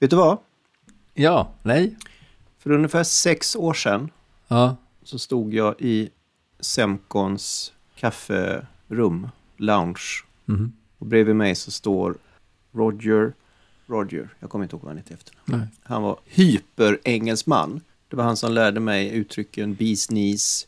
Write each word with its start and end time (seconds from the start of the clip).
Vet 0.00 0.10
du 0.10 0.16
vad? 0.16 0.38
Ja, 1.14 1.52
nej. 1.62 1.96
För 2.58 2.70
ungefär 2.70 3.02
sex 3.04 3.56
år 3.56 3.74
sedan 3.74 4.10
Ja, 4.48 4.76
så 5.02 5.18
stod 5.18 5.54
jag 5.54 5.74
i 5.78 6.10
Semcons 6.60 7.72
kafferum, 7.96 9.28
lounge. 9.56 10.02
mhm. 10.44 10.72
Och 10.98 11.06
bredvid 11.06 11.36
mig 11.36 11.54
så 11.54 11.70
står 11.70 12.14
Roger, 12.72 13.32
Roger, 13.86 14.28
jag 14.40 14.50
kommer 14.50 14.64
inte 14.64 14.76
ihåg 14.76 14.82
vad 14.82 14.90
han 14.90 14.96
heter 14.98 15.10
i 15.12 15.14
efternamn. 15.14 15.66
Han 15.82 16.02
var 16.02 16.18
hyperengelsman. 16.24 17.80
Det 18.08 18.16
var 18.16 18.24
han 18.24 18.36
som 18.36 18.52
lärde 18.52 18.80
mig 18.80 19.10
uttrycken 19.10 19.74
bees 19.74 20.06
knees, 20.06 20.66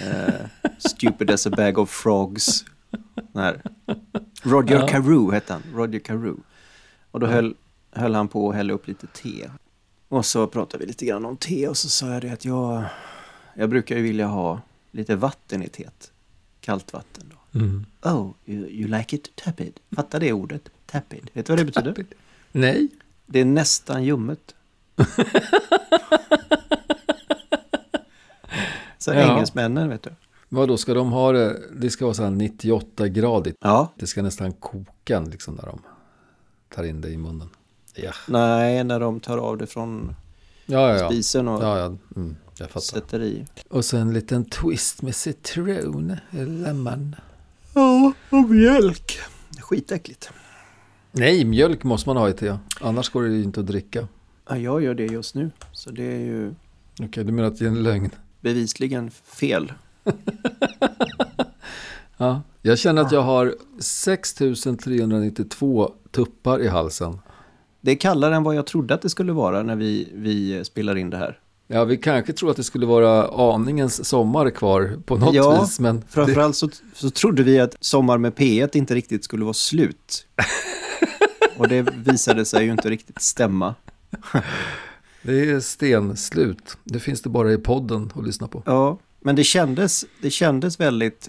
eh, 0.00 0.70
stupid 0.78 1.30
as 1.30 1.46
a 1.46 1.50
bag 1.50 1.78
of 1.78 1.90
frogs. 1.90 2.64
Roger 4.42 4.74
Ja. 4.80 4.86
Carew 4.88 5.34
hette 5.34 5.52
han, 5.52 5.62
Roger 5.74 5.98
Carew. 5.98 6.36
Och 7.10 7.20
då 7.20 7.26
höll, 7.26 7.54
höll 7.92 8.14
han 8.14 8.28
på 8.28 8.50
att 8.50 8.56
hälla 8.56 8.72
upp 8.72 8.86
lite 8.88 9.06
te. 9.06 9.50
Och 10.08 10.26
så 10.26 10.46
pratade 10.46 10.80
vi 10.84 10.86
lite 10.88 11.06
grann 11.06 11.24
om 11.24 11.36
te 11.36 11.68
och 11.68 11.76
så 11.76 11.88
sa 11.88 12.06
jag 12.12 12.22
det 12.22 12.30
att 12.30 12.44
jag, 12.44 12.84
jag 13.54 13.70
brukar 13.70 13.96
ju 13.96 14.02
vilja 14.02 14.26
ha 14.26 14.60
lite 14.90 15.16
vatten 15.16 15.62
i 15.62 15.68
teet. 15.68 16.12
Kallt 16.60 16.92
vatten 16.92 17.24
då. 17.30 17.58
Mm. 17.58 17.86
Oh, 18.02 18.30
you, 18.46 18.66
you 18.68 18.88
like 18.88 19.16
it 19.16 19.36
tepid. 19.36 19.80
Fatta 19.96 20.18
det 20.18 20.32
ordet, 20.32 20.68
tepid. 20.86 21.30
Vet 21.32 21.46
du 21.46 21.52
vad 21.52 21.58
det 21.58 21.64
betyder? 21.64 22.04
Nej. 22.52 22.88
Det 23.26 23.40
är 23.40 23.44
nästan 23.44 24.04
ljummet. 24.04 24.54
Så 28.98 29.10
Ja. 29.12 29.32
engelsmännen, 29.32 29.88
vet 29.88 30.02
du. 30.02 30.10
Vad 30.48 30.68
då 30.68 30.76
ska 30.76 30.94
de 30.94 31.12
ha 31.12 31.32
det? 31.32 31.60
Det 31.76 31.90
ska 31.90 32.04
vara 32.04 32.14
så 32.14 32.22
här 32.22 32.30
98-gradigt. 32.30 33.56
Ja. 33.60 33.92
Det 33.96 34.06
ska 34.06 34.22
nästan 34.22 34.52
koka 34.52 35.20
liksom 35.20 35.54
när 35.54 35.66
de 35.66 35.82
tar 36.74 36.84
in 36.84 37.00
det 37.00 37.08
i 37.10 37.16
munnen. 37.16 37.48
Ja, 37.94 38.12
Nej, 38.28 38.84
när 38.84 39.00
de 39.00 39.20
tar 39.20 39.38
av 39.38 39.58
det 39.58 39.66
från 39.66 40.14
ja, 40.66 40.98
ja. 40.98 41.08
spisen 41.08 41.48
och. 41.48 41.62
Mm, 42.16 42.36
sätter 42.80 43.22
i. 43.22 43.46
Och 43.68 43.84
så 43.84 43.96
en 43.96 44.12
liten 44.12 44.44
twist 44.44 45.02
med 45.02 45.14
citron, 45.14 46.16
lemon. 46.30 47.16
Ja, 47.74 48.12
och 48.30 48.50
mjölk. 48.50 49.18
Skitäckligt. 49.60 50.30
Nej, 51.12 51.44
mjölk 51.44 51.84
måste 51.84 52.08
man 52.08 52.16
ha 52.16 52.28
i 52.28 52.32
te. 52.32 52.56
Annars 52.80 53.10
går 53.10 53.22
det 53.22 53.28
ju 53.28 53.42
inte 53.42 53.60
att 53.60 53.66
dricka. 53.66 54.08
Ja, 54.48 54.56
jag 54.56 54.82
gör 54.82 54.94
det 54.94 55.06
just 55.06 55.34
nu. 55.34 55.50
Så 55.72 55.90
det 55.90 56.04
är 56.04 56.18
ju 56.18 56.54
Okej, 57.00 57.24
du 57.24 57.32
menar 57.32 57.48
att 57.48 57.58
det 57.58 57.64
är 57.64 57.68
en 57.68 57.82
lögn? 57.82 58.10
bevisligen 58.40 59.10
fel. 59.10 59.72
Ja. 62.16 62.42
Jag 62.62 62.78
känner 62.78 63.02
att 63.02 63.12
jag 63.12 63.22
har 63.22 63.54
6392 63.78 65.94
tuppar 66.10 66.62
i 66.62 66.68
halsen. 66.68 67.18
Det 67.80 67.90
är 67.90 67.96
kallare 67.96 68.36
än 68.36 68.42
vad 68.42 68.54
jag 68.54 68.66
trodde 68.66 68.94
att 68.94 69.02
det 69.02 69.10
skulle 69.10 69.32
vara 69.32 69.62
när 69.62 69.76
vi, 69.76 70.08
vi 70.14 70.64
spelar 70.64 70.96
in 70.96 71.10
det 71.10 71.16
här. 71.16 71.38
Ja, 71.66 71.84
vi 71.84 71.96
kanske 71.96 72.32
tror 72.32 72.50
att 72.50 72.56
det 72.56 72.64
skulle 72.64 72.86
vara 72.86 73.28
aningens 73.54 74.08
sommar 74.08 74.50
kvar 74.50 74.98
på 75.06 75.16
något 75.16 75.34
Ja, 75.34 75.60
vis. 75.60 75.80
Men 75.80 75.96
det, 76.00 76.06
Framförallt 76.08 76.56
så, 76.56 76.68
så 76.94 77.10
trodde 77.10 77.42
vi 77.42 77.60
att 77.60 77.76
Sommar 77.80 78.18
med 78.18 78.34
P1 78.34 78.76
inte 78.76 78.94
riktigt 78.94 79.24
skulle 79.24 79.44
vara 79.44 79.54
slut. 79.54 80.26
Och 81.56 81.68
det 81.68 81.82
visade 81.82 82.44
sig 82.44 82.64
ju 82.64 82.72
inte 82.72 82.90
riktigt 82.90 83.22
stämma. 83.22 83.74
det 85.22 85.50
är 85.50 85.60
stenslut. 85.60 86.76
Det 86.84 87.00
finns 87.00 87.22
det 87.22 87.28
bara 87.28 87.52
i 87.52 87.58
podden 87.58 88.12
att 88.14 88.26
lyssna 88.26 88.48
på. 88.48 88.62
Ja, 88.66 88.98
men 89.20 89.36
det 89.36 89.44
kändes, 89.44 90.04
det 90.22 90.30
kändes 90.30 90.80
väldigt 90.80 91.28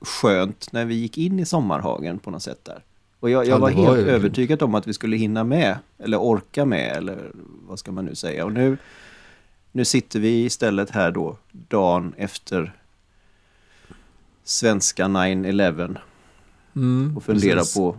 skönt 0.00 0.72
när 0.72 0.84
vi 0.84 0.94
gick 0.94 1.18
in 1.18 1.38
i 1.38 1.46
sommarhagen 1.46 2.18
på 2.18 2.30
något 2.30 2.42
sätt 2.42 2.64
där. 2.64 2.84
Och 3.20 3.30
jag, 3.30 3.44
jag 3.44 3.48
Ja, 3.48 3.58
var 3.58 3.70
var 3.72 3.86
helt 3.86 3.98
ju- 3.98 4.10
övertygad 4.10 4.62
om 4.62 4.74
att 4.74 4.86
vi 4.86 4.92
skulle 4.92 5.16
hinna 5.16 5.44
med, 5.44 5.78
eller 5.98 6.20
orka 6.20 6.64
med, 6.64 6.96
eller 6.96 7.30
vad 7.68 7.78
ska 7.78 7.92
man 7.92 8.04
nu 8.04 8.14
säga. 8.14 8.44
Och 8.44 8.52
nu, 8.52 8.76
nu 9.72 9.84
sitter 9.84 10.20
vi 10.20 10.44
istället 10.44 10.90
här 10.90 11.10
då, 11.10 11.36
dagen 11.52 12.14
efter 12.16 12.72
svenska 14.44 15.04
9-11 15.04 15.96
Mm, 16.76 17.16
och 17.16 17.22
funderar 17.24 17.56
precis. 17.58 17.74
på 17.74 17.96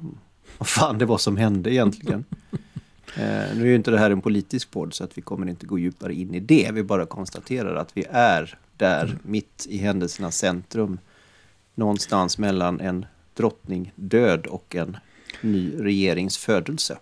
vad 0.58 0.68
fan 0.68 0.98
det 0.98 1.06
var 1.06 1.18
som 1.18 1.38
hände 1.38 1.74
egentligen. 1.74 2.26
eh, 3.16 3.56
nu 3.56 3.62
är 3.62 3.66
ju 3.66 3.76
inte 3.76 3.92
det 3.92 3.98
här 4.00 4.12
en 4.12 4.22
politisk 4.22 4.72
podd 4.72 4.94
så 4.94 5.04
att 5.04 5.18
vi 5.18 5.22
kommer 5.22 5.50
inte 5.50 5.66
gå 5.66 5.80
djupare 5.80 6.14
in 6.14 6.36
i 6.36 6.40
det. 6.40 6.70
Vi 6.74 6.84
bara 6.84 7.06
konstaterar 7.06 7.76
att 7.76 7.98
vi 7.98 8.06
är 8.10 8.58
där 8.78 9.06
Mm. 9.06 9.18
mitt 9.24 9.66
i 9.70 9.78
händelsernas 9.78 10.38
centrum. 10.38 11.00
Någonstans 11.76 12.38
mellan 12.38 12.80
en 12.80 13.06
drottning 13.36 13.92
död 13.96 14.48
och 14.48 14.76
en 14.76 14.98
ny 15.42 15.74
regerings 15.80 16.38
födelse. 16.38 16.98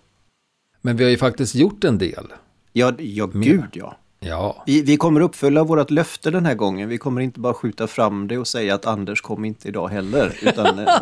Men 0.82 0.98
vi 0.98 1.04
har 1.04 1.12
ju 1.12 1.18
faktiskt 1.18 1.56
gjort 1.56 1.84
en 1.84 1.98
del. 1.98 2.28
Ja, 2.74 2.94
ja 3.00 3.26
gud 3.26 3.64
ja. 3.74 3.98
Ja, 4.20 4.64
Vi, 4.68 4.82
vi 4.82 4.98
kommer 4.98 5.22
uppfylla 5.22 5.64
vårt 5.64 5.92
löfte 5.92 6.32
den 6.32 6.46
här 6.46 6.56
gången. 6.56 6.90
Vi 6.90 6.98
kommer 6.98 7.22
inte 7.22 7.40
bara 7.40 7.54
skjuta 7.54 7.88
fram 7.88 8.28
det 8.28 8.38
och 8.38 8.48
säga 8.48 8.76
att 8.76 8.86
Anders 8.86 9.22
kom 9.22 9.46
inte 9.46 9.68
idag 9.68 9.88
heller. 9.88 10.38
Utan, 10.42 10.80
eh, 10.80 10.96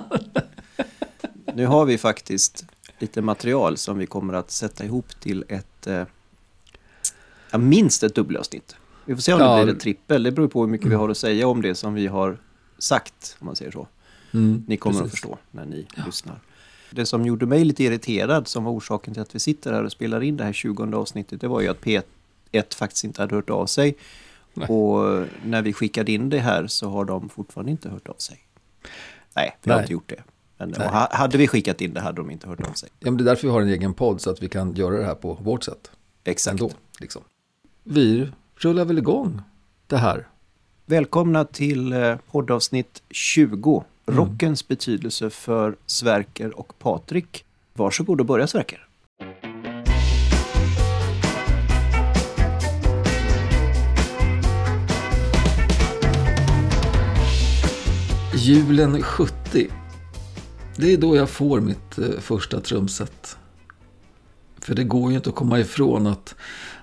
nu 1.53 1.65
har 1.65 1.85
vi 1.85 1.97
faktiskt 1.97 2.65
lite 2.99 3.21
material 3.21 3.77
som 3.77 3.97
vi 3.97 4.05
kommer 4.05 4.33
att 4.33 4.51
sätta 4.51 4.85
ihop 4.85 5.19
till 5.19 5.43
ett, 5.49 5.87
eh, 5.87 6.03
ja, 7.51 7.57
minst 7.57 8.03
ett 8.03 8.15
dubbelavsnitt. 8.15 8.75
Vi 9.05 9.15
får 9.15 9.21
se 9.21 9.33
om 9.33 9.39
Ja. 9.39 9.57
det 9.57 9.63
blir 9.63 9.73
ett 9.73 9.79
trippel. 9.79 10.23
Det 10.23 10.31
beror 10.31 10.47
på 10.47 10.61
hur 10.61 10.67
mycket 10.67 10.87
vi 10.87 10.95
har 10.95 11.09
att 11.09 11.17
säga 11.17 11.47
om 11.47 11.61
det 11.61 11.75
som 11.75 11.93
vi 11.93 12.07
har 12.07 12.37
sagt, 12.77 13.37
om 13.39 13.45
man 13.45 13.55
säger 13.55 13.71
så. 13.71 13.87
mm, 14.33 14.63
Ni 14.67 14.77
kommer 14.77 14.95
att 14.97 15.03
precis. 15.03 15.19
förstå 15.19 15.37
när 15.51 15.65
ni 15.65 15.87
lyssnar. 16.05 16.39
Det 16.91 17.05
som 17.05 17.25
gjorde 17.25 17.45
mig 17.45 17.65
lite 17.65 17.83
irriterad, 17.83 18.47
som 18.47 18.63
var 18.63 18.71
orsaken 18.71 19.13
till 19.13 19.21
att 19.21 19.35
vi 19.35 19.39
sitter 19.39 19.73
här 19.73 19.83
och 19.83 19.91
spelar 19.91 20.23
in 20.23 20.37
det 20.37 20.43
här 20.43 20.53
20 20.53 20.95
avsnittet, 20.95 21.41
det 21.41 21.47
var 21.47 21.61
ju 21.61 21.67
att 21.67 21.81
P1 21.81 22.75
faktiskt 22.75 23.03
inte 23.03 23.21
hade 23.21 23.35
hört 23.35 23.49
av 23.49 23.65
sig. 23.65 23.95
Nej. 24.53 24.67
Och 24.67 25.25
när 25.45 25.61
vi 25.61 25.73
skickade 25.73 26.11
in 26.11 26.29
det 26.29 26.39
här 26.39 26.67
så 26.67 26.89
har 26.89 27.05
de 27.05 27.29
fortfarande 27.29 27.71
inte 27.71 27.89
hört 27.89 28.07
av 28.07 28.15
sig. 28.17 28.39
Nej, 29.35 29.57
vi 29.63 29.71
har 29.71 29.77
Nej. 29.77 29.83
inte 29.83 29.93
gjort 29.93 30.09
det. 30.09 30.23
Men 30.57 30.73
hade 31.11 31.37
vi 31.37 31.47
skickat 31.47 31.81
in 31.81 31.93
det 31.93 32.01
hade 32.01 32.17
de 32.17 32.31
inte 32.31 32.47
hört 32.47 32.67
av 32.67 32.73
sig. 32.73 32.89
Ja, 32.99 33.11
men 33.11 33.17
det 33.17 33.23
är 33.23 33.25
därför 33.25 33.47
vi 33.47 33.53
har 33.53 33.61
en 33.61 33.67
egen 33.67 33.93
podd 33.93 34.21
så 34.21 34.29
att 34.29 34.43
vi 34.43 34.49
kan 34.49 34.73
göra 34.73 34.97
det 34.97 35.05
här 35.05 35.15
på 35.15 35.33
vårt 35.33 35.63
sätt. 35.63 35.91
Exakt. 36.23 36.51
Ändå, 36.51 36.71
liksom. 36.99 37.21
Vi 37.83 38.31
rullar 38.55 38.85
väl 38.85 38.97
igång 38.97 39.41
det 39.87 39.97
här. 39.97 40.27
Välkomna 40.85 41.45
till 41.45 41.93
eh, 41.93 42.15
poddavsnitt 42.31 43.03
20. 43.09 43.83
Mm. 44.07 44.19
Rockens 44.19 44.67
betydelse 44.67 45.29
för 45.29 45.75
Sverker 45.85 46.59
och 46.59 46.79
Patrik. 46.79 47.45
Varsågod 47.73 48.19
och 48.19 48.25
börja 48.25 48.47
Sverker. 48.47 48.87
Julen 58.35 59.01
70. 59.01 59.67
Det 60.75 60.93
är 60.93 60.97
då 60.97 61.15
jag 61.15 61.29
får 61.29 61.61
mitt 61.61 61.97
eh, 61.97 62.19
första 62.19 62.61
trumset. 62.61 63.37
För 64.59 64.75
det 64.75 64.83
går 64.83 65.11
ju 65.11 65.17
inte 65.17 65.29
att 65.29 65.35
komma 65.35 65.59
ifrån 65.59 66.07
att 66.07 66.35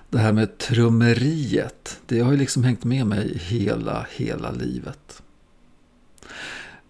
det 0.09 0.17
här 0.17 0.33
med 0.33 0.57
trummeriet, 0.57 1.99
det 2.05 2.19
har 2.19 2.31
ju 2.31 2.37
liksom 2.37 2.63
hängt 2.63 2.83
med 2.83 3.07
mig 3.07 3.37
hela, 3.37 4.07
hela 4.11 4.51
livet. 4.51 5.21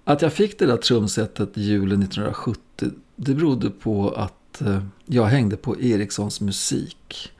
Att 0.07 0.21
jag 0.21 0.33
fick 0.33 0.59
det 0.59 0.65
där 0.65 0.77
trumsetet 0.77 1.57
julen 1.57 2.03
1970, 2.03 2.89
det 3.15 3.33
berodde 3.33 3.69
på 3.69 4.09
att 4.09 4.61
eh, 4.61 4.83
jag 5.05 5.25
hängde 5.25 5.57
på 5.57 5.81
Erikssons 5.81 6.41
musik. 6.41 7.31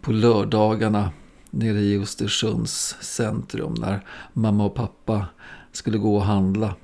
På 0.00 0.12
lördagarna 0.12 1.12
nere 1.50 1.80
i 1.80 1.98
Östersunds 1.98 2.96
centrum 3.00 3.74
när 3.74 4.04
mamma 4.32 4.64
och 4.64 4.74
pappa 4.74 5.26
skulle 5.72 5.98
gå 5.98 6.16
och 6.16 6.24
handla. 6.24 6.74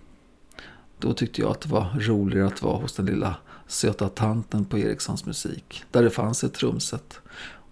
Då 0.98 1.12
tyckte 1.12 1.40
jag 1.40 1.50
att 1.50 1.60
det 1.60 1.68
var 1.68 1.98
roligare 2.00 2.46
att 2.46 2.62
vara 2.62 2.76
hos 2.76 2.92
den 2.92 3.06
lilla 3.06 3.36
söta 3.66 4.08
tanten 4.08 4.64
på 4.64 4.78
Erikssons 4.78 5.26
musik. 5.26 5.84
Där 5.90 6.02
det 6.02 6.10
fanns 6.10 6.44
ett 6.44 6.54
trumset 6.54 7.20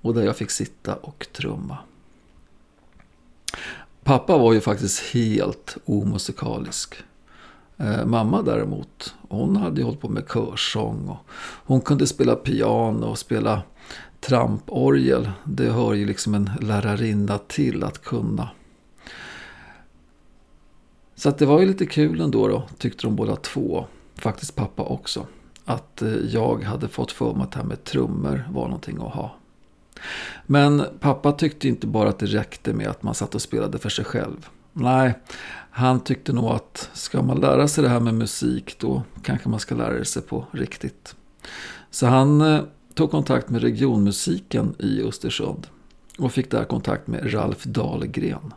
och 0.00 0.14
där 0.14 0.22
jag 0.22 0.36
fick 0.36 0.50
sitta 0.50 0.94
och 0.94 1.26
trumma. 1.32 1.78
Pappa 4.04 4.38
var 4.38 4.52
ju 4.52 4.60
faktiskt 4.60 5.00
helt 5.14 5.76
omusikalisk. 5.84 6.94
Eh, 7.76 8.06
mamma 8.06 8.42
däremot, 8.42 9.14
hon 9.28 9.56
hade 9.56 9.80
ju 9.80 9.84
hållit 9.84 10.00
på 10.00 10.08
med 10.08 10.24
körsång 10.32 11.08
och 11.08 11.26
hon 11.66 11.80
kunde 11.80 12.06
spela 12.06 12.34
piano 12.34 13.06
och 13.06 13.18
spela 13.18 13.62
tramporgel. 14.20 15.30
Det 15.44 15.70
hör 15.70 15.94
ju 15.94 16.06
liksom 16.06 16.34
en 16.34 16.50
lärarinna 16.60 17.38
till 17.38 17.84
att 17.84 18.02
kunna. 18.02 18.48
Så 21.14 21.28
att 21.28 21.38
det 21.38 21.46
var 21.46 21.60
ju 21.60 21.66
lite 21.66 21.86
kul 21.86 22.20
ändå 22.20 22.48
då, 22.48 22.68
tyckte 22.78 23.06
de 23.06 23.16
båda 23.16 23.36
två. 23.36 23.86
Faktiskt 24.14 24.54
pappa 24.54 24.82
också. 24.82 25.26
Att 25.64 26.02
eh, 26.02 26.12
jag 26.12 26.62
hade 26.62 26.88
fått 26.88 27.12
för 27.12 27.34
mig 27.34 27.42
att 27.42 27.52
det 27.52 27.58
här 27.58 27.66
med 27.66 27.84
trummor 27.84 28.48
var 28.50 28.64
någonting 28.64 28.96
att 28.96 29.14
ha. 29.14 29.34
Men 30.46 30.84
pappa 31.00 31.32
tyckte 31.32 31.68
inte 31.68 31.86
bara 31.86 32.08
att 32.08 32.18
det 32.18 32.26
räckte 32.26 32.72
med 32.72 32.88
att 32.88 33.02
man 33.02 33.14
satt 33.14 33.34
och 33.34 33.42
spelade 33.42 33.78
för 33.78 33.88
sig 33.88 34.04
själv. 34.04 34.48
Nej, 34.72 35.18
han 35.70 36.00
tyckte 36.00 36.32
nog 36.32 36.44
att 36.44 36.90
ska 36.92 37.22
man 37.22 37.40
lära 37.40 37.68
sig 37.68 37.84
det 37.84 37.90
här 37.90 38.00
med 38.00 38.14
musik 38.14 38.76
då 38.78 39.02
kanske 39.22 39.48
man 39.48 39.60
ska 39.60 39.74
lära 39.74 40.04
sig 40.04 40.22
på 40.22 40.46
riktigt. 40.50 41.16
Så 41.90 42.06
han 42.06 42.40
eh, 42.40 42.60
tog 42.94 43.10
kontakt 43.10 43.50
med 43.50 43.62
regionmusiken 43.62 44.74
i 44.78 45.02
Östersund 45.02 45.66
och 46.18 46.32
fick 46.32 46.50
där 46.50 46.64
kontakt 46.64 47.06
med 47.06 47.34
Ralf 47.34 47.64
Dahlgren 47.64 48.54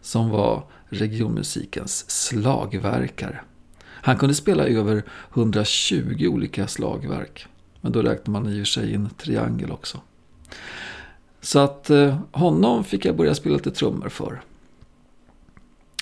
som 0.00 0.30
var 0.30 0.64
regionmusikens 0.88 2.10
slagverkare. 2.10 3.40
Han 3.84 4.16
kunde 4.16 4.34
spela 4.34 4.64
över 4.64 5.02
120 5.34 6.26
olika 6.26 6.66
slagverk. 6.66 7.46
Men 7.80 7.92
då 7.92 8.02
räknar 8.02 8.32
man 8.32 8.48
i 8.48 8.54
och 8.54 8.58
för 8.58 8.64
sig 8.64 8.92
in 8.92 9.08
triangel 9.18 9.70
också. 9.70 10.00
Så 11.40 11.58
att 11.58 11.90
eh, 11.90 12.18
honom 12.32 12.84
fick 12.84 13.04
jag 13.04 13.16
börja 13.16 13.34
spela 13.34 13.56
lite 13.56 13.70
trummor 13.70 14.08
för. 14.08 14.42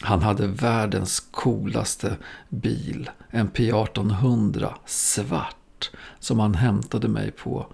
Han 0.03 0.23
hade 0.23 0.47
världens 0.47 1.21
coolaste 1.21 2.17
bil. 2.49 3.11
En 3.31 3.51
P1800 3.51 4.75
svart. 4.87 5.91
Som 6.19 6.39
han 6.39 6.55
hämtade 6.55 7.09
mig 7.09 7.31
på. 7.31 7.67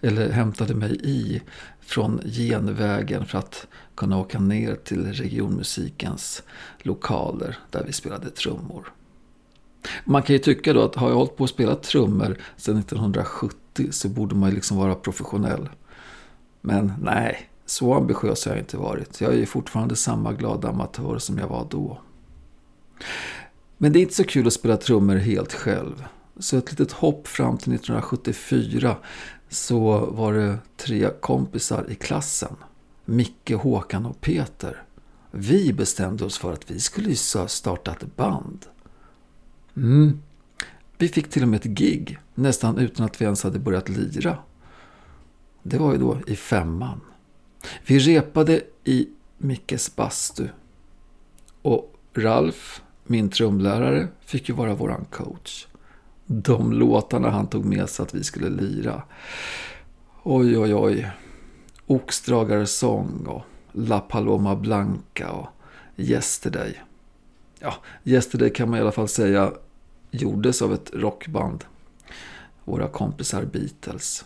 Eller 0.00 0.30
hämtade 0.30 0.74
mig 0.74 1.00
i. 1.02 1.42
Från 1.80 2.20
genvägen 2.24 3.26
för 3.26 3.38
att 3.38 3.66
kunna 3.94 4.18
åka 4.18 4.40
ner 4.40 4.74
till 4.74 5.12
regionmusikens 5.12 6.42
lokaler. 6.78 7.58
Där 7.70 7.84
vi 7.86 7.92
spelade 7.92 8.30
trummor. 8.30 8.92
Man 10.04 10.22
kan 10.22 10.32
ju 10.32 10.38
tycka 10.38 10.72
då 10.72 10.82
att 10.82 10.94
har 10.94 11.08
jag 11.08 11.16
hållit 11.16 11.36
på 11.36 11.44
att 11.44 11.50
spela 11.50 11.74
trummor 11.74 12.36
sedan 12.56 12.78
1970 12.78 13.88
så 13.90 14.08
borde 14.08 14.34
man 14.34 14.48
ju 14.48 14.54
liksom 14.54 14.76
vara 14.76 14.94
professionell. 14.94 15.68
Men 16.66 16.92
nej, 17.02 17.50
så 17.66 17.94
ambitiös 17.94 18.44
har 18.44 18.52
jag 18.52 18.60
inte 18.60 18.76
varit. 18.76 19.20
Jag 19.20 19.32
är 19.32 19.36
ju 19.36 19.46
fortfarande 19.46 19.96
samma 19.96 20.32
glada 20.32 20.68
amatör 20.68 21.18
som 21.18 21.38
jag 21.38 21.48
var 21.48 21.66
då. 21.70 21.98
Men 23.78 23.92
det 23.92 23.98
är 23.98 24.00
inte 24.00 24.14
så 24.14 24.24
kul 24.24 24.46
att 24.46 24.52
spela 24.52 24.76
trummor 24.76 25.16
helt 25.16 25.52
själv. 25.52 26.04
Så 26.38 26.56
ett 26.56 26.70
litet 26.70 26.92
hopp 26.92 27.28
fram 27.28 27.58
till 27.58 27.74
1974 27.74 28.96
så 29.48 29.98
var 29.98 30.32
det 30.32 30.58
tre 30.76 31.10
kompisar 31.20 31.84
i 31.88 31.94
klassen. 31.94 32.56
Micke, 33.04 33.52
Håkan 33.52 34.06
och 34.06 34.20
Peter. 34.20 34.82
Vi 35.30 35.72
bestämde 35.72 36.24
oss 36.24 36.38
för 36.38 36.52
att 36.52 36.70
vi 36.70 36.80
skulle 36.80 37.16
starta 37.16 37.92
ett 37.92 38.16
band. 38.16 38.66
Mm. 39.76 40.20
Vi 40.98 41.08
fick 41.08 41.30
till 41.30 41.42
och 41.42 41.48
med 41.48 41.60
ett 41.60 41.78
gig, 41.78 42.18
nästan 42.34 42.78
utan 42.78 43.06
att 43.06 43.20
vi 43.20 43.24
ens 43.24 43.42
hade 43.42 43.58
börjat 43.58 43.88
lira. 43.88 44.38
Det 45.66 45.78
var 45.78 45.92
ju 45.92 45.98
då 45.98 46.18
i 46.26 46.36
femman. 46.36 47.00
Vi 47.86 47.98
repade 47.98 48.62
i 48.84 49.08
Mickes 49.38 49.96
bastu. 49.96 50.48
Och 51.62 51.94
Ralf, 52.14 52.82
min 53.04 53.28
trumlärare, 53.28 54.08
fick 54.20 54.48
ju 54.48 54.54
vara 54.54 54.74
våran 54.74 55.04
coach. 55.10 55.66
De 56.26 56.72
låtarna 56.72 57.30
han 57.30 57.46
tog 57.46 57.64
med 57.64 57.88
sig 57.88 58.02
att 58.02 58.14
vi 58.14 58.24
skulle 58.24 58.48
lira. 58.48 59.02
Oj, 60.22 60.58
oj, 60.58 60.74
oj. 60.74 61.10
Oxdragarsång 61.86 63.26
och 63.26 63.42
La 63.72 64.00
Paloma 64.00 64.56
Blanca 64.56 65.30
och 65.30 65.48
Yesterday. 65.96 66.80
Ja, 67.58 67.74
Yesterday 68.04 68.50
kan 68.50 68.70
man 68.70 68.78
i 68.78 68.82
alla 68.82 68.92
fall 68.92 69.08
säga 69.08 69.52
gjordes 70.10 70.62
av 70.62 70.72
ett 70.72 70.90
rockband. 70.94 71.64
Våra 72.64 72.88
kompisar 72.88 73.44
Beatles. 73.44 74.24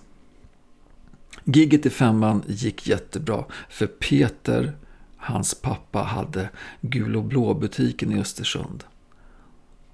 Gigget 1.51 1.87
i 1.87 1.91
femman 1.91 2.43
gick 2.47 2.87
jättebra 2.87 3.45
för 3.69 3.87
Peter, 3.87 4.77
hans 5.17 5.55
pappa, 5.55 5.99
hade 5.99 6.51
gul 6.81 7.17
och 7.17 7.25
blå 7.25 7.55
butiken 7.55 8.13
i 8.13 8.21
Östersund. 8.21 8.85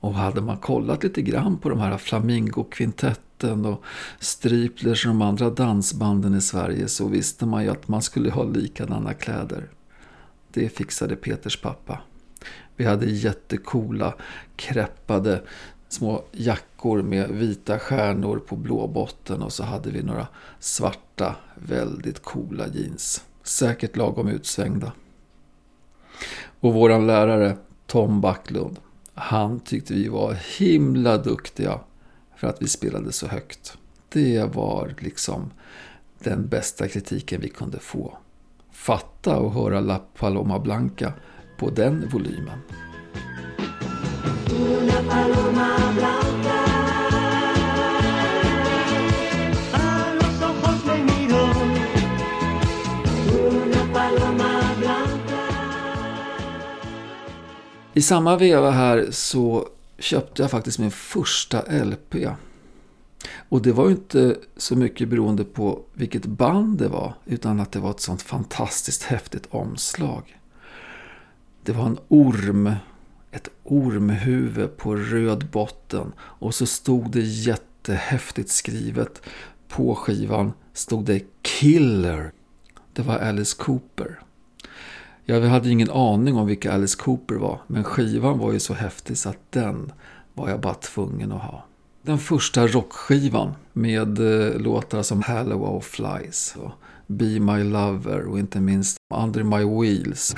Och 0.01 0.15
hade 0.15 0.41
man 0.41 0.57
kollat 0.57 1.03
lite 1.03 1.23
grann 1.23 1.59
på 1.59 1.69
de 1.69 1.81
här 1.81 1.99
Flamingo-kvintetten 1.99 3.67
och 3.67 3.85
Striplers 4.19 5.07
och 5.07 5.13
de 5.13 5.23
andra 5.23 5.51
dansbanden 5.51 6.35
i 6.35 6.41
Sverige 6.41 6.89
så 6.89 7.09
visste 7.09 7.47
man 7.47 7.63
ju 7.63 7.71
att 7.71 7.89
man 7.89 8.03
skulle 8.03 8.31
ha 8.31 8.45
likadana 8.45 9.15
kläder. 9.15 9.69
Det 10.53 10.69
fixade 10.69 11.17
Peters 11.17 11.61
pappa. 11.61 12.01
Vi 12.77 12.85
hade 12.85 13.07
jättekola, 13.07 14.15
kräppade 14.57 15.43
små 15.89 16.25
jackor 16.33 17.03
med 17.03 17.31
vita 17.31 17.79
stjärnor 17.79 18.39
på 18.39 18.57
blå 18.57 18.87
botten 18.87 19.43
och 19.43 19.53
så 19.53 19.65
hade 19.65 19.91
vi 19.91 20.03
några 20.03 20.27
svarta, 20.61 21.04
väldigt 21.55 22.23
coola 22.23 22.67
jeans. 22.69 23.25
Säkert 23.43 23.97
lagom 23.97 24.29
utsvängda. 24.29 24.93
Och 26.61 26.75
våran 26.75 27.07
lärare 27.07 27.57
Tom 27.87 28.21
Backlund, 28.21 28.79
han 29.15 29.61
tyckte 29.61 29.95
vi 29.95 30.09
var 30.09 30.37
himla 30.59 31.19
duktiga 31.19 31.81
för 32.37 32.47
att 32.47 32.63
vi 32.63 32.69
spelade 32.69 33.13
så 33.13 33.27
högt. 33.27 33.79
Det 34.09 34.55
var 34.55 34.95
liksom 34.99 35.51
den 36.19 36.49
bästa 36.49 36.89
kritiken 36.89 37.41
vi 37.41 37.49
kunde 37.49 37.79
få. 37.79 38.19
Fatta 38.73 39.37
och 39.37 39.53
höra 39.53 39.81
La 39.81 39.99
Paloma 39.99 40.59
Blanca 40.59 41.13
på 41.59 41.71
den 41.71 42.09
volymen. 42.13 42.59
I 57.95 58.03
samma 58.03 58.37
veva 58.37 58.71
här 58.71 59.07
så 59.11 59.69
köpte 59.99 60.43
jag 60.43 60.51
faktiskt 60.51 60.79
min 60.79 60.91
första 60.91 61.85
LP. 61.85 62.15
Och 63.49 63.63
det 63.63 63.73
var 63.73 63.85
ju 63.85 63.91
inte 63.91 64.37
så 64.57 64.77
mycket 64.77 65.09
beroende 65.09 65.45
på 65.45 65.83
vilket 65.93 66.27
band 66.27 66.79
det 66.79 66.89
var, 66.89 67.15
utan 67.27 67.61
att 67.61 67.73
det 67.73 67.79
var 67.79 67.91
ett 67.91 68.01
sånt 68.01 68.23
fantastiskt 68.23 69.03
häftigt 69.03 69.47
omslag. 69.51 70.39
Det 71.63 71.73
var 71.73 71.87
en 71.87 71.99
orm 72.09 72.71
ett 73.35 73.49
ormhuvud 73.63 74.77
på 74.77 74.97
röd 74.97 75.47
botten 75.51 76.13
och 76.19 76.55
så 76.55 76.67
stod 76.67 77.11
det 77.11 77.21
jättehäftigt 77.21 78.51
skrivet 78.51 79.23
på 79.69 79.95
skivan 79.95 80.53
stod 80.73 81.05
det 81.05 81.23
Killer. 81.43 82.33
Det 82.93 83.03
var 83.03 83.19
Alice 83.19 83.57
Cooper. 83.59 84.24
Jag 85.27 85.41
hade 85.41 85.71
ingen 85.71 85.91
aning 85.91 86.37
om 86.37 86.47
vilka 86.47 86.73
Alice 86.73 86.97
Cooper 86.99 87.35
var 87.35 87.61
men 87.67 87.85
skivan 87.85 88.39
var 88.39 88.53
ju 88.53 88.61
så 88.61 88.75
häftig 88.75 89.19
så 89.19 89.29
att 89.29 89.53
den 89.53 89.93
var 90.35 90.49
jag 90.49 90.61
bara 90.61 90.75
tvungen 90.75 91.33
att 91.33 91.43
ha. 91.43 91.65
Den 92.03 92.19
första 92.19 92.67
rockskivan 92.67 93.55
med 93.73 94.19
eh, 94.19 94.61
låtar 94.61 95.03
som 95.03 95.23
Hello 95.23 95.81
Flies 95.81 96.57
och 96.59 96.73
Be 97.07 97.41
My 97.41 97.65
Lover 97.65 98.25
och 98.25 98.39
inte 98.39 98.61
minst 98.61 98.97
Under 99.15 99.43
My 99.43 99.65
Wheels. 99.65 100.35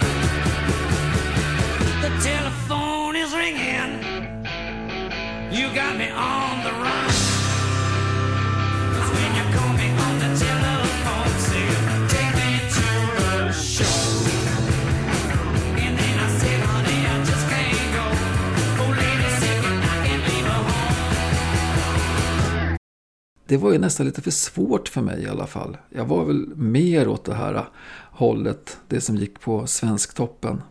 Det 23.46 23.56
var 23.56 23.72
ju 23.72 23.78
nästan 23.78 24.06
lite 24.06 24.22
för 24.22 24.30
svårt 24.30 24.88
för 24.88 25.02
mig 25.02 25.22
i 25.22 25.28
alla 25.28 25.46
fall. 25.46 25.76
Jag 25.90 26.04
var 26.04 26.24
väl 26.24 26.56
mer 26.56 27.08
åt 27.08 27.24
det 27.24 27.34
här 27.34 27.68
hållet, 28.10 28.78
det 28.88 29.00
som 29.00 29.16
gick 29.16 29.40
på 29.40 29.66
Svensktoppen. 29.66 30.62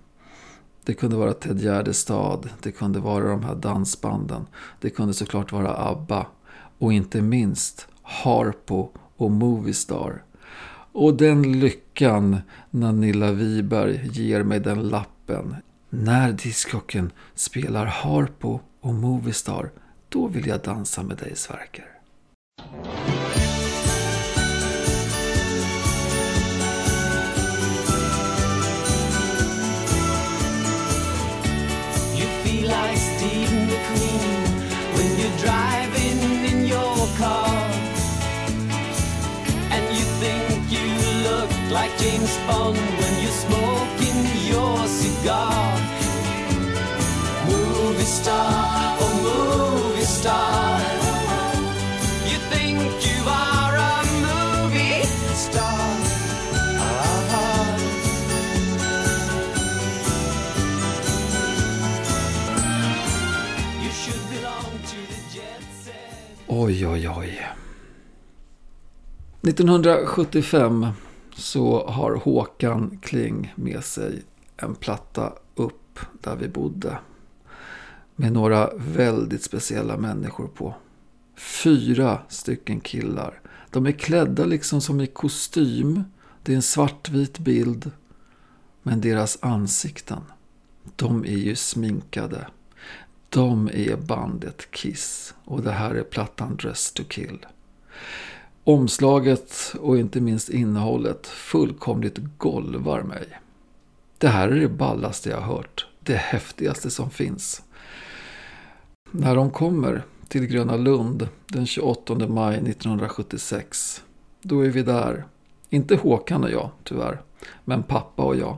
Det 0.84 0.94
kunde 0.94 1.16
vara 1.16 1.34
Ted 1.34 1.60
Gärdestad, 1.60 2.50
det 2.62 2.72
kunde 2.72 3.00
vara 3.00 3.28
de 3.28 3.44
här 3.44 3.56
dansbanden. 3.56 4.48
Det 4.82 4.90
kunde 4.90 5.14
såklart 5.14 5.52
vara 5.52 5.78
ABBA. 5.78 6.28
Och 6.78 6.94
inte 6.94 7.22
minst 7.22 7.88
Harpo 8.02 8.90
och 9.18 9.32
Moviestar. 9.32 10.24
Och 10.92 11.18
den 11.18 11.60
lyckan 11.60 12.38
när 12.70 12.92
Nilla 12.92 13.32
Wiberg 13.32 14.10
ger 14.12 14.44
mig 14.44 14.60
den 14.60 14.88
lappen. 14.88 15.56
När 15.90 16.32
diskocken 16.32 17.12
spelar 17.36 17.86
Harpo 17.86 18.60
och 18.82 18.94
Moviestar, 18.94 19.72
då 20.10 20.28
vill 20.28 20.48
jag 20.48 20.62
dansa 20.62 21.04
med 21.04 21.18
dig 21.18 21.36
Sverker. 21.36 21.95
James 42.06 42.38
Bond 42.46 42.78
when 42.78 43.14
you're 43.22 43.32
smoking 43.32 44.20
your 44.48 44.88
cigar. 44.88 45.80
Movie 47.48 48.04
star, 48.04 48.98
oh 49.00 49.88
movie 49.90 50.06
star. 50.06 50.95
Oj, 66.66 66.88
oj, 66.88 67.10
oj. 67.10 67.48
1975 69.42 70.88
så 71.36 71.88
har 71.88 72.16
Håkan 72.16 73.00
Kling 73.02 73.54
med 73.56 73.84
sig 73.84 74.24
en 74.58 74.76
platta 74.76 75.34
upp 75.56 76.00
där 76.22 76.36
vi 76.36 76.48
bodde. 76.48 76.98
Med 78.16 78.34
några 78.34 78.70
väldigt 78.76 79.44
speciella 79.44 79.98
människor 79.98 80.48
på. 80.48 80.76
Fyra 81.36 82.20
stycken 82.30 82.80
killar. 82.80 83.42
De 83.70 83.86
är 83.86 83.92
klädda 83.92 84.46
liksom 84.46 84.82
som 84.82 85.02
i 85.02 85.08
kostym. 85.08 86.04
Det 86.44 86.52
är 86.52 86.56
en 86.56 86.62
svartvit 86.62 87.40
bild. 87.40 87.92
Men 88.84 89.02
deras 89.02 89.38
ansikten, 89.42 90.22
de 90.96 91.26
är 91.26 91.38
ju 91.38 91.56
sminkade. 91.56 92.48
De 93.36 93.70
är 93.74 93.96
bandet 93.96 94.72
Kiss 94.72 95.34
och 95.46 95.62
det 95.62 95.72
här 95.72 95.96
är 95.96 96.04
plattan 96.04 96.56
Dress 96.56 96.92
to 96.92 97.04
kill. 97.04 97.46
Omslaget 98.64 99.76
och 99.80 99.98
inte 99.98 100.22
minst 100.22 100.50
innehållet 100.50 101.28
fullkomligt 101.28 102.18
golvar 102.38 103.02
mig. 103.02 103.28
Det 104.18 104.28
här 104.28 104.48
är 104.48 104.60
det 104.60 104.70
ballaste 104.70 105.30
jag 105.30 105.42
har 105.42 105.56
hört. 105.56 105.88
Det 106.00 106.16
häftigaste 106.16 106.90
som 106.90 107.10
finns. 107.10 107.64
När 109.12 109.36
de 109.36 109.52
kommer 109.52 110.04
till 110.28 110.46
Gröna 110.46 110.78
Lund 110.78 111.28
den 111.48 111.66
28 111.66 112.16
maj 112.28 112.56
1976. 112.56 114.04
Då 114.42 114.66
är 114.66 114.70
vi 114.70 114.84
där. 114.84 115.26
Inte 115.70 115.96
Håkan 115.96 116.44
och 116.44 116.52
jag, 116.52 116.70
tyvärr. 116.84 117.22
Men 117.66 117.84
pappa 117.84 118.24
och 118.24 118.36
jag. 118.36 118.58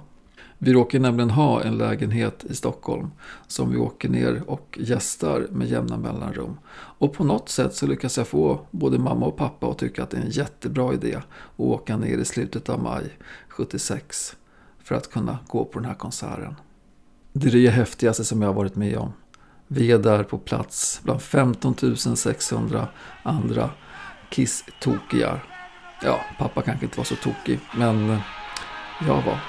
Vi 0.59 0.73
råkar 0.73 0.99
nämligen 0.99 1.29
ha 1.29 1.63
en 1.63 1.77
lägenhet 1.77 2.43
i 2.43 2.55
Stockholm 2.55 3.11
som 3.47 3.71
vi 3.71 3.77
åker 3.77 4.09
ner 4.09 4.43
och 4.47 4.79
gästar 4.81 5.47
med 5.51 5.67
jämna 5.67 5.97
mellanrum. 5.97 6.57
Och 6.73 7.13
på 7.13 7.23
något 7.23 7.49
sätt 7.49 7.75
så 7.75 7.87
lyckas 7.87 8.17
jag 8.17 8.27
få 8.27 8.59
både 8.71 8.99
mamma 8.99 9.25
och 9.25 9.37
pappa 9.37 9.67
att 9.67 9.77
tycka 9.77 10.03
att 10.03 10.09
det 10.09 10.17
är 10.17 10.21
en 10.21 10.29
jättebra 10.29 10.93
idé 10.93 11.15
att 11.15 11.25
åka 11.57 11.97
ner 11.97 12.17
i 12.17 12.25
slutet 12.25 12.69
av 12.69 12.83
maj 12.83 13.17
76 13.47 14.35
för 14.83 14.95
att 14.95 15.11
kunna 15.11 15.39
gå 15.47 15.65
på 15.65 15.79
den 15.79 15.87
här 15.87 15.95
konserten. 15.95 16.55
Det 17.33 17.47
är 17.47 17.51
det 17.51 17.69
häftigaste 17.69 18.25
som 18.25 18.41
jag 18.41 18.49
har 18.49 18.55
varit 18.55 18.75
med 18.75 18.97
om. 18.97 19.13
Vi 19.67 19.91
är 19.91 19.99
där 19.99 20.23
på 20.23 20.37
plats 20.37 20.99
bland 21.03 21.21
15 21.21 21.75
600 22.15 22.87
andra 23.23 23.69
Kiss-tokiga. 24.29 25.39
Ja, 26.03 26.19
pappa 26.37 26.61
kanske 26.61 26.85
inte 26.85 26.97
var 26.97 27.05
så 27.05 27.15
tokig, 27.15 27.59
men 27.77 28.17
jag 29.07 29.21
var. 29.21 29.39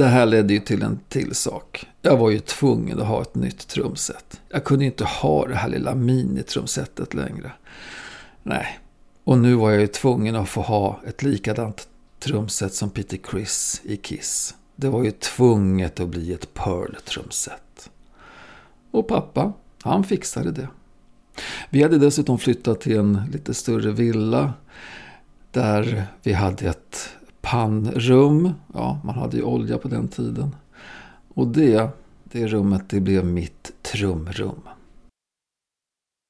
Det 0.00 0.06
här 0.06 0.26
ledde 0.26 0.54
ju 0.54 0.60
till 0.60 0.82
en 0.82 1.00
till 1.08 1.34
sak. 1.34 1.86
Jag 2.02 2.16
var 2.16 2.30
ju 2.30 2.38
tvungen 2.38 3.00
att 3.00 3.06
ha 3.06 3.22
ett 3.22 3.34
nytt 3.34 3.68
trumset. 3.68 4.40
Jag 4.48 4.64
kunde 4.64 4.84
inte 4.84 5.04
ha 5.04 5.46
det 5.46 5.54
här 5.54 5.68
lilla 5.68 5.94
minitrumsetet 5.94 7.14
längre. 7.14 7.52
Nej, 8.42 8.78
och 9.24 9.38
nu 9.38 9.54
var 9.54 9.70
jag 9.70 9.80
ju 9.80 9.86
tvungen 9.86 10.36
att 10.36 10.48
få 10.48 10.60
ha 10.60 11.00
ett 11.06 11.22
likadant 11.22 11.88
trumset 12.20 12.74
som 12.74 12.90
Peter 12.90 13.16
Criss 13.16 13.80
i 13.84 13.96
Kiss. 13.96 14.54
Det 14.76 14.88
var 14.88 15.04
ju 15.04 15.10
tvunget 15.10 16.00
att 16.00 16.08
bli 16.08 16.32
ett 16.32 16.54
Pearl-trumset. 16.54 17.90
Och 18.90 19.08
pappa, 19.08 19.52
han 19.82 20.04
fixade 20.04 20.50
det. 20.50 20.68
Vi 21.70 21.82
hade 21.82 21.98
dessutom 21.98 22.38
flyttat 22.38 22.80
till 22.80 22.96
en 22.96 23.22
lite 23.32 23.54
större 23.54 23.90
villa. 23.90 24.52
Där 25.50 26.04
vi 26.22 26.32
hade 26.32 26.68
ett 26.68 27.10
pannrum. 27.40 28.52
Ja, 28.74 29.00
man 29.04 29.14
hade 29.14 29.36
ju 29.36 29.42
olja 29.42 29.78
på 29.78 29.88
den 29.88 30.08
tiden. 30.08 30.56
Och 31.34 31.48
det, 31.48 31.88
det 32.24 32.46
rummet, 32.46 32.88
det 32.88 33.00
blev 33.00 33.24
mitt 33.24 33.72
trumrum. 33.82 34.60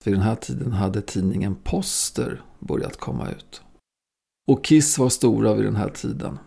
Vid 0.05 0.15
den 0.15 0.23
här 0.23 0.35
tiden 0.35 0.73
hade 0.73 1.03
tidningen 1.03 1.55
Poster 1.55 2.43
börjat 2.59 2.97
komma 2.97 3.31
ut. 3.31 3.63
Och 4.49 4.65
Kiss 4.65 4.99
var 4.99 5.09
stora 5.09 5.55
vid 5.55 5.65
den 5.65 5.77
här 5.77 5.89
tiden. 5.89 6.39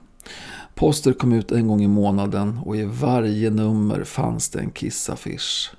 Poster 0.76 1.14
kom 1.14 1.34
ut 1.34 1.52
en 1.52 1.68
gång 1.68 1.82
i 1.82 1.88
månaden 1.88 2.60
och 2.66 2.76
i 2.76 2.84
varje 2.84 3.50
nummer 3.50 4.04
fanns 4.04 4.50
det 4.50 4.60
en 4.60 4.72
Kiss-affisch. 4.72 5.74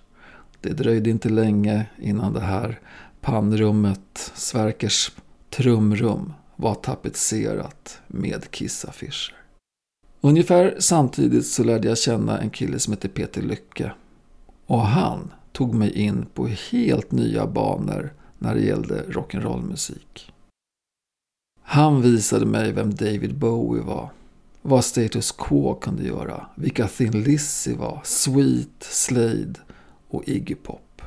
Det 0.61 0.73
dröjde 0.73 1.11
inte 1.11 1.29
länge 1.29 1.87
innan 1.99 2.33
det 2.33 2.41
här 2.41 2.81
pannrummet, 3.21 4.33
Sverkers 4.35 5.12
trumrum, 5.50 6.33
var 6.57 6.75
tapetserat 6.75 7.99
med 8.07 8.51
kissaffischer. 8.51 9.35
Ungefär 10.21 10.77
samtidigt 10.79 11.47
så 11.47 11.65
lärde 11.65 11.89
jag 11.89 11.99
känna 11.99 12.41
en 12.41 12.51
kille 12.51 12.79
som 12.79 12.93
hette 12.93 13.09
Peter 13.09 13.43
Lycke. 13.43 13.93
Och 14.67 14.87
han 14.87 15.33
tog 15.53 15.75
mig 15.75 15.93
in 15.93 16.27
på 16.35 16.47
helt 16.47 17.13
nya 17.13 17.47
banor 17.47 18.13
när 18.39 18.55
det 18.55 18.61
gällde 18.61 19.03
rock'n'roll-musik. 19.03 20.33
Han 21.63 22.03
visade 22.03 22.47
mig 22.47 22.73
vem 22.73 22.95
David 22.95 23.35
Bowie 23.35 23.83
var, 23.83 24.11
vad 24.63 24.85
Status 24.85 25.33
Quo 25.33 25.75
kunde 25.75 26.05
göra, 26.05 26.47
vilka 26.55 26.89
Thin 26.89 27.23
Lizzy 27.23 27.75
var, 27.75 28.01
Sweet, 28.05 28.69
Slade 28.81 29.55
och 30.09 30.29
Iggy 30.29 30.55
Pop. 30.55 31.03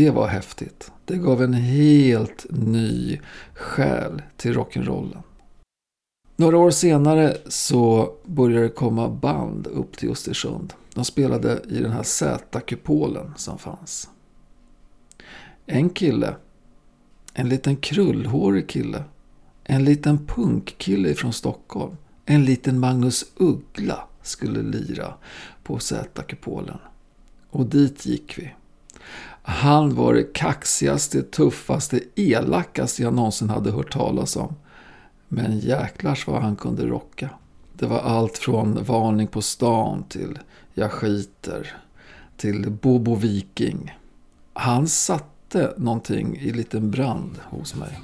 Det 0.00 0.10
var 0.10 0.26
häftigt. 0.26 0.92
Det 1.04 1.16
gav 1.16 1.42
en 1.42 1.54
helt 1.54 2.46
ny 2.50 3.20
själ 3.54 4.22
till 4.36 4.54
rock'n'rollen. 4.54 5.22
Några 6.36 6.58
år 6.58 6.70
senare 6.70 7.36
så 7.46 8.14
började 8.26 8.62
det 8.62 8.68
komma 8.68 9.08
band 9.08 9.66
upp 9.66 9.96
till 9.96 10.10
Östersund. 10.10 10.72
De 10.94 11.04
spelade 11.04 11.62
i 11.68 11.78
den 11.78 11.92
här 11.92 12.02
Z-kupolen 12.02 13.32
som 13.36 13.58
fanns. 13.58 14.08
En 15.66 15.90
kille, 15.90 16.34
en 17.34 17.48
liten 17.48 17.76
krullhårig 17.76 18.68
kille, 18.68 19.04
en 19.64 19.84
liten 19.84 20.26
punkkille 20.26 21.14
från 21.14 21.32
Stockholm, 21.32 21.96
en 22.24 22.44
liten 22.44 22.78
Magnus 22.78 23.24
Uggla 23.36 24.08
skulle 24.22 24.62
lira 24.62 25.14
på 25.62 25.78
Z-kupolen. 25.78 26.78
Och 27.50 27.66
dit 27.66 28.06
gick 28.06 28.38
vi. 28.38 28.54
Han 29.42 29.94
var 29.94 30.14
det 30.14 30.32
kaxigaste, 30.32 31.22
tuffaste, 31.22 32.00
elakaste 32.16 33.02
jag 33.02 33.14
någonsin 33.14 33.50
hade 33.50 33.70
hört 33.70 33.92
talas 33.92 34.36
om. 34.36 34.54
Men 35.28 35.58
jäklars 35.58 36.26
vad 36.26 36.42
han 36.42 36.56
kunde 36.56 36.86
rocka. 36.86 37.30
Det 37.72 37.86
var 37.86 37.98
allt 37.98 38.38
från 38.38 38.84
Varning 38.84 39.26
på 39.26 39.42
stan 39.42 40.04
till 40.08 40.38
Jag 40.74 40.90
skiter 40.90 41.76
till 42.36 42.70
Bobo 42.70 43.14
Viking. 43.14 43.94
Han 44.52 44.88
satte 44.88 45.74
någonting 45.76 46.36
i 46.36 46.52
liten 46.52 46.90
brand 46.90 47.38
hos 47.50 47.74
mig. 47.74 47.98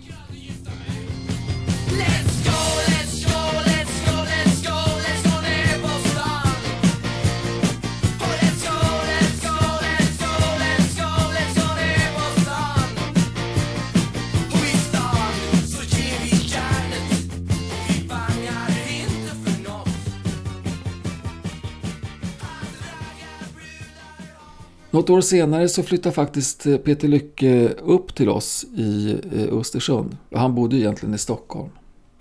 Något 24.97 25.11
år 25.11 25.21
senare 25.21 25.69
så 25.69 25.83
flyttade 25.83 26.15
faktiskt 26.15 26.67
eh, 26.67 26.77
Peter 26.77 27.09
Lycke 27.09 27.69
upp 27.69 28.15
till 28.15 28.29
oss 28.29 28.65
i 28.65 29.21
eh, 29.33 29.59
Östersund. 29.59 30.17
Han 30.35 30.55
bodde 30.55 30.77
egentligen 30.77 31.15
i 31.15 31.19
Stockholm. 31.19 31.71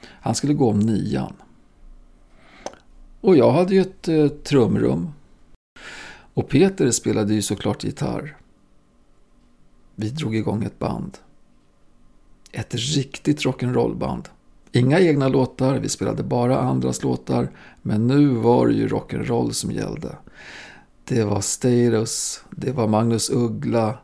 Han 0.03 0.35
skulle 0.35 0.53
gå 0.53 0.69
om 0.69 0.79
nian. 0.79 1.33
Och 3.21 3.37
jag 3.37 3.51
hade 3.51 3.75
ju 3.75 3.81
ett 3.81 4.07
eh, 4.07 4.27
trumrum. 4.27 5.09
Och 6.33 6.49
Peter 6.49 6.91
spelade 6.91 7.33
ju 7.33 7.41
såklart 7.41 7.83
gitarr. 7.83 8.37
Vi 9.95 10.09
drog 10.09 10.35
igång 10.35 10.63
ett 10.63 10.79
band. 10.79 11.17
Ett 12.51 12.75
riktigt 12.75 13.45
rock'n'roll-band. 13.45 14.23
Inga 14.71 14.99
egna 14.99 15.27
låtar, 15.27 15.79
vi 15.79 15.89
spelade 15.89 16.23
bara 16.23 16.59
andras 16.59 17.03
låtar. 17.03 17.51
Men 17.81 18.07
nu 18.07 18.27
var 18.27 18.67
det 18.67 18.73
ju 18.73 18.87
rock'n'roll 18.87 19.51
som 19.51 19.71
gällde. 19.71 20.15
Det 21.07 21.23
var 21.23 21.41
Status, 21.41 22.41
det 22.49 22.71
var 22.71 22.87
Magnus 22.87 23.29
Uggla, 23.29 23.97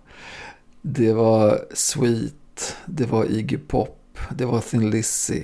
det 0.81 1.13
var 1.13 1.65
Sweet, 1.73 2.75
det 2.85 3.05
var 3.05 3.31
Iggy 3.31 3.57
Pop, 3.57 4.19
det 4.37 4.45
var 4.45 4.61
Thin 4.61 4.89
Lizzy. 4.89 5.43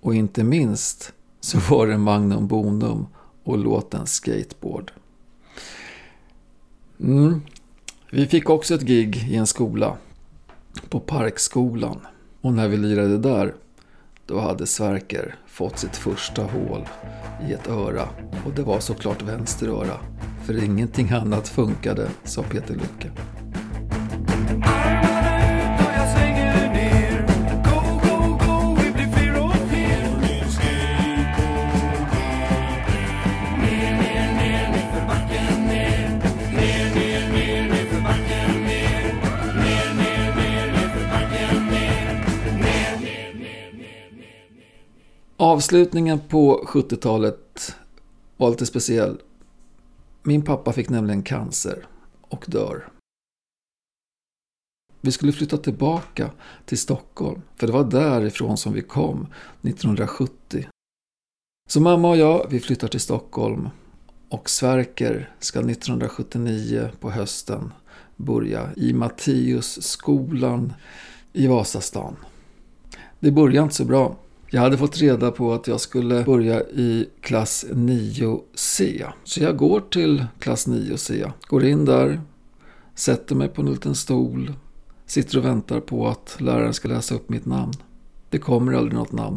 Och 0.00 0.14
inte 0.14 0.44
minst 0.44 1.12
så 1.40 1.58
var 1.58 1.86
det 1.86 1.98
Magnum 1.98 2.46
Bonum 2.46 3.06
och 3.44 3.58
låten 3.58 4.06
Skateboard. 4.06 4.92
Mm. 7.00 7.40
Vi 8.10 8.26
fick 8.26 8.50
också 8.50 8.74
ett 8.74 8.82
gig 8.82 9.16
i 9.16 9.36
en 9.36 9.46
skola, 9.46 9.96
på 10.88 11.00
Parkskolan. 11.00 12.00
Och 12.40 12.52
när 12.52 12.68
vi 12.68 12.76
lirade 12.76 13.18
där, 13.18 13.54
då 14.26 14.40
hade 14.40 14.66
Sverker 14.66 15.34
fått 15.46 15.78
sitt 15.78 15.96
första 15.96 16.42
hål 16.42 16.88
i 17.48 17.52
ett 17.52 17.68
öra. 17.68 18.08
Och 18.44 18.52
det 18.52 18.62
var 18.62 18.80
såklart 18.80 19.22
vänster 19.22 19.68
öra. 19.68 20.00
För 20.46 20.64
ingenting 20.64 21.10
annat 21.10 21.48
funkade, 21.48 22.08
sa 22.24 22.42
Peter 22.42 22.74
Lycke. 22.74 23.10
Avslutningen 45.36 46.20
på 46.28 46.64
70-talet 46.66 47.76
var 48.36 48.50
lite 48.50 48.66
speciell. 48.66 49.18
Min 50.26 50.42
pappa 50.42 50.72
fick 50.72 50.88
nämligen 50.88 51.22
cancer 51.22 51.86
och 52.20 52.44
dör. 52.48 52.88
Vi 55.00 55.12
skulle 55.12 55.32
flytta 55.32 55.56
tillbaka 55.56 56.30
till 56.64 56.78
Stockholm, 56.78 57.42
för 57.56 57.66
det 57.66 57.72
var 57.72 57.84
därifrån 57.84 58.56
som 58.56 58.72
vi 58.72 58.82
kom 58.82 59.26
1970. 59.62 60.68
Så 61.68 61.80
mamma 61.80 62.08
och 62.08 62.16
jag, 62.16 62.46
vi 62.50 62.60
flyttar 62.60 62.88
till 62.88 63.00
Stockholm 63.00 63.68
och 64.28 64.50
Sverker 64.50 65.34
ska 65.38 65.58
1979 65.58 66.90
på 67.00 67.10
hösten 67.10 67.72
börja 68.16 68.70
i 68.76 68.92
Matteusskolan 68.92 70.72
i 71.32 71.46
Vasastan. 71.46 72.16
Det 73.20 73.30
börjar 73.30 73.62
inte 73.62 73.74
så 73.74 73.84
bra. 73.84 74.16
Jag 74.56 74.62
hade 74.62 74.78
fått 74.78 74.98
reda 74.98 75.30
på 75.30 75.52
att 75.52 75.66
jag 75.66 75.80
skulle 75.80 76.24
börja 76.24 76.60
i 76.62 77.08
klass 77.20 77.64
9C. 77.72 79.06
Så 79.24 79.42
jag 79.42 79.56
går 79.56 79.80
till 79.80 80.26
klass 80.38 80.68
9C. 80.68 81.32
Går 81.46 81.64
in 81.64 81.84
där, 81.84 82.20
sätter 82.94 83.34
mig 83.34 83.48
på 83.48 83.62
en 83.62 83.70
liten 83.70 83.94
stol, 83.94 84.52
sitter 85.06 85.38
och 85.38 85.44
väntar 85.44 85.80
på 85.80 86.08
att 86.08 86.36
läraren 86.40 86.74
ska 86.74 86.88
läsa 86.88 87.14
upp 87.14 87.28
mitt 87.28 87.46
namn. 87.46 87.72
Det 88.30 88.38
kommer 88.38 88.72
aldrig 88.72 88.94
något 88.94 89.12
namn. 89.12 89.36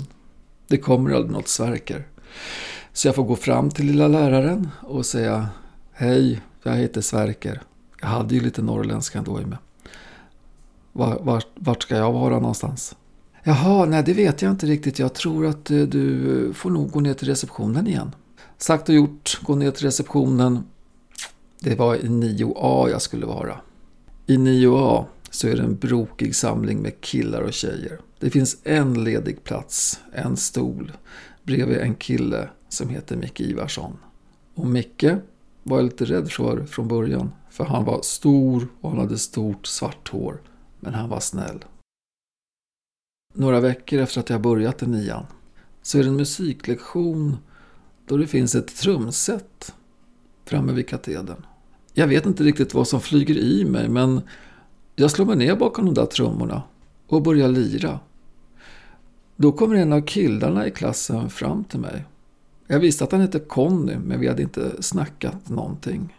Det 0.68 0.78
kommer 0.78 1.12
aldrig 1.12 1.32
något 1.32 1.48
Sverker. 1.48 2.08
Så 2.94 3.08
jag 3.08 3.16
får 3.16 3.24
gå 3.24 3.36
fram 3.36 3.70
till 3.70 3.86
lilla 3.86 4.08
läraren 4.08 4.70
och 4.82 5.06
säga 5.06 5.50
Hej, 5.92 6.42
jag 6.64 6.74
heter 6.74 7.02
Sverker. 7.02 7.62
Jag 8.02 8.08
hade 8.08 8.36
ju 8.36 8.42
lite 8.42 8.62
norrländska 8.62 9.18
ändå 9.20 9.42
i 9.42 9.46
mig. 9.46 9.58
Vart, 10.92 11.48
vart 11.56 11.84
ska 11.84 11.96
jag 11.96 12.12
vara 12.12 12.40
någonstans? 12.40 12.96
Jaha, 13.44 13.86
nej 13.86 14.04
det 14.04 14.14
vet 14.14 14.42
jag 14.42 14.52
inte 14.52 14.66
riktigt. 14.66 15.00
Jag 15.00 15.14
tror 15.14 15.46
att 15.46 15.72
eh, 15.72 15.82
du 15.82 16.54
får 16.54 16.70
nog 16.70 16.92
gå 16.92 17.00
ner 17.00 17.14
till 17.14 17.28
receptionen 17.28 17.88
igen. 17.88 18.16
Sagt 18.58 18.90
och 18.90 18.96
gjort, 18.96 19.40
gå 19.42 19.56
ner 19.56 19.72
till 19.72 19.86
receptionen. 19.86 20.64
Det 21.60 21.76
var 21.76 21.96
i 21.96 22.08
9A 22.08 22.90
jag 22.90 23.02
skulle 23.02 23.26
vara. 23.26 23.62
I 24.26 24.38
9A 24.38 25.06
så 25.30 25.48
är 25.48 25.56
det 25.56 25.64
en 25.64 25.76
brokig 25.76 26.36
samling 26.36 26.82
med 26.82 27.02
killar 27.02 27.42
och 27.42 27.54
tjejer. 27.54 28.00
Det 28.20 28.30
finns 28.30 28.58
en 28.64 29.04
ledig 29.04 29.44
plats, 29.44 30.00
en 30.14 30.38
stol, 30.38 30.92
bredvid 31.44 31.78
en 31.78 31.96
kille 31.96 32.50
som 32.70 32.90
heter 32.90 33.16
Micke 33.16 33.42
Ivarsson. 33.42 33.98
Och 34.56 34.68
Micke 34.68 35.06
var 35.64 35.78
jag 35.78 35.84
lite 35.84 36.06
rädd 36.06 36.32
för 36.32 36.66
från 36.66 36.88
början. 36.88 37.32
För 37.50 37.66
han 37.66 37.86
var 37.86 38.02
stor 38.02 38.68
och 38.82 38.90
han 38.90 39.00
hade 39.00 39.18
stort 39.18 39.68
svart 39.68 40.10
hår. 40.10 40.42
Men 40.80 40.94
han 40.94 41.10
var 41.10 41.20
snäll 41.20 41.64
några 43.34 43.60
veckor 43.60 44.00
efter 44.00 44.20
att 44.20 44.30
jag 44.30 44.42
börjat 44.42 44.84
i 44.84 44.88
nian 44.88 45.26
så 45.82 45.98
är 45.98 46.04
det 46.04 46.10
en 46.10 46.16
musiklektion 46.16 47.38
då 48.06 48.18
det 48.18 48.28
finns 48.28 48.56
ett 48.56 48.76
trumset 48.76 49.74
framme 50.46 50.74
vid 50.74 50.88
katedern. 50.88 51.46
Jag 51.94 52.08
vet 52.08 52.26
inte 52.26 52.44
riktigt 52.44 52.74
vad 52.74 52.88
som 52.88 53.02
flyger 53.02 53.38
i 53.38 53.66
mig 53.66 53.90
men 53.90 54.22
jag 54.96 55.12
slår 55.12 55.26
mig 55.26 55.36
ner 55.36 55.56
bakom 55.56 55.86
de 55.86 55.94
där 55.94 56.06
trummorna 56.06 56.64
och 57.08 57.22
börjar 57.22 57.48
lira. 57.48 58.00
Då 59.36 59.52
kommer 59.52 59.76
en 59.76 59.94
av 59.94 60.02
killarna 60.02 60.68
i 60.68 60.72
klassen 60.72 61.30
fram 61.30 61.64
till 61.64 61.80
mig. 61.80 62.06
Jag 62.68 62.80
visste 62.80 63.04
att 63.04 63.12
han 63.12 63.22
hette 63.22 63.40
Conny 63.40 63.96
men 63.96 64.20
vi 64.20 64.28
hade 64.28 64.42
inte 64.42 64.84
snackat 64.84 65.50
någonting. 65.50 66.18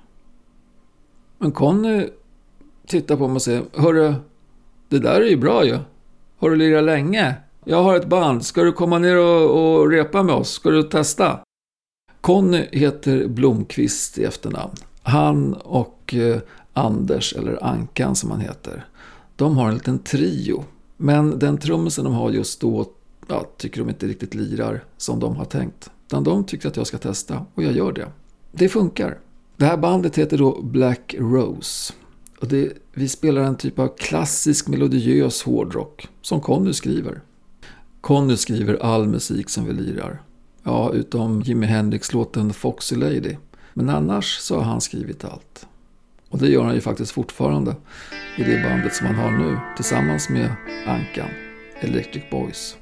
Men 1.38 1.52
Conny 1.52 2.08
tittar 2.86 3.16
på 3.16 3.28
mig 3.28 3.34
och 3.34 3.42
säger 3.42 3.64
Hörru, 3.74 4.14
det 4.88 4.98
där 4.98 5.20
är 5.20 5.28
ju 5.28 5.36
bra 5.36 5.64
ju. 5.64 5.78
Har 6.40 6.50
du 6.50 6.56
lirat 6.56 6.84
länge? 6.84 7.34
Jag 7.64 7.82
har 7.82 7.96
ett 7.96 8.06
band. 8.06 8.44
Ska 8.44 8.62
du 8.62 8.72
komma 8.72 8.98
ner 8.98 9.18
och, 9.18 9.80
och 9.80 9.90
repa 9.90 10.22
med 10.22 10.34
oss? 10.34 10.50
Ska 10.50 10.70
du 10.70 10.82
testa? 10.82 11.40
Conny 12.20 12.66
heter 12.72 13.28
Blomqvist 13.28 14.18
i 14.18 14.24
efternamn. 14.24 14.74
Han 15.02 15.54
och 15.54 16.14
eh, 16.14 16.40
Anders, 16.72 17.32
eller 17.32 17.64
Ankan 17.64 18.16
som 18.16 18.30
han 18.30 18.40
heter, 18.40 18.86
de 19.36 19.56
har 19.56 19.68
en 19.68 19.74
liten 19.74 19.98
trio. 19.98 20.64
Men 20.96 21.38
den 21.38 21.58
trummisen 21.58 22.04
de 22.04 22.14
har 22.14 22.30
just 22.30 22.60
då 22.60 22.86
ja, 23.28 23.46
tycker 23.56 23.80
de 23.80 23.88
inte 23.88 24.06
riktigt 24.06 24.34
lirar 24.34 24.84
som 24.96 25.20
de 25.20 25.36
har 25.36 25.44
tänkt. 25.44 25.90
Utan 26.06 26.24
de 26.24 26.44
tycker 26.44 26.68
att 26.68 26.76
jag 26.76 26.86
ska 26.86 26.98
testa 26.98 27.46
och 27.54 27.62
jag 27.62 27.72
gör 27.72 27.92
det. 27.92 28.06
Det 28.52 28.68
funkar. 28.68 29.18
Det 29.56 29.64
här 29.64 29.76
bandet 29.76 30.18
heter 30.18 30.38
då 30.38 30.62
Black 30.62 31.14
Rose. 31.18 31.92
Och 32.40 32.48
det, 32.48 32.72
vi 32.92 33.08
spelar 33.08 33.42
en 33.42 33.56
typ 33.56 33.78
av 33.78 33.96
klassisk 33.96 34.68
melodiös 34.68 35.42
hårdrock 35.42 36.08
som 36.22 36.40
Conny 36.40 36.72
skriver. 36.72 37.20
Conny 38.00 38.36
skriver 38.36 38.82
all 38.82 39.08
musik 39.08 39.50
som 39.50 39.64
vi 39.64 39.72
lirar. 39.72 40.22
Ja, 40.62 40.92
utom 40.92 41.42
Jimi 41.42 41.66
Hendrix-låten 41.66 42.52
Foxy 42.52 42.96
Lady. 42.96 43.36
Men 43.74 43.90
annars 43.90 44.38
så 44.38 44.56
har 44.56 44.62
han 44.62 44.80
skrivit 44.80 45.24
allt. 45.24 45.66
Och 46.28 46.38
det 46.38 46.48
gör 46.48 46.64
han 46.64 46.74
ju 46.74 46.80
faktiskt 46.80 47.12
fortfarande 47.12 47.76
i 48.38 48.42
det 48.42 48.62
bandet 48.62 48.94
som 48.94 49.06
han 49.06 49.16
har 49.16 49.30
nu 49.30 49.58
tillsammans 49.76 50.28
med 50.28 50.54
Ankan, 50.86 51.30
Electric 51.80 52.24
Boys. 52.30 52.76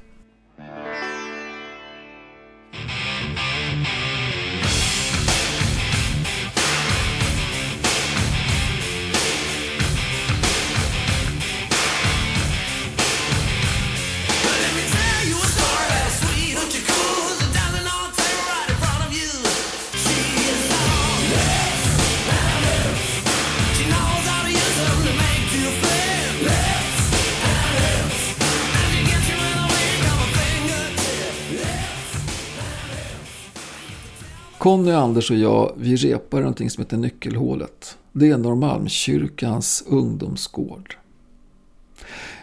Conny, 34.69 34.91
Anders 34.91 35.31
och 35.31 35.37
jag, 35.37 35.73
vi 35.77 35.95
repar 35.95 36.39
någonting 36.39 36.69
som 36.69 36.83
heter 36.83 36.97
Nyckelhålet. 36.97 37.97
Det 38.11 38.29
är 38.29 38.37
Norrmalmskyrkans 38.37 39.83
ungdomsgård. 39.87 40.97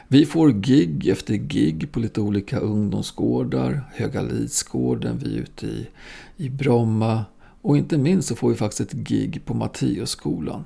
Vi 0.09 0.27
får 0.27 0.51
gig 0.51 1.09
efter 1.09 1.35
gig 1.35 1.93
på 1.93 2.01
lite 2.01 2.21
olika 2.21 2.59
ungdomsgårdar. 2.59 3.91
Höga 3.95 4.23
Lidsgården, 4.23 5.19
vi 5.19 5.37
är 5.37 5.41
ute 5.41 5.67
i, 5.67 5.89
i 6.37 6.49
Bromma. 6.49 7.25
Och 7.63 7.77
inte 7.77 7.99
minst 7.99 8.29
så 8.29 8.37
får 8.37 8.49
vi 8.49 8.55
faktiskt 8.55 8.81
ett 8.81 8.93
gig 8.93 9.43
på 9.45 9.55
Matteusskolan. 9.55 10.65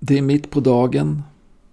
Det 0.00 0.18
är 0.18 0.22
mitt 0.22 0.50
på 0.50 0.60
dagen. 0.60 1.22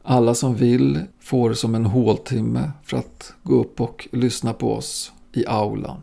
Alla 0.03 0.35
som 0.35 0.55
vill 0.55 0.99
får 1.19 1.53
som 1.53 1.75
en 1.75 1.85
håltimme 1.85 2.71
för 2.83 2.97
att 2.97 3.33
gå 3.43 3.61
upp 3.61 3.81
och 3.81 4.07
lyssna 4.11 4.53
på 4.53 4.73
oss 4.73 5.11
i 5.33 5.45
aulan. 5.47 6.01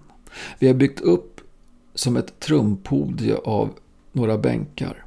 Vi 0.59 0.67
har 0.67 0.75
byggt 0.75 1.01
upp 1.01 1.34
som 1.95 2.17
ett 2.17 2.41
trumpodie 2.41 3.37
av 3.45 3.71
några 4.13 4.39
bänkar. 4.39 5.05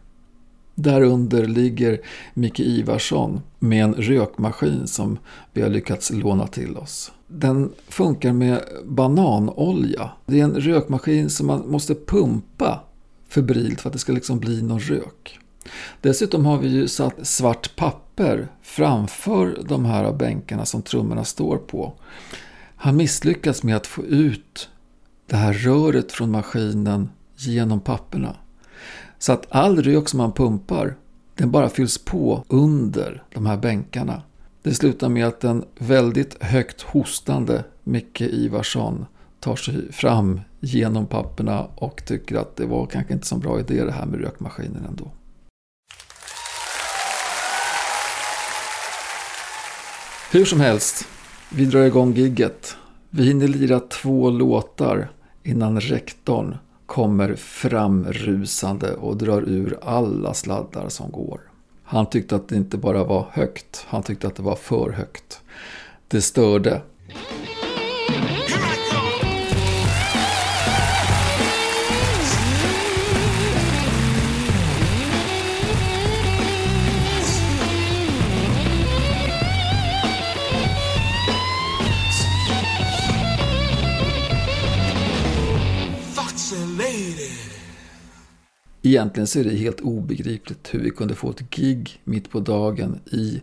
Därunder 0.76 1.47
ligger 1.47 2.02
Micke 2.34 2.60
Ivarsson 2.60 3.41
med 3.60 3.84
en 3.84 3.93
rökmaskin 3.93 4.88
som 4.88 5.17
vi 5.54 5.62
har 5.62 5.69
lyckats 5.69 6.12
låna 6.12 6.47
till 6.47 6.78
oss. 6.78 7.12
Den 7.28 7.71
funkar 7.88 8.34
med 8.34 8.63
bananolja. 8.86 10.12
Det 10.26 10.39
är 10.39 10.43
en 10.43 10.56
rökmaskin 10.56 11.30
som 11.30 11.47
man 11.47 11.71
måste 11.71 11.95
pumpa 11.95 12.84
febrilt 13.30 13.82
för 13.82 13.89
att 13.89 13.93
det 13.93 14.00
ska 14.00 14.12
liksom 14.12 14.39
bli 14.39 14.62
någon 14.62 14.80
rök. 14.80 15.39
Dessutom 16.02 16.45
har 16.45 16.58
vi 16.58 16.67
ju 16.67 16.88
satt 16.88 17.28
svart 17.28 17.76
papper 17.76 18.47
framför 18.62 19.60
de 19.69 19.86
här 19.86 20.13
bänkarna 20.13 20.65
som 20.65 20.82
trummorna 20.82 21.23
står 21.23 21.58
på. 21.58 21.93
Han 22.76 22.97
misslyckas 22.97 23.63
med 23.63 23.76
att 23.76 23.88
få 23.88 24.04
ut 24.04 24.69
det 25.27 25.35
här 25.35 25.53
röret 25.53 26.11
från 26.11 26.31
maskinen 26.31 27.09
genom 27.35 27.79
papperna. 27.79 28.35
Så 29.19 29.33
att 29.33 29.45
all 29.49 29.83
rök 29.83 30.09
som 30.09 30.17
man 30.17 30.31
pumpar, 30.31 30.95
den 31.35 31.51
bara 31.51 31.69
fylls 31.69 31.97
på 31.97 32.43
under 32.47 33.23
de 33.33 33.45
här 33.45 33.57
bänkarna. 33.57 34.21
Det 34.61 34.73
slutar 34.73 35.09
med 35.09 35.27
att 35.27 35.43
en 35.43 35.65
väldigt 35.79 36.43
högt 36.43 36.81
hostande 36.81 37.63
Micke 37.83 38.21
Ivarsson 38.21 39.05
tar 39.39 39.55
sig 39.55 39.91
fram 39.91 40.41
genom 40.59 41.05
papperna 41.05 41.67
och 41.75 42.05
tycker 42.05 42.35
att 42.35 42.55
det 42.55 42.65
var 42.65 42.85
kanske 42.85 43.13
inte 43.13 43.27
så 43.27 43.35
bra 43.35 43.59
idé 43.59 43.83
det 43.83 43.91
här 43.91 44.05
med 44.05 44.21
rökmaskinen 44.21 44.85
ändå. 44.89 45.11
Hur 50.31 50.45
som 50.45 50.59
helst, 50.59 51.07
vi 51.49 51.65
drar 51.65 51.83
igång 51.83 52.13
gigget. 52.13 52.75
Vi 53.09 53.23
hinner 53.23 53.47
lira 53.47 53.79
två 53.79 54.29
låtar 54.29 55.09
innan 55.47 55.79
rektorn 55.81 56.57
kommer 56.86 57.36
framrusande 57.36 58.93
och 58.93 59.17
drar 59.17 59.41
ur 59.41 59.77
alla 59.81 60.33
sladdar 60.33 60.89
som 60.89 61.12
går. 61.12 61.41
Han 61.83 62.05
tyckte 62.05 62.36
att 62.36 62.47
det 62.47 62.55
inte 62.55 62.77
bara 62.77 63.03
var 63.03 63.25
högt, 63.31 63.86
han 63.88 64.03
tyckte 64.03 64.27
att 64.27 64.36
det 64.36 64.43
var 64.43 64.55
för 64.55 64.91
högt. 64.91 65.41
Det 66.07 66.21
störde. 66.21 66.81
Egentligen 88.88 89.28
så 89.28 89.39
är 89.39 89.43
det 89.43 89.56
helt 89.56 89.82
obegripligt 89.82 90.73
hur 90.73 90.80
vi 90.80 90.89
kunde 90.89 91.15
få 91.15 91.30
ett 91.30 91.50
gig 91.50 92.02
mitt 92.04 92.30
på 92.30 92.39
dagen 92.39 93.00
i 93.12 93.41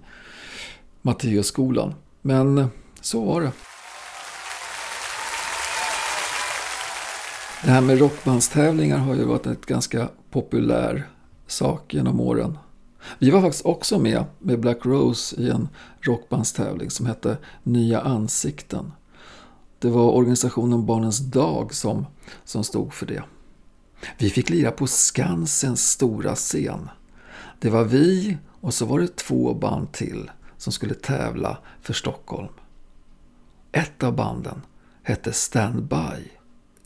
Matteusskolan. 1.02 1.94
Men 2.22 2.66
så 3.00 3.24
var 3.24 3.40
det. 3.40 3.52
Det 7.64 7.70
här 7.70 7.80
med 7.80 7.98
rockbandstävlingar 7.98 8.98
har 8.98 9.14
ju 9.14 9.24
varit 9.24 9.46
en 9.46 9.56
ganska 9.66 10.08
populär 10.30 11.08
sak 11.46 11.94
genom 11.94 12.20
åren. 12.20 12.58
Vi 13.18 13.30
var 13.30 13.40
faktiskt 13.40 13.64
också 13.64 13.98
med 13.98 14.24
med 14.38 14.60
Black 14.60 14.86
Rose 14.86 15.36
i 15.36 15.50
en 15.50 15.68
rockbandstävling 16.00 16.90
som 16.90 17.06
hette 17.06 17.36
Nya 17.62 18.00
Ansikten. 18.00 18.92
Det 19.78 19.88
var 19.90 20.10
organisationen 20.10 20.86
Barnens 20.86 21.18
Dag 21.18 21.74
som, 21.74 22.06
som 22.44 22.64
stod 22.64 22.94
för 22.94 23.06
det. 23.06 23.22
Vi 24.18 24.30
fick 24.30 24.50
lira 24.50 24.70
på 24.70 24.86
Skansens 24.86 25.90
stora 25.90 26.34
scen. 26.34 26.88
Det 27.58 27.70
var 27.70 27.84
vi 27.84 28.36
och 28.60 28.74
så 28.74 28.86
var 28.86 29.00
det 29.00 29.16
två 29.16 29.54
band 29.54 29.92
till 29.92 30.30
som 30.56 30.72
skulle 30.72 30.94
tävla 30.94 31.58
för 31.80 31.92
Stockholm. 31.92 32.52
Ett 33.72 34.02
av 34.02 34.16
banden 34.16 34.62
hette 35.02 35.32
Standby. 35.32 36.30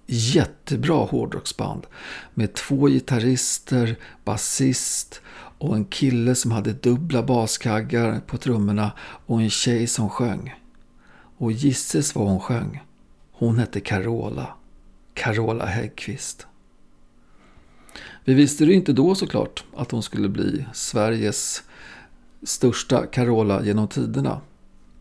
Jättebra 0.06 1.04
hårdrocksband 1.04 1.86
med 2.34 2.54
två 2.54 2.86
gitarrister, 2.86 3.96
basist 4.24 5.20
och 5.58 5.76
en 5.76 5.84
kille 5.84 6.34
som 6.34 6.50
hade 6.50 6.72
dubbla 6.72 7.22
baskaggar 7.22 8.20
på 8.26 8.36
trummorna 8.36 8.92
och 9.26 9.42
en 9.42 9.50
tjej 9.50 9.86
som 9.86 10.10
sjöng. 10.10 10.54
Och 11.38 11.52
gisses 11.52 12.14
vad 12.14 12.28
hon 12.28 12.40
sjöng. 12.40 12.84
Hon 13.32 13.58
hette 13.58 13.80
Carola. 13.80 14.46
Carola 15.14 15.66
Häggkvist. 15.66 16.46
Vi 18.28 18.34
visste 18.34 18.64
det 18.64 18.74
inte 18.74 18.92
då 18.92 19.14
såklart 19.14 19.64
att 19.74 19.90
hon 19.90 20.02
skulle 20.02 20.28
bli 20.28 20.66
Sveriges 20.72 21.62
största 22.42 23.06
Carola 23.06 23.64
genom 23.64 23.88
tiderna. 23.88 24.40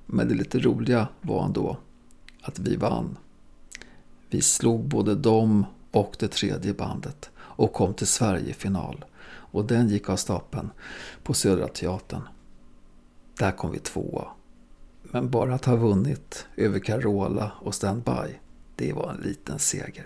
Men 0.05 0.27
det 0.27 0.33
lite 0.33 0.59
roliga 0.59 1.07
var 1.21 1.45
ändå 1.45 1.77
att 2.41 2.59
vi 2.59 2.75
vann. 2.75 3.17
Vi 4.29 4.41
slog 4.41 4.87
både 4.87 5.15
dem 5.15 5.65
och 5.91 6.15
det 6.19 6.27
tredje 6.27 6.73
bandet 6.73 7.29
och 7.37 7.73
kom 7.73 7.93
till 7.93 8.07
Sverigefinal. 8.07 9.05
Och 9.27 9.65
den 9.65 9.89
gick 9.89 10.09
av 10.09 10.15
stapeln 10.15 10.69
på 11.23 11.33
Södra 11.33 11.67
Teatern. 11.67 12.21
Där 13.37 13.51
kom 13.51 13.71
vi 13.71 13.79
tvåa. 13.79 14.27
Men 15.03 15.29
bara 15.29 15.55
att 15.55 15.65
ha 15.65 15.75
vunnit 15.75 16.45
över 16.55 16.79
Carola 16.79 17.51
och 17.61 17.75
Standby, 17.75 18.39
det 18.75 18.93
var 18.93 19.11
en 19.11 19.21
liten 19.21 19.59
seger. 19.59 20.05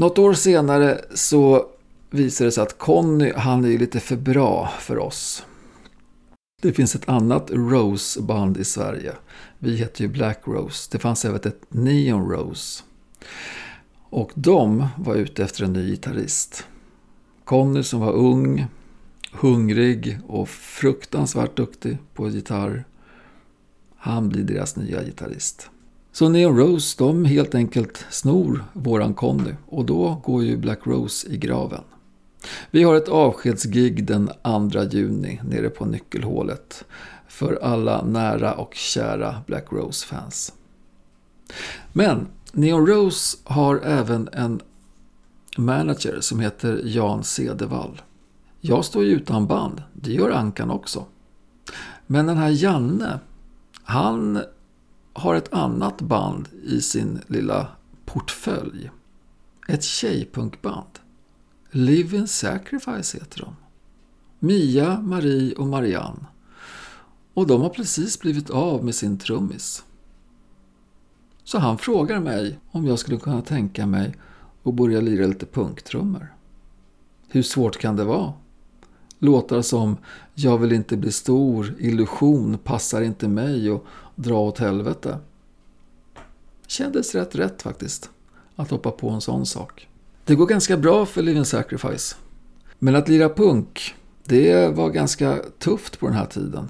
Något 0.00 0.18
år 0.18 0.34
senare 0.34 1.00
så 1.14 1.66
visar 2.10 2.44
det 2.44 2.52
sig 2.52 2.62
att 2.62 2.78
Conny, 2.78 3.32
han 3.36 3.64
är 3.64 3.78
lite 3.78 4.00
för 4.00 4.16
bra 4.16 4.70
för 4.78 4.98
oss. 4.98 5.46
Det 6.62 6.72
finns 6.72 6.94
ett 6.94 7.08
annat 7.08 7.50
Rose-band 7.50 8.56
i 8.56 8.64
Sverige. 8.64 9.12
Vi 9.58 9.76
heter 9.76 10.02
ju 10.02 10.08
Black 10.08 10.42
Rose. 10.44 10.88
Det 10.92 10.98
fanns 10.98 11.24
även 11.24 11.36
ett 11.36 11.64
Neon 11.68 12.30
Rose. 12.30 12.82
Och 14.10 14.30
de 14.34 14.86
var 14.98 15.14
ute 15.14 15.44
efter 15.44 15.64
en 15.64 15.72
ny 15.72 15.90
gitarrist. 15.90 16.66
Conny 17.44 17.82
som 17.82 18.00
var 18.00 18.12
ung, 18.12 18.66
hungrig 19.32 20.18
och 20.26 20.48
fruktansvärt 20.48 21.56
duktig 21.56 21.98
på 22.14 22.28
gitarr. 22.28 22.84
Han 23.96 24.28
blir 24.28 24.44
deras 24.44 24.76
nya 24.76 25.02
gitarrist. 25.04 25.70
Så 26.12 26.28
Neon 26.28 26.56
Rose, 26.56 26.94
de 26.98 27.24
helt 27.24 27.54
enkelt 27.54 28.06
snor 28.10 28.64
våran 28.72 29.14
Conny 29.14 29.54
och 29.66 29.84
då 29.84 30.20
går 30.24 30.44
ju 30.44 30.56
Black 30.56 30.86
Rose 30.86 31.28
i 31.28 31.36
graven. 31.36 31.82
Vi 32.70 32.82
har 32.82 32.94
ett 32.94 33.08
avskedsgig 33.08 34.04
den 34.04 34.30
2 34.72 34.82
juni 34.90 35.40
nere 35.44 35.68
på 35.68 35.84
Nyckelhålet 35.84 36.84
för 37.28 37.58
alla 37.62 38.04
nära 38.04 38.54
och 38.54 38.74
kära 38.74 39.42
Black 39.46 39.66
Rose-fans. 39.72 40.52
Men 41.92 42.26
Neon 42.52 42.86
Rose 42.86 43.38
har 43.44 43.80
även 43.84 44.28
en 44.32 44.60
manager 45.56 46.20
som 46.20 46.40
heter 46.40 46.82
Jan 46.84 47.24
Cedervall. 47.24 48.02
Jag 48.60 48.84
står 48.84 49.04
ju 49.04 49.10
utan 49.10 49.46
band, 49.46 49.82
det 49.92 50.12
gör 50.12 50.30
Ankan 50.30 50.70
också. 50.70 51.04
Men 52.06 52.26
den 52.26 52.36
här 52.36 52.50
Janne, 52.50 53.18
han 53.82 54.40
har 55.12 55.34
ett 55.34 55.52
annat 55.52 56.00
band 56.00 56.48
i 56.64 56.80
sin 56.80 57.20
lilla 57.26 57.68
portfölj. 58.04 58.90
Ett 59.68 59.82
tjejpunkband. 59.82 60.98
Live 61.70 62.16
in 62.16 62.28
Sacrifice 62.28 63.18
heter 63.18 63.40
de. 63.40 63.56
Mia, 64.38 65.00
Marie 65.00 65.54
och 65.54 65.66
Marianne. 65.66 66.26
Och 67.34 67.46
de 67.46 67.60
har 67.60 67.68
precis 67.68 68.20
blivit 68.20 68.50
av 68.50 68.84
med 68.84 68.94
sin 68.94 69.18
trummis. 69.18 69.84
Så 71.44 71.58
han 71.58 71.78
frågar 71.78 72.20
mig 72.20 72.58
om 72.70 72.86
jag 72.86 72.98
skulle 72.98 73.18
kunna 73.18 73.42
tänka 73.42 73.86
mig 73.86 74.14
att 74.62 74.74
börja 74.74 75.00
lira 75.00 75.26
lite 75.26 75.46
punktrummor. 75.46 76.34
Hur 77.28 77.42
svårt 77.42 77.78
kan 77.78 77.96
det 77.96 78.04
vara? 78.04 78.32
Låtar 79.18 79.62
som 79.62 79.96
Jag 80.34 80.58
vill 80.58 80.72
inte 80.72 80.96
bli 80.96 81.12
stor, 81.12 81.74
Illusion 81.78 82.58
passar 82.58 83.02
inte 83.02 83.28
mig 83.28 83.70
och 83.70 83.86
Dra 84.22 84.38
åt 84.38 84.58
helvete. 84.58 85.18
Kändes 86.66 87.14
rätt 87.14 87.34
rätt 87.34 87.62
faktiskt. 87.62 88.10
att 88.56 88.70
hoppa 88.70 88.90
på 88.90 89.10
en 89.10 89.20
sån 89.20 89.46
sak. 89.46 89.88
Det 90.24 90.34
går 90.34 90.46
ganska 90.46 90.76
bra 90.76 91.06
för 91.06 91.22
Living 91.22 91.44
Sacrifice. 91.44 92.16
Men 92.78 92.96
att 92.96 93.08
lira 93.08 93.28
punk, 93.28 93.94
det 94.24 94.68
var 94.68 94.90
ganska 94.90 95.38
tufft 95.58 96.00
på 96.00 96.06
den 96.06 96.14
här 96.14 96.26
tiden. 96.26 96.68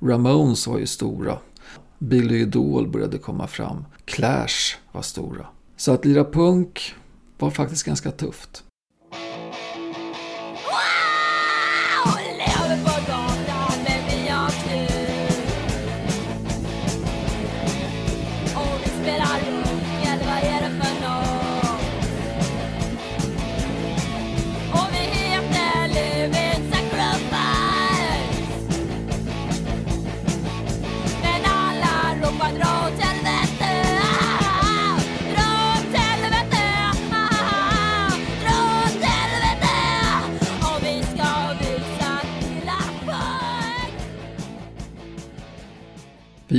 Ramones 0.00 0.66
var 0.66 0.78
ju 0.78 0.86
stora. 0.86 1.38
Billy 1.98 2.40
Idol 2.40 2.88
började 2.88 3.18
komma 3.18 3.46
fram. 3.46 3.84
Clash 4.04 4.76
var 4.92 5.02
stora. 5.02 5.46
Så 5.76 5.92
att 5.92 6.04
lira 6.04 6.24
punk 6.24 6.94
var 7.38 7.50
faktiskt 7.50 7.84
ganska 7.84 8.10
tufft. 8.10 8.64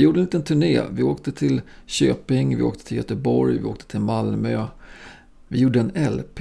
gjorde 0.00 0.20
en 0.20 0.24
liten 0.24 0.42
turné. 0.42 0.82
Vi 0.90 1.02
åkte 1.02 1.32
till 1.32 1.62
Köping, 1.86 2.56
vi 2.56 2.62
åkte 2.62 2.84
till 2.84 2.96
Göteborg, 2.96 3.58
vi 3.58 3.64
åkte 3.64 3.86
till 3.86 4.00
Malmö. 4.00 4.66
Vi 5.48 5.58
gjorde 5.58 5.80
en 5.80 6.16
LP 6.16 6.40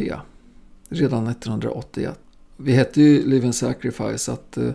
redan 0.89 1.27
1981. 1.27 2.19
Vi 2.57 2.73
hette 2.73 3.01
ju 3.01 3.29
Live 3.29 3.45
and 3.45 3.55
Sacrifice, 3.55 4.31
att 4.31 4.57
eh, 4.57 4.71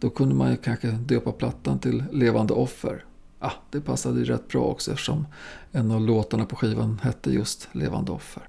då 0.00 0.10
kunde 0.10 0.34
man 0.34 0.50
ju 0.50 0.56
kanske 0.56 0.86
döpa 0.90 1.32
plattan 1.32 1.78
till 1.78 2.04
Levande 2.12 2.52
offer. 2.54 3.04
Ah, 3.44 3.52
det 3.70 3.80
passade 3.80 4.18
ju 4.18 4.24
rätt 4.24 4.48
bra 4.48 4.64
också 4.64 4.90
eftersom 4.90 5.26
en 5.72 5.90
av 5.90 6.00
låtarna 6.00 6.44
på 6.44 6.56
skivan 6.56 7.00
hette 7.02 7.30
just 7.30 7.68
Levande 7.72 8.12
offer. 8.12 8.42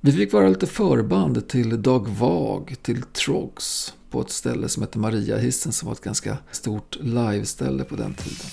Vi 0.00 0.12
fick 0.12 0.32
vara 0.32 0.48
lite 0.48 0.66
förband 0.66 1.48
till 1.48 1.82
Dag 1.82 2.08
Vag, 2.08 2.76
till 2.82 3.02
Trogs 3.02 3.94
på 4.10 4.20
ett 4.20 4.30
ställe 4.30 4.68
som 4.68 4.82
heter 4.82 4.98
Mariahissen 4.98 5.72
som 5.72 5.86
var 5.86 5.92
ett 5.92 6.00
ganska 6.00 6.38
stort 6.50 6.96
liveställe 7.00 7.84
på 7.84 7.96
den 7.96 8.14
tiden. 8.14 8.46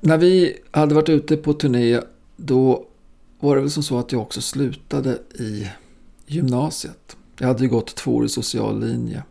När 0.00 0.18
vi 0.18 0.56
hade 0.70 0.94
varit 0.94 1.08
ute 1.08 1.36
på 1.36 1.52
turné 1.52 2.00
då 2.36 2.86
var 3.40 3.56
det 3.56 3.60
väl 3.60 3.70
som 3.70 3.82
så 3.82 3.98
att 3.98 4.12
jag 4.12 4.20
också 4.20 4.40
slutade 4.40 5.18
i 5.34 5.70
gymnasiet. 6.26 7.16
Jag 7.38 7.48
hade 7.48 7.62
ju 7.62 7.68
gått 7.68 7.94
tvåårig 7.94 8.30
social 8.30 8.80
linje. 8.80 9.22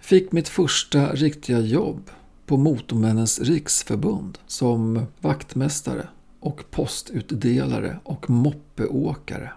Fick 0.00 0.32
mitt 0.32 0.48
första 0.48 1.12
riktiga 1.12 1.60
jobb 1.60 2.10
på 2.46 2.56
Motormännens 2.56 3.40
riksförbund 3.40 4.38
som 4.46 5.06
vaktmästare 5.20 6.08
och 6.40 6.70
postutdelare 6.70 7.98
och 8.04 8.30
moppeåkare. 8.30 9.52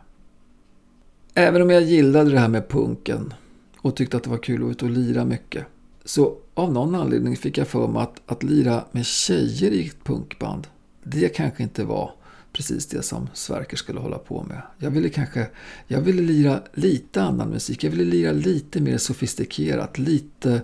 Även 1.33 1.61
om 1.61 1.69
jag 1.69 1.83
gillade 1.83 2.31
det 2.31 2.39
här 2.39 2.47
med 2.47 2.69
punken 2.69 3.33
och 3.77 3.95
tyckte 3.95 4.17
att 4.17 4.23
det 4.23 4.29
var 4.29 4.37
kul 4.37 4.55
att 4.55 4.61
vara 4.61 4.71
ute 4.71 4.85
och 4.85 4.91
lira 4.91 5.25
mycket 5.25 5.65
så 6.05 6.37
av 6.53 6.73
någon 6.73 6.95
anledning 6.95 7.37
fick 7.37 7.57
jag 7.57 7.67
för 7.67 7.87
mig 7.87 8.01
att, 8.01 8.21
att 8.25 8.43
lira 8.43 8.83
med 8.91 9.05
tjejer 9.05 9.71
i 9.71 9.87
ett 9.87 10.03
punkband 10.03 10.67
det 11.03 11.29
kanske 11.29 11.63
inte 11.63 11.83
var 11.83 12.11
precis 12.55 12.85
det 12.85 13.01
som 13.01 13.29
Sverker 13.33 13.77
skulle 13.77 13.99
hålla 13.99 14.17
på 14.17 14.43
med. 14.43 14.61
Jag 14.77 14.91
ville 14.91 15.09
kanske 15.09 15.47
jag 15.87 16.01
ville 16.01 16.21
lira 16.21 16.61
lite 16.73 17.21
annan 17.21 17.49
musik. 17.49 17.83
Jag 17.83 17.91
ville 17.91 18.03
lira 18.03 18.31
lite 18.31 18.81
mer 18.81 18.97
sofistikerat, 18.97 19.97
lite 19.97 20.61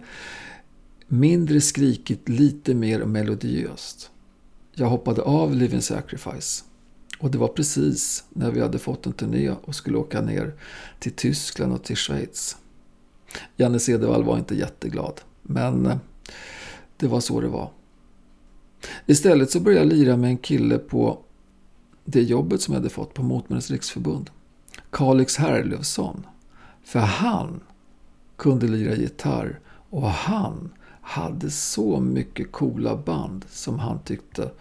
mindre 1.07 1.61
skrikigt, 1.61 2.29
lite 2.29 2.73
mer 2.73 3.05
melodiöst. 3.05 4.09
Jag 4.73 4.87
hoppade 4.87 5.21
av 5.21 5.55
Living 5.55 5.81
Sacrifice. 5.81 6.63
Och 7.19 7.31
det 7.31 7.37
var 7.37 7.47
precis 7.47 8.23
när 8.29 8.51
vi 8.51 8.61
hade 8.61 8.79
fått 8.79 9.05
en 9.05 9.13
turné 9.13 9.49
och 9.49 9.75
skulle 9.75 9.97
åka 9.97 10.21
ner 10.21 10.53
till 10.99 11.11
Tyskland 11.11 11.73
och 11.73 11.83
till 11.83 11.97
Schweiz. 11.97 12.57
Janne 13.55 13.79
Cedervall 13.79 14.23
var 14.23 14.37
inte 14.37 14.55
jätteglad, 14.55 15.21
men 15.41 15.85
eh, 15.85 15.97
det 16.97 17.07
var 17.07 17.19
så 17.19 17.41
det 17.41 17.47
var. 17.47 17.71
Istället 19.05 19.51
så 19.51 19.59
började 19.59 19.85
jag 19.85 19.93
lira 19.93 20.17
med 20.17 20.29
en 20.29 20.37
kille 20.37 20.77
på 20.77 21.19
det 22.11 22.21
jobbet 22.21 22.61
som 22.61 22.73
jag 22.73 22.79
hade 22.81 22.89
fått 22.89 23.13
på 23.13 23.23
Motmännens 23.23 23.71
riksförbund. 23.71 24.29
Kalix 24.89 25.37
Herlufsson. 25.37 26.25
För 26.83 26.99
han 26.99 27.59
kunde 28.35 28.67
lira 28.67 28.95
gitarr 28.95 29.59
och 29.89 30.09
han 30.09 30.69
hade 31.01 31.51
så 31.51 31.99
mycket 31.99 32.51
coola 32.51 32.95
band 32.95 33.45
som 33.49 33.79
han 33.79 33.99
tyckte 33.99 34.51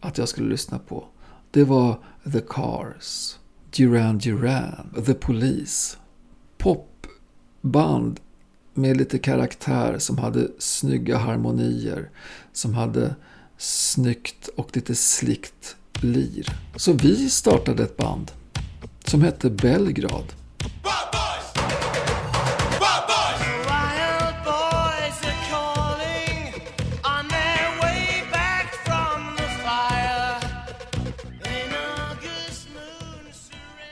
att 0.00 0.18
jag 0.18 0.28
skulle 0.28 0.48
lyssna 0.48 0.78
på. 0.78 1.04
Det 1.50 1.64
var 1.64 2.00
The 2.32 2.40
Cars, 2.40 3.38
Duran 3.76 4.18
Duran, 4.18 4.94
The 5.06 5.14
Police. 5.14 5.96
Popband 6.58 8.20
med 8.74 8.96
lite 8.96 9.18
karaktär 9.18 9.98
som 9.98 10.18
hade 10.18 10.48
snygga 10.58 11.18
harmonier. 11.18 12.10
Som 12.52 12.74
hade 12.74 13.14
snyggt 13.56 14.48
och 14.48 14.76
lite 14.76 14.94
slickt 14.94 15.76
lir. 16.00 16.46
Så 16.76 16.92
vi 16.92 17.30
startade 17.30 17.82
ett 17.82 17.96
band 17.96 18.30
som 19.04 19.22
hette 19.22 19.50
Belgrad. 19.50 20.24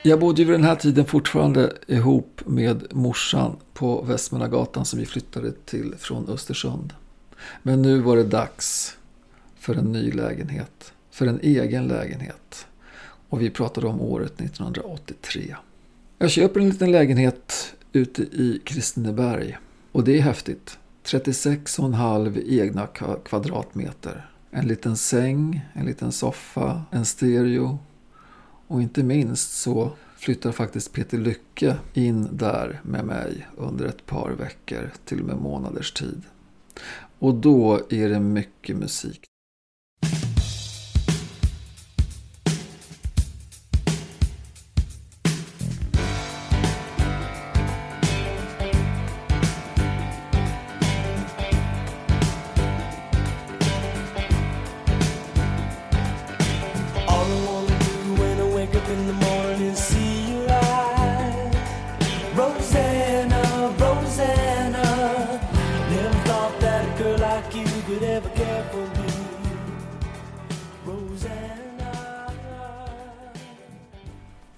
Jag 0.01 0.19
bodde 0.19 0.41
ju 0.41 0.45
vid 0.47 0.53
den 0.53 0.63
här 0.63 0.75
tiden 0.75 1.05
fortfarande 1.05 1.73
ihop 1.87 2.41
med 2.45 2.87
morsan 2.91 3.57
på 3.73 4.01
Västmannagatan 4.01 4.85
som 4.85 4.99
vi 4.99 5.05
flyttade 5.05 5.51
till 5.51 5.95
från 5.99 6.29
Östersund. 6.29 6.93
Men 7.63 7.81
nu 7.81 7.99
var 7.99 8.15
det 8.15 8.23
dags 8.23 8.97
för 9.59 9.75
en 9.75 9.91
ny 9.91 10.11
lägenhet. 10.11 10.93
För 11.11 11.27
en 11.27 11.39
egen 11.41 11.87
lägenhet. 11.87 12.67
Och 13.29 13.41
vi 13.41 13.49
pratade 13.49 13.87
om 13.87 14.01
året 14.01 14.41
1983. 14.41 15.55
Jag 16.17 16.31
köper 16.31 16.59
en 16.59 16.69
liten 16.69 16.91
lägenhet 16.91 17.75
ute 17.93 18.21
i 18.21 18.61
Kristineberg. 18.65 19.57
Och 19.91 20.03
det 20.03 20.17
är 20.17 20.21
häftigt. 20.21 20.77
36,5 21.03 22.43
egna 22.47 22.87
kvadratmeter. 23.25 24.29
En 24.51 24.67
liten 24.67 24.97
säng, 24.97 25.61
en 25.73 25.85
liten 25.85 26.11
soffa, 26.11 26.83
en 26.91 27.05
stereo, 27.05 27.79
och 28.67 28.81
inte 28.81 29.03
minst 29.03 29.57
så 29.57 29.91
flyttar 30.17 30.51
faktiskt 30.51 30.93
Peter 30.93 31.17
Lycke 31.17 31.75
in 31.93 32.27
där 32.31 32.81
med 32.83 33.05
mig 33.05 33.47
under 33.57 33.85
ett 33.85 34.05
par 34.05 34.31
veckor, 34.31 34.91
till 35.05 35.19
och 35.19 35.25
med 35.25 35.37
månaders 35.37 35.91
tid. 35.91 36.21
Och 37.19 37.33
då 37.33 37.81
är 37.89 38.09
det 38.09 38.19
mycket 38.19 38.77
musik. 38.77 39.28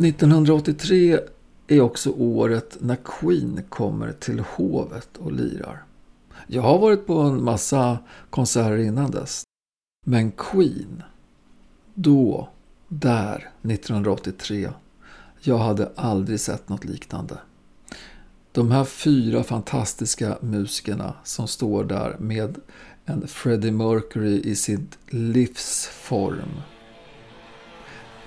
–1983 0.06 1.20
är 1.68 1.82
också 1.82 2.12
året 2.12 2.78
när 2.80 2.98
Queen 3.04 3.64
kommer 3.70 4.12
till 4.12 4.40
hovet 4.40 5.18
och 5.18 5.32
lirar. 5.32 5.84
Jag 6.48 6.62
har 6.62 6.80
varit 6.80 7.08
på 7.08 7.14
en 7.20 7.44
massa 7.44 7.98
konserter 8.30 8.78
innan 8.78 9.12
dess. 9.12 9.44
Men 10.06 10.32
Queen, 10.32 11.04
då, 11.94 12.50
där, 12.88 13.50
1983. 13.62 14.70
Jag 15.40 15.58
hade 15.58 15.92
aldrig 15.96 16.40
sett 16.40 16.70
något 16.70 16.86
liknande. 16.86 17.38
De 18.52 18.72
här 18.72 18.86
fyra 18.86 19.44
fantastiska 19.44 20.38
musikerna 20.42 21.14
som 21.24 21.48
står 21.48 21.84
där 21.84 22.16
med 22.20 22.58
en 23.06 23.28
Freddie 23.28 23.72
Mercury 23.72 24.42
i 24.42 24.56
sitt 24.56 24.98
livsform. 25.10 26.62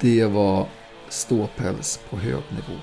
Det 0.00 0.24
var 0.24 0.68
ståpäls 1.08 2.00
på 2.10 2.16
hög 2.16 2.42
nivå. 2.50 2.80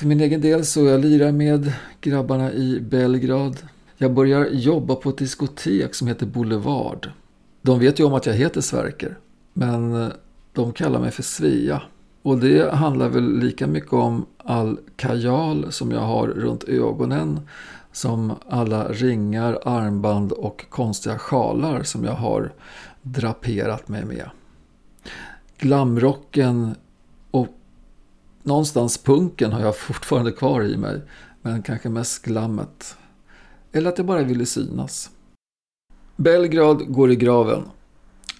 För 0.00 0.06
min 0.06 0.20
egen 0.20 0.40
del 0.40 0.64
så 0.64 0.84
jag 0.84 1.00
lirar 1.00 1.32
med 1.32 1.72
grabbarna 2.00 2.52
i 2.52 2.80
Belgrad. 2.80 3.56
Jag 3.96 4.12
börjar 4.14 4.46
jobba 4.46 4.94
på 4.94 5.10
ett 5.10 5.18
diskotek 5.18 5.94
som 5.94 6.08
heter 6.08 6.26
Boulevard. 6.26 7.10
De 7.62 7.78
vet 7.78 8.00
ju 8.00 8.04
om 8.04 8.14
att 8.14 8.26
jag 8.26 8.34
heter 8.34 8.60
Sverker. 8.60 9.18
Men 9.52 10.02
eh, 10.02 10.08
de 10.52 10.72
kallar 10.72 11.00
mig 11.00 11.10
för 11.10 11.22
Svea. 11.22 11.82
Och 12.22 12.38
det 12.38 12.74
handlar 12.74 13.08
väl 13.08 13.38
lika 13.38 13.66
mycket 13.66 13.92
om 13.92 14.26
all 14.36 14.78
kajal 14.96 15.72
som 15.72 15.90
jag 15.90 16.00
har 16.00 16.26
runt 16.26 16.64
ögonen. 16.64 17.40
Som 17.92 18.32
alla 18.48 18.88
ringar, 18.88 19.58
armband 19.64 20.32
och 20.32 20.64
konstiga 20.70 21.18
sjalar 21.18 21.82
som 21.82 22.04
jag 22.04 22.14
har 22.14 22.52
draperat 23.02 23.88
mig 23.88 24.04
med. 24.04 24.30
Glamrocken 25.58 26.74
någonstans 28.42 28.98
punken 28.98 29.52
har 29.52 29.60
jag 29.60 29.76
fortfarande 29.76 30.32
kvar 30.32 30.62
i 30.62 30.76
mig. 30.76 31.00
Men 31.42 31.62
kanske 31.62 31.88
mest 31.88 32.22
glammet. 32.22 32.96
Eller 33.72 33.90
att 33.90 33.98
jag 33.98 34.06
bara 34.06 34.22
ville 34.22 34.46
synas. 34.46 35.10
Belgrad 36.16 36.92
går 36.92 37.10
i 37.10 37.16
graven. 37.16 37.62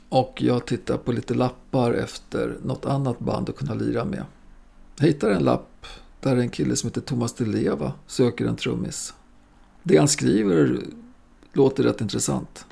Och 0.09 0.43
jag 0.43 0.67
tittar 0.67 0.97
på 0.97 1.13
lite 1.13 1.35
lappar 1.35 1.93
efter 1.93 2.57
något 2.63 2.87
annat 2.87 3.19
band 3.19 3.49
att 3.49 3.57
kunna 3.57 3.75
lira 3.75 4.05
med. 4.05 4.25
Jag 4.97 5.07
hittar 5.07 5.31
en 5.31 5.45
lapp 5.45 5.87
där 6.21 6.37
en 6.37 6.49
kille 6.49 6.77
som 6.77 6.89
heter 6.89 7.01
Thomas 7.01 7.33
Di 7.33 7.45
Leva 7.45 7.93
söker 8.07 8.47
en 8.47 8.57
trummis. 8.57 9.15
Det 9.83 9.97
han 9.97 10.09
skriver 10.09 10.81
låter 11.53 11.83
rätt 11.83 12.01
intressant. 12.01 12.67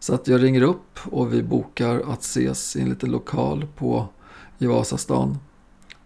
Så 0.00 0.14
att 0.14 0.28
jag 0.28 0.42
ringer 0.42 0.62
upp 0.62 0.98
och 1.04 1.34
vi 1.34 1.42
bokar 1.42 2.12
att 2.12 2.20
ses 2.20 2.76
i 2.76 2.80
en 2.80 2.88
liten 2.88 3.10
lokal 3.10 3.66
på, 3.76 4.08
i 4.58 4.66
Vasastan. 4.66 5.38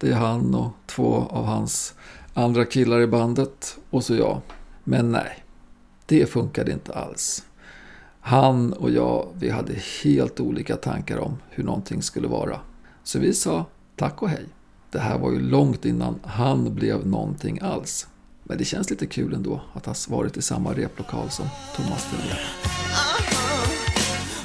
Det 0.04 0.10
är 0.10 0.14
han 0.14 0.54
och 0.54 0.72
två 0.86 1.26
av 1.30 1.44
hans 1.44 1.94
andra 2.34 2.64
killar 2.64 3.00
i 3.00 3.06
bandet 3.06 3.78
och 3.90 4.04
så 4.04 4.14
jag. 4.14 4.40
Men 4.84 5.12
nej, 5.12 5.44
det 6.06 6.30
funkade 6.30 6.72
inte 6.72 6.92
alls. 6.92 7.44
Han 8.20 8.72
och 8.72 8.90
jag, 8.90 9.28
vi 9.34 9.50
hade 9.50 9.74
helt 10.02 10.40
olika 10.40 10.76
tankar 10.76 11.18
om 11.18 11.36
hur 11.50 11.64
någonting 11.64 12.02
skulle 12.02 12.28
vara. 12.28 12.60
Så 13.02 13.18
vi 13.18 13.34
sa 13.34 13.66
tack 13.96 14.22
och 14.22 14.28
hej. 14.28 14.44
Det 14.90 14.98
här 14.98 15.18
var 15.18 15.32
ju 15.32 15.40
långt 15.40 15.84
innan 15.84 16.20
han 16.24 16.74
blev 16.74 17.06
någonting 17.06 17.58
alls. 17.62 18.06
Men 18.42 18.58
det 18.58 18.64
känns 18.64 18.90
lite 18.90 19.06
kul 19.06 19.34
ändå 19.34 19.60
att 19.72 19.86
ha 19.86 19.94
varit 20.08 20.36
i 20.36 20.42
samma 20.42 20.72
replokal 20.72 21.30
som 21.30 21.46
Thomas 21.76 22.10
Delea. 22.10 22.36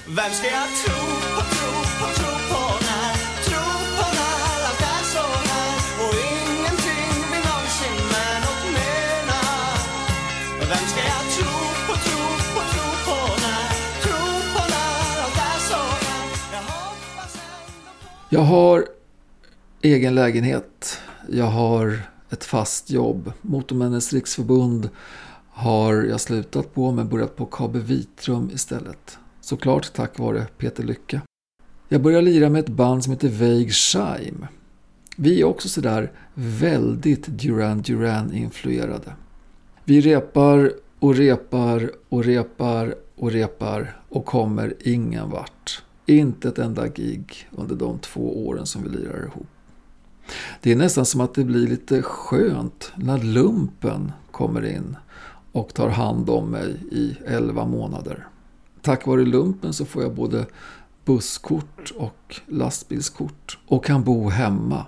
Vem 0.07 0.31
ska 0.31 0.47
jag 0.47 0.67
tro 0.85 0.95
på, 1.35 1.41
tro 1.41 1.71
på, 1.99 2.13
tro 2.13 2.38
Jag 18.31 18.41
har 18.41 18.85
egen 19.81 20.15
lägenhet. 20.15 20.99
Jag 21.29 21.45
har 21.45 22.01
ett 22.29 22.43
fast 22.43 22.89
jobb. 22.89 23.31
Motormännens 23.41 24.13
riksförbund 24.13 24.89
har 25.49 25.93
jag 25.93 26.21
slutat 26.21 26.73
på 26.73 26.91
men 26.91 27.09
börjat 27.09 27.35
på 27.35 27.45
KB 27.45 27.75
Vitrum 27.75 28.49
istället. 28.53 29.17
Såklart 29.41 29.93
tack 29.93 30.19
vare 30.19 30.47
Peter 30.57 30.83
Lycke. 30.83 31.21
Jag 31.87 32.01
börjar 32.01 32.21
lira 32.21 32.49
med 32.49 32.59
ett 32.59 32.69
band 32.69 33.03
som 33.03 33.13
heter 33.13 33.29
Vague 33.29 33.69
Shime. 33.69 34.47
Vi 35.15 35.41
är 35.41 35.45
också 35.45 35.69
sådär 35.69 36.11
väldigt 36.33 37.27
Duran 37.27 37.81
Duran-influerade. 37.81 39.13
Vi 39.83 40.01
repar 40.01 40.71
och 40.99 41.15
repar 41.15 41.91
och 42.09 42.23
repar 42.23 42.95
och 43.15 43.31
repar 43.31 44.01
och 44.09 44.25
kommer 44.25 44.73
ingen 44.79 45.29
vart. 45.29 45.83
Inte 46.09 46.47
ett 46.49 46.59
enda 46.59 46.87
gig 46.87 47.49
under 47.51 47.75
de 47.75 47.99
två 47.99 48.47
åren 48.47 48.65
som 48.65 48.83
vi 48.83 48.89
lirar 48.89 49.25
ihop. 49.25 49.47
Det 50.61 50.71
är 50.71 50.75
nästan 50.75 51.05
som 51.05 51.21
att 51.21 51.33
det 51.33 51.43
blir 51.43 51.67
lite 51.67 52.01
skönt 52.01 52.91
när 52.95 53.17
lumpen 53.17 54.11
kommer 54.31 54.65
in 54.65 54.97
och 55.51 55.73
tar 55.73 55.89
hand 55.89 56.29
om 56.29 56.49
mig 56.49 56.75
i 56.91 57.17
11 57.25 57.65
månader. 57.65 58.27
Tack 58.81 59.07
vare 59.07 59.25
lumpen 59.25 59.73
så 59.73 59.85
får 59.85 60.03
jag 60.03 60.15
både 60.15 60.45
busskort 61.05 61.91
och 61.97 62.41
lastbilskort 62.45 63.57
och 63.67 63.85
kan 63.85 64.03
bo 64.03 64.29
hemma 64.29 64.85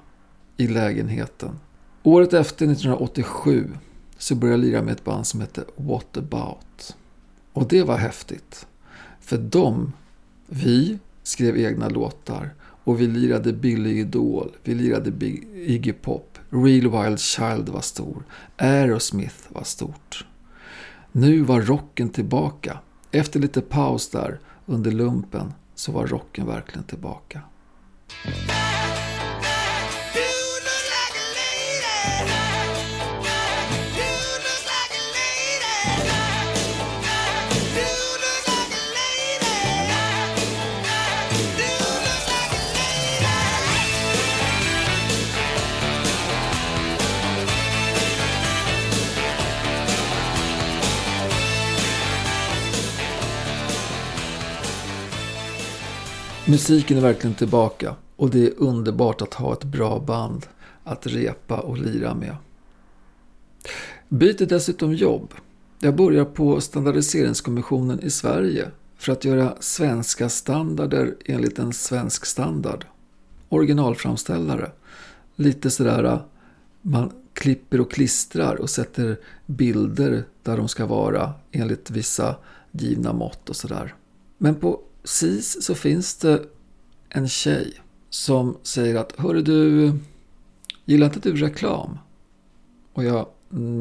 i 0.58 0.68
lägenheten. 0.68 1.60
Året 2.04 2.34
efter, 2.34 2.66
1987, 2.66 3.70
så 4.18 4.36
började 4.36 4.58
jag 4.58 4.72
lira 4.72 4.82
med 4.82 4.92
ett 4.92 5.04
band 5.04 5.28
som 5.28 5.42
hette 5.42 5.64
What 5.76 6.18
About. 6.18 6.96
Och 7.54 7.68
det 7.68 7.84
var 7.84 7.98
häftigt. 7.98 8.68
För 9.20 9.38
de, 9.38 9.94
vi, 10.48 11.00
skrev 11.32 11.58
egna 11.58 11.90
låtar 11.90 12.54
och 12.84 13.02
vi 13.02 13.08
lirade 13.08 13.54
Billy 13.54 14.00
Idol, 14.00 14.52
vi 14.64 14.76
lirade 14.76 15.12
Big 15.12 15.48
Iggy 15.56 15.94
Pop, 15.94 16.38
Real 16.50 17.06
Wild 17.06 17.20
Child 17.20 17.70
var 17.70 17.82
stor, 17.82 18.24
Aerosmith 18.58 19.36
var 19.50 19.64
stort. 19.64 20.26
Nu 21.12 21.42
var 21.42 21.62
rocken 21.62 22.10
tillbaka. 22.10 22.80
Efter 23.12 23.40
lite 23.40 23.62
paus 23.62 24.10
där 24.10 24.40
under 24.66 24.92
lumpen 24.92 25.54
så 25.76 25.92
var 25.92 26.08
rocken 26.08 26.48
verkligen 26.48 26.84
tillbaka. 26.84 27.42
Musiken 56.48 56.98
är 56.98 57.02
verkligen 57.02 57.36
tillbaka 57.36 57.96
och 58.16 58.30
det 58.30 58.48
är 58.48 58.54
underbart 58.58 59.22
att 59.22 59.34
ha 59.34 59.54
ett 59.54 59.64
bra 59.64 60.00
band 60.00 60.46
att 60.84 61.08
repa 61.08 61.58
och 61.58 61.78
lira 61.78 62.14
med. 62.14 62.36
Byter 64.10 64.46
dessutom 64.46 64.94
jobb. 64.94 65.34
Jag 65.80 65.96
börjar 65.96 66.26
på 66.26 66.62
Standardiseringskommissionen 66.62 68.00
i 68.00 68.10
Sverige 68.10 68.68
för 68.98 69.12
att 69.12 69.26
göra 69.26 69.56
svenska 69.60 70.30
standarder 70.30 71.16
enligt 71.26 71.60
en 71.60 71.74
svensk 71.74 72.26
standard. 72.26 72.86
Originalframställare. 73.50 74.72
Lite 75.36 75.72
sådär, 75.72 76.20
man 76.82 77.12
klipper 77.34 77.82
och 77.82 77.92
klistrar 77.92 78.56
och 78.56 78.70
sätter 78.70 79.20
bilder 79.46 80.24
där 80.44 80.58
de 80.58 80.68
ska 80.68 80.86
vara 80.86 81.34
enligt 81.52 81.92
vissa 81.92 82.36
givna 82.72 83.14
mått 83.14 83.50
och 83.50 83.56
sådär. 83.56 83.96
Men 84.38 84.56
på 84.56 84.82
SIS 85.04 85.66
så 85.66 85.76
finns 85.76 86.16
det 86.16 86.44
en 87.10 87.28
tjej 87.28 87.74
som 88.10 88.58
säger 88.64 88.96
att 88.96 89.14
Hörru 89.18 89.42
du, 89.42 89.94
gillar 90.86 91.08
inte 91.08 91.20
du 91.20 91.36
reklam? 91.36 91.98
Och 92.94 93.04
jag, 93.04 93.28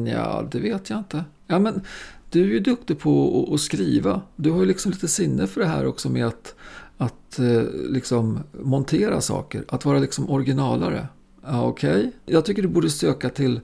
ja 0.07 0.47
det 0.51 0.59
vet 0.59 0.89
jag 0.89 0.99
inte. 0.99 1.23
Ja 1.47 1.59
men 1.59 1.81
du 2.29 2.41
är 2.41 2.47
ju 2.47 2.59
duktig 2.59 2.99
på 2.99 3.49
att 3.53 3.61
skriva. 3.61 4.21
Du 4.35 4.51
har 4.51 4.59
ju 4.59 4.65
liksom 4.65 4.91
lite 4.91 5.07
sinne 5.07 5.47
för 5.47 5.61
det 5.61 5.67
här 5.67 5.85
också 5.85 6.09
med 6.09 6.27
att, 6.27 6.55
att 6.97 7.39
eh, 7.39 7.63
liksom 7.89 8.39
montera 8.51 9.21
saker. 9.21 9.65
Att 9.67 9.85
vara 9.85 9.99
liksom 9.99 10.29
originalare. 10.29 11.07
Ja, 11.43 11.65
Okej, 11.65 11.91
okay. 11.91 12.11
jag 12.25 12.45
tycker 12.45 12.61
du 12.61 12.67
borde 12.67 12.89
söka 12.89 13.29
till 13.29 13.59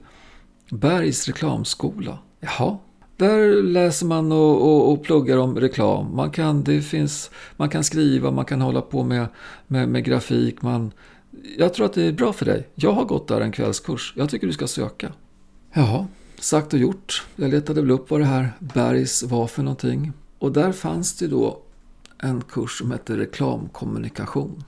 Bergs 0.70 1.26
reklamskola. 1.26 2.18
Jaha, 2.40 2.78
där 3.18 3.62
läser 3.62 4.06
man 4.06 4.32
och, 4.32 4.62
och, 4.62 4.92
och, 4.92 5.02
pluggar 5.02 5.36
om 5.36 5.60
reklam. 5.60 6.16
Man 6.16 6.30
kan, 6.30 6.64
det 6.64 6.82
finns, 6.82 7.30
man 7.56 7.68
kan 7.68 7.84
skriva, 7.84 8.30
man 8.30 8.44
kan 8.44 8.60
hålla 8.60 8.80
på 8.82 9.04
med, 9.04 9.26
med, 9.66 9.88
med 9.88 10.04
grafik. 10.04 10.62
Man, 10.62 10.92
jag 11.58 11.74
tror 11.74 11.86
att 11.86 11.92
det 11.92 12.02
är 12.02 12.12
bra 12.12 12.32
för 12.32 12.44
dig. 12.44 12.68
Jag 12.74 12.92
har 12.92 13.04
gått 13.04 13.28
där 13.28 13.40
en 13.40 13.52
kvällskurs. 13.52 14.12
Jag 14.16 14.30
tycker 14.30 14.46
du 14.46 14.52
ska 14.52 14.66
söka. 14.66 15.12
Jaha, 15.72 16.06
sagt 16.38 16.72
och 16.72 16.78
gjort. 16.78 17.26
Jag 17.36 17.50
letade 17.50 17.80
väl 17.80 17.90
upp 17.90 18.10
vad 18.10 18.20
det 18.20 18.26
här 18.26 18.52
Bergs 18.58 19.22
var 19.22 19.46
för 19.46 19.62
någonting. 19.62 20.12
Och 20.38 20.52
där 20.52 20.72
fanns 20.72 21.16
det 21.16 21.26
då 21.26 21.62
en 22.18 22.40
kurs 22.40 22.78
som 22.78 22.90
hette 22.90 23.16
reklamkommunikation. 23.16 24.64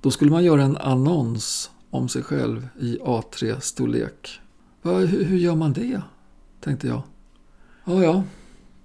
Då 0.00 0.10
skulle 0.10 0.30
man 0.30 0.44
göra 0.44 0.62
en 0.62 0.76
annons 0.76 1.70
om 1.90 2.08
sig 2.08 2.22
själv 2.22 2.68
i 2.80 2.98
A3-storlek. 2.98 4.40
Hur, 4.82 5.06
hur 5.06 5.38
gör 5.38 5.54
man 5.54 5.72
det? 5.72 6.02
Tänkte 6.60 6.86
jag. 6.86 7.02
Ja, 7.84 8.02
ja. 8.02 8.24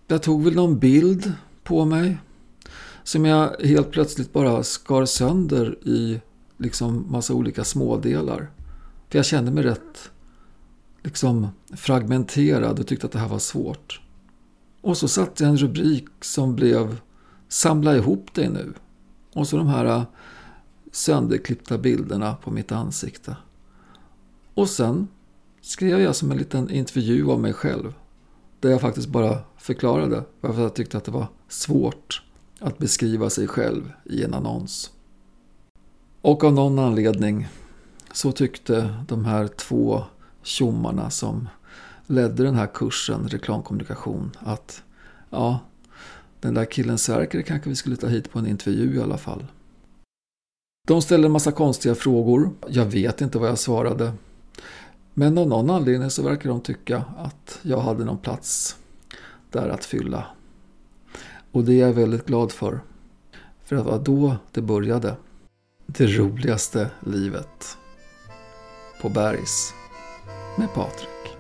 Jag 0.08 0.24
tog 0.24 0.44
väl 0.44 0.56
någon 0.56 0.80
bild 0.80 1.34
på 1.64 1.86
mig. 1.86 2.18
Som 3.04 3.26
jag 3.26 3.56
helt 3.64 3.92
plötsligt 3.92 4.34
bara 4.34 4.64
skar 4.64 5.06
sönder 5.06 5.88
i 5.88 6.22
liksom 6.58 7.06
massa 7.12 7.34
olika 7.34 7.64
smådelar. 7.64 8.52
För 9.10 9.18
jag 9.18 9.26
kände 9.26 9.52
mig 9.52 9.64
rätt 9.64 10.12
liksom 11.04 11.48
fragmenterad 11.76 12.80
och 12.80 12.88
tyckte 12.88 13.06
att 13.06 13.12
det 13.12 13.20
här 13.20 13.28
var 13.28 13.40
svårt. 13.40 14.02
Och 14.82 14.98
så 14.98 15.08
satte 15.08 15.44
jag 15.44 15.50
en 15.50 15.58
rubrik 15.58 16.08
som 16.22 16.56
blev 16.56 16.98
Samla 17.50 17.96
ihop 17.96 18.34
dig 18.34 18.50
nu. 18.50 18.74
Och 19.34 19.48
så 19.48 19.58
de 19.58 19.68
här 19.68 19.86
äh, 19.86 20.04
sönderklippta 20.92 21.78
bilderna 21.78 22.36
på 22.36 22.52
mitt 22.52 22.72
ansikte. 22.72 23.38
Och 24.54 24.70
sen 24.70 25.08
skrev 25.62 26.02
jag 26.02 26.16
som 26.16 26.32
en 26.32 26.38
liten 26.38 26.70
intervju 26.70 27.32
av 27.32 27.40
mig 27.40 27.54
själv. 27.54 27.94
Där 28.60 28.70
jag 28.70 28.82
faktiskt 28.82 29.08
bara 29.08 29.38
förklarade 29.58 30.24
varför 30.42 30.62
jag 30.62 30.74
tyckte 30.74 30.98
att 30.98 31.06
det 31.06 31.12
var 31.12 31.28
svårt 31.48 32.24
att 32.60 32.78
beskriva 32.78 33.30
sig 33.30 33.48
själv 33.48 33.92
i 34.04 34.24
en 34.24 34.34
annons. 34.34 34.92
Och 36.22 36.44
av 36.44 36.54
någon 36.54 36.80
anledning 36.80 37.48
så 38.14 38.32
tyckte 38.32 38.96
de 39.08 39.26
här 39.26 39.48
två 39.48 40.04
tjommarna 40.44 41.10
som 41.10 41.50
ledde 42.08 42.44
den 42.44 42.56
här 42.56 42.68
kursen 42.68 43.28
reklamkommunikation 43.28 44.32
att 44.40 44.84
ja, 45.30 45.60
den 46.40 46.54
där 46.54 46.66
killen 46.66 46.98
Sverker 46.98 47.42
kanske 47.42 47.70
vi 47.70 47.76
skulle 47.76 47.96
ta 47.96 48.08
hit 48.08 48.32
på 48.32 48.40
en 48.40 48.48
intervju 48.48 48.96
i 48.96 49.02
alla 49.02 49.18
fall. 49.18 49.46
De 50.88 51.02
ställde 51.02 51.28
en 51.28 51.32
massa 51.32 51.52
konstiga 51.52 51.96
frågor. 51.96 52.52
Jag 52.68 52.86
vet 52.86 53.22
inte 53.22 53.38
vad 53.38 53.50
jag 53.50 53.60
svarade. 53.60 54.14
Men 55.20 55.38
av 55.38 55.48
någon 55.48 55.70
anledning 55.70 56.10
så 56.10 56.24
verkar 56.24 56.50
de 56.50 56.62
tycka 56.62 57.04
att 57.18 57.60
jag 57.62 57.80
hade 57.80 58.06
någon 58.06 58.18
plats 58.18 58.78
där 59.52 59.70
att 59.70 59.86
fylla. 59.86 60.26
Och 61.52 61.64
det 61.64 61.74
är 61.74 61.88
jag 61.88 61.94
väldigt 61.94 62.26
glad 62.26 62.52
för. 62.52 62.80
För 63.64 63.76
det 63.76 63.82
var 63.82 64.00
då 64.00 64.36
det 64.52 64.62
började. 64.62 65.16
Det 65.86 66.08
roligaste 66.08 66.92
livet. 67.06 67.78
På 69.02 69.10
Bergs. 69.10 69.74
Med 70.58 70.74
Patrik. 70.74 71.38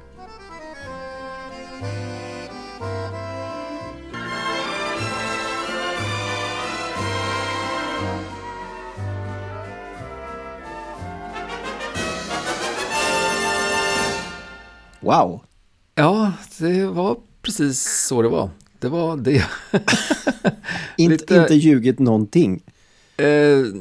Wow! 14.99 15.41
Ja, 15.95 16.31
det 16.59 16.85
var 16.85 17.17
precis 17.41 18.05
så 18.07 18.21
det 18.21 18.29
var. 18.29 18.49
Det 18.79 18.87
var 18.87 19.17
det. 19.17 19.31
inte, 20.97 21.11
Lite... 21.11 21.35
inte 21.35 21.55
ljugit 21.55 21.99
någonting. 21.99 22.63
Eh, 23.17 23.25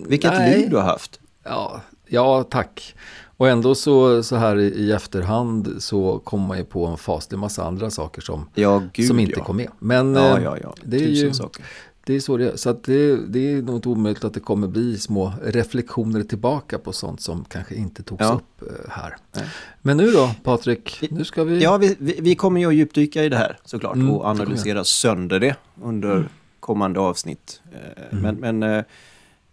Vilket 0.06 0.32
nej. 0.32 0.58
liv 0.58 0.70
du 0.70 0.76
har 0.76 0.82
haft. 0.82 1.20
Ja, 1.44 1.80
ja, 2.06 2.42
tack. 2.42 2.94
Och 3.36 3.48
ändå 3.48 3.74
så, 3.74 4.22
så 4.22 4.36
här 4.36 4.58
i, 4.58 4.92
efterhand 4.92 5.76
så 5.78 6.18
kommer 6.18 6.46
man 6.48 6.58
ju 6.58 6.64
på 6.64 6.86
en 6.86 6.96
faslig 6.96 7.38
massa 7.38 7.64
andra 7.64 7.90
saker 7.90 8.22
som, 8.22 8.48
ja, 8.54 8.82
gud, 8.92 9.06
som 9.06 9.18
inte 9.18 9.38
ja. 9.38 9.44
kom 9.44 9.56
med. 9.56 9.68
Men 9.78 10.14
ja, 10.14 10.58
ja. 10.62 10.74
det 10.84 10.96
är 10.96 11.00
Tusen 11.00 11.28
ju, 11.28 11.34
saker. 11.34 11.64
Det 12.08 12.14
är 12.14 12.20
så 12.20 12.36
det 12.36 12.52
är. 12.52 12.56
Så 12.56 12.70
att 12.70 12.84
det, 12.84 13.26
det 13.26 13.52
är 13.52 13.62
nog 13.62 13.76
inte 13.76 13.88
omöjligt 13.88 14.24
att 14.24 14.34
det 14.34 14.40
kommer 14.40 14.68
bli 14.68 14.98
små 14.98 15.32
reflektioner 15.42 16.22
tillbaka 16.22 16.78
på 16.78 16.92
sånt 16.92 17.20
som 17.20 17.44
kanske 17.44 17.74
inte 17.74 18.02
togs 18.02 18.20
ja. 18.20 18.32
upp 18.32 18.62
eh, 18.62 18.90
här. 18.90 19.16
Nej. 19.32 19.44
Men 19.82 19.96
nu 19.96 20.10
då, 20.10 20.30
Patrik? 20.42 21.08
Nu 21.10 21.24
ska 21.24 21.44
vi... 21.44 21.62
Ja, 21.62 21.76
vi, 21.76 21.96
vi, 21.98 22.18
vi 22.20 22.34
kommer 22.34 22.60
ju 22.60 22.66
att 22.66 22.74
djupdyka 22.74 23.24
i 23.24 23.28
det 23.28 23.36
här 23.36 23.58
såklart 23.64 23.94
mm, 23.94 24.10
och 24.10 24.24
analysera 24.24 24.84
sönder 24.84 25.40
det 25.40 25.56
under 25.82 26.16
mm. 26.16 26.28
kommande 26.60 27.00
avsnitt. 27.00 27.60
Eh, 27.72 28.18
mm. 28.18 28.22
Men, 28.22 28.58
men 28.58 28.72
eh, 28.78 28.84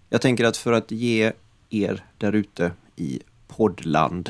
jag 0.10 0.22
tänker 0.22 0.46
att 0.46 0.58
för 0.58 0.74
att 0.74 0.92
ge 0.92 1.32
er 1.70 2.04
där 2.18 2.34
ute 2.34 2.72
i 2.96 3.20
poddland 3.48 4.30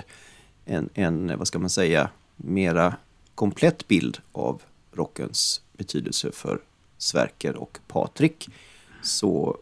en, 0.65 0.89
en, 0.93 1.37
vad 1.37 1.47
ska 1.47 1.59
man 1.59 1.69
säga, 1.69 2.09
mera 2.35 2.95
komplett 3.35 3.87
bild 3.87 4.17
av 4.31 4.61
rockens 4.93 5.61
betydelse 5.77 6.31
för 6.31 6.59
Sverker 6.97 7.55
och 7.55 7.79
Patrik 7.87 8.49
så 9.01 9.57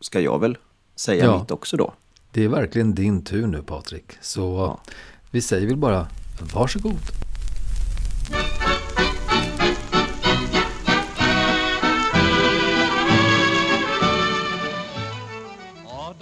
ska 0.00 0.20
jag 0.20 0.38
väl 0.38 0.58
säga 0.96 1.24
ja, 1.24 1.38
mitt 1.40 1.50
också 1.50 1.76
då. 1.76 1.94
Det 2.32 2.44
är 2.44 2.48
verkligen 2.48 2.94
din 2.94 3.24
tur 3.24 3.46
nu 3.46 3.62
Patrik. 3.62 4.12
Så 4.20 4.40
ja. 4.40 4.92
vi 5.30 5.40
säger 5.40 5.66
väl 5.66 5.76
bara 5.76 6.08
varsågod. 6.54 6.98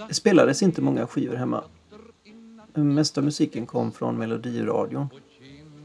Det 0.07 0.13
spelades 0.13 0.63
inte 0.63 0.81
många 0.81 1.07
skivor 1.07 1.35
hemma. 1.35 1.63
Mesta 2.73 3.21
musiken 3.21 3.65
kom 3.65 3.91
från 3.91 4.17
melodiradion. 4.17 5.07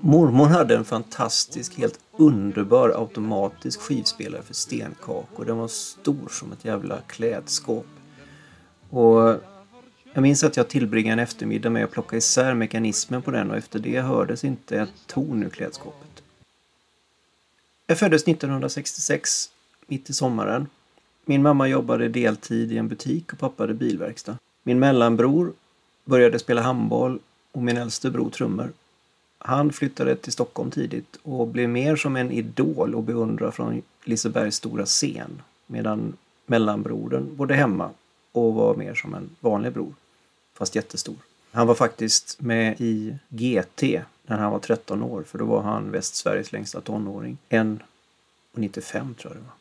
Mormor 0.02 0.46
hade 0.46 0.76
en 0.76 0.84
fantastisk, 0.84 1.78
helt 1.78 2.00
underbar 2.16 2.88
automatisk 2.88 3.80
skivspelare 3.80 4.42
för 4.42 4.54
stenkakor. 4.54 5.44
Den 5.44 5.56
var 5.56 5.68
stor 5.68 6.28
som 6.28 6.52
ett 6.52 6.64
jävla 6.64 7.00
klädskåp. 7.06 7.86
Och 8.90 9.40
jag 10.12 10.22
minns 10.22 10.44
att 10.44 10.56
jag 10.56 10.68
tillbringade 10.68 11.12
en 11.12 11.18
eftermiddag 11.18 11.70
med 11.70 11.84
att 11.84 11.90
plocka 11.90 12.16
isär 12.16 12.54
mekanismen 12.54 13.22
på 13.22 13.30
den 13.30 13.50
och 13.50 13.56
efter 13.56 13.78
det 13.78 14.00
hördes 14.00 14.44
inte 14.44 14.80
ett 14.80 15.06
ton 15.06 15.42
ur 15.42 15.50
klädskåpet. 15.50 16.22
Jag 17.86 17.98
föddes 17.98 18.22
1966, 18.22 19.50
mitt 19.86 20.10
i 20.10 20.12
sommaren. 20.12 20.66
Min 21.24 21.42
mamma 21.42 21.68
jobbade 21.68 22.08
deltid 22.08 22.72
i 22.72 22.78
en 22.78 22.88
butik 22.88 23.32
och 23.32 23.38
pappa 23.38 23.62
hade 23.62 23.74
bilverkstad. 23.74 24.38
Min 24.62 24.78
mellanbror 24.78 25.52
började 26.04 26.38
spela 26.38 26.62
handboll 26.62 27.18
och 27.52 27.62
min 27.62 27.76
äldste 27.76 28.10
bror 28.10 28.30
trummor. 28.30 28.72
Han 29.42 29.72
flyttade 29.72 30.16
till 30.16 30.32
Stockholm 30.32 30.70
tidigt 30.70 31.16
och 31.22 31.46
blev 31.46 31.68
mer 31.68 31.96
som 31.96 32.16
en 32.16 32.30
idol 32.30 32.94
och 32.94 33.02
beundrad 33.02 33.54
från 33.54 33.82
Lisebergs 34.04 34.56
stora 34.56 34.86
scen. 34.86 35.42
Medan 35.66 36.16
mellanbrodern 36.46 37.36
bodde 37.36 37.54
hemma 37.54 37.90
och 38.32 38.54
var 38.54 38.74
mer 38.74 38.94
som 38.94 39.14
en 39.14 39.30
vanlig 39.40 39.72
bror. 39.72 39.94
Fast 40.54 40.74
jättestor. 40.74 41.16
Han 41.52 41.66
var 41.66 41.74
faktiskt 41.74 42.40
med 42.40 42.80
i 42.80 43.14
GT 43.28 43.82
när 44.26 44.38
han 44.38 44.52
var 44.52 44.58
13 44.58 45.02
år 45.02 45.22
för 45.22 45.38
då 45.38 45.44
var 45.44 45.62
han 45.62 45.90
Västsveriges 45.90 46.52
längsta 46.52 46.80
tonåring. 46.80 47.38
1,95 47.48 49.14
tror 49.14 49.16
jag 49.22 49.32
det 49.32 49.40
var. 49.40 49.54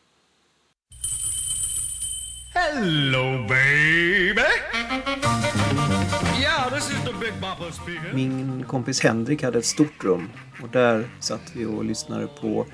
Hello 2.54 3.48
baby! 3.48 4.69
Min 8.14 8.64
kompis 8.68 9.02
Henrik 9.04 9.44
hade 9.44 9.60
ett 9.60 9.66
stort 9.66 10.04
rum 10.04 10.30
och 10.62 10.70
där 10.70 11.10
satt 11.20 11.52
vi 11.54 11.66
och 11.66 11.86
lyssnade 11.86 12.28
på 12.28 12.66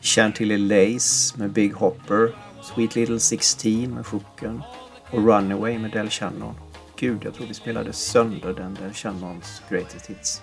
Chantilly 0.00 0.58
Lace 0.58 1.38
med 1.38 1.52
Big 1.52 1.74
Hopper, 1.74 2.34
Sweet 2.62 2.96
Little 2.96 3.20
16 3.20 3.94
med 3.94 4.06
Sjuken 4.06 4.62
och 5.10 5.26
Runaway 5.26 5.78
med 5.78 5.90
Del 5.90 6.10
Shannon. 6.10 6.54
Gud, 6.96 7.24
jag 7.24 7.34
tror 7.34 7.46
vi 7.46 7.54
spelade 7.54 7.92
sönder 7.92 8.52
den 8.52 8.74
Del 8.74 8.92
Shannons 8.92 9.62
Greatest 9.68 10.06
Hits. 10.06 10.42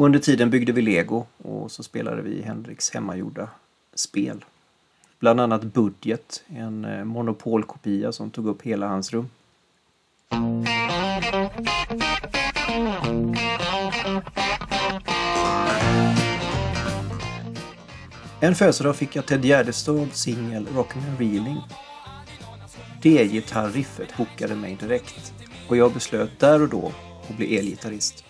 Och 0.00 0.06
under 0.06 0.18
tiden 0.18 0.50
byggde 0.50 0.72
vi 0.72 0.82
lego 0.82 1.26
och 1.42 1.70
så 1.70 1.82
spelade 1.82 2.22
vi 2.22 2.42
Henriks 2.42 2.90
hemmagjorda 2.90 3.48
spel. 3.94 4.44
Bland 5.18 5.40
annat 5.40 5.62
Budget, 5.62 6.44
en 6.48 6.84
eh, 6.84 7.04
monopolkopia 7.04 8.12
som 8.12 8.30
tog 8.30 8.46
upp 8.46 8.62
hela 8.62 8.88
hans 8.88 9.12
rum. 9.12 9.28
En 18.40 18.54
födelsedag 18.54 18.96
fick 18.96 19.16
jag 19.16 19.26
Ted 19.26 19.44
Gärdestads 19.44 20.20
singel 20.20 20.66
Rockin' 20.66 21.08
and 21.10 21.18
Reeling. 21.18 21.60
Det 23.02 23.28
gitarriffet 23.28 24.10
hookade 24.10 24.56
mig 24.56 24.76
direkt 24.80 25.32
och 25.68 25.76
jag 25.76 25.92
beslöt 25.92 26.38
där 26.38 26.62
och 26.62 26.68
då 26.68 26.92
att 27.28 27.36
bli 27.36 27.58
elgitarrist. 27.58 28.24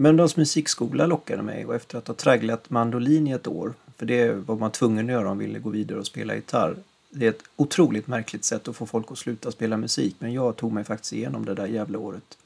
Mölndals 0.00 0.36
musikskola 0.36 1.06
lockade 1.06 1.42
mig 1.42 1.66
och 1.66 1.74
efter 1.74 1.98
att 1.98 2.08
ha 2.08 2.14
tragglat 2.14 2.70
mandolin 2.70 3.26
i 3.26 3.30
ett 3.30 3.46
år, 3.46 3.74
för 3.96 4.06
det 4.06 4.32
var 4.32 4.56
man 4.56 4.72
tvungen 4.72 5.06
att 5.06 5.12
göra 5.12 5.20
om 5.22 5.26
man 5.28 5.38
ville 5.38 5.58
gå 5.58 5.70
vidare 5.70 5.98
och 5.98 6.06
spela 6.06 6.34
gitarr. 6.34 6.76
Det 7.10 7.26
är 7.26 7.30
ett 7.30 7.42
otroligt 7.56 8.06
märkligt 8.06 8.44
sätt 8.44 8.68
att 8.68 8.76
få 8.76 8.86
folk 8.86 9.12
att 9.12 9.18
sluta 9.18 9.52
spela 9.52 9.76
musik 9.76 10.16
men 10.18 10.32
jag 10.32 10.56
tog 10.56 10.72
mig 10.72 10.84
faktiskt 10.84 11.12
igenom 11.12 11.44
det 11.44 11.54
där 11.54 11.66
jävla 11.66 11.98
året. 11.98 12.38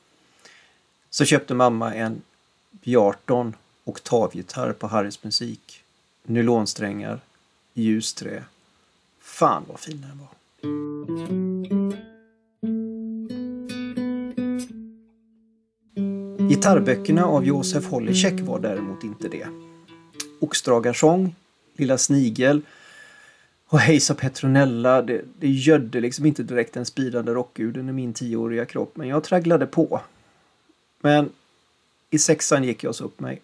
Så 1.11 1.25
köpte 1.25 1.55
mamma 1.55 1.95
en 1.95 2.23
B18 2.71 3.53
oktavgitarr 3.85 4.73
på 4.73 4.87
Harrys 4.87 5.25
musik. 5.25 5.83
Nylonsträngar, 6.23 7.21
ljusträ. 7.75 8.45
Fan 9.21 9.65
vad 9.69 9.81
fin 9.81 10.01
den 10.01 10.19
var. 10.19 10.29
Gitarrböckerna 16.49 17.25
av 17.25 17.45
Josef 17.45 17.87
Holicek 17.87 18.41
var 18.41 18.61
däremot 18.61 19.05
inte 19.05 19.29
det. 19.29 19.47
Oxdragarsång, 20.41 21.35
Lilla 21.77 21.99
Snigel 21.99 22.63
och 23.67 23.79
Hejsa 23.79 24.15
Petronella, 24.15 25.03
det, 25.03 25.25
det 25.39 25.49
gödde 25.49 26.01
liksom 26.01 26.27
inte 26.27 26.43
direkt 26.43 26.75
den 26.75 26.87
spirande 26.87 27.35
rockguden 27.35 27.89
i 27.89 27.93
min 27.93 28.15
tioåriga 28.15 28.65
kropp, 28.65 28.97
men 28.97 29.09
jag 29.09 29.25
tragglade 29.25 29.67
på. 29.67 30.01
Men 31.01 31.31
i 32.11 32.19
sexan 32.19 32.65
gick 32.65 32.85
jag 32.85 32.95
så 32.95 33.05
upp 33.05 33.21
mig. 33.21 33.41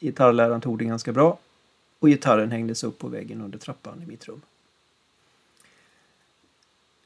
Gitarrläraren 0.00 0.60
tog 0.60 0.78
det 0.78 0.84
ganska 0.84 1.12
bra 1.12 1.38
och 1.98 2.08
gitarren 2.08 2.50
hängdes 2.50 2.84
upp 2.84 2.98
på 2.98 3.08
väggen 3.08 3.40
under 3.40 3.58
trappan 3.58 4.02
i 4.02 4.06
mitt 4.06 4.28
rum. 4.28 4.42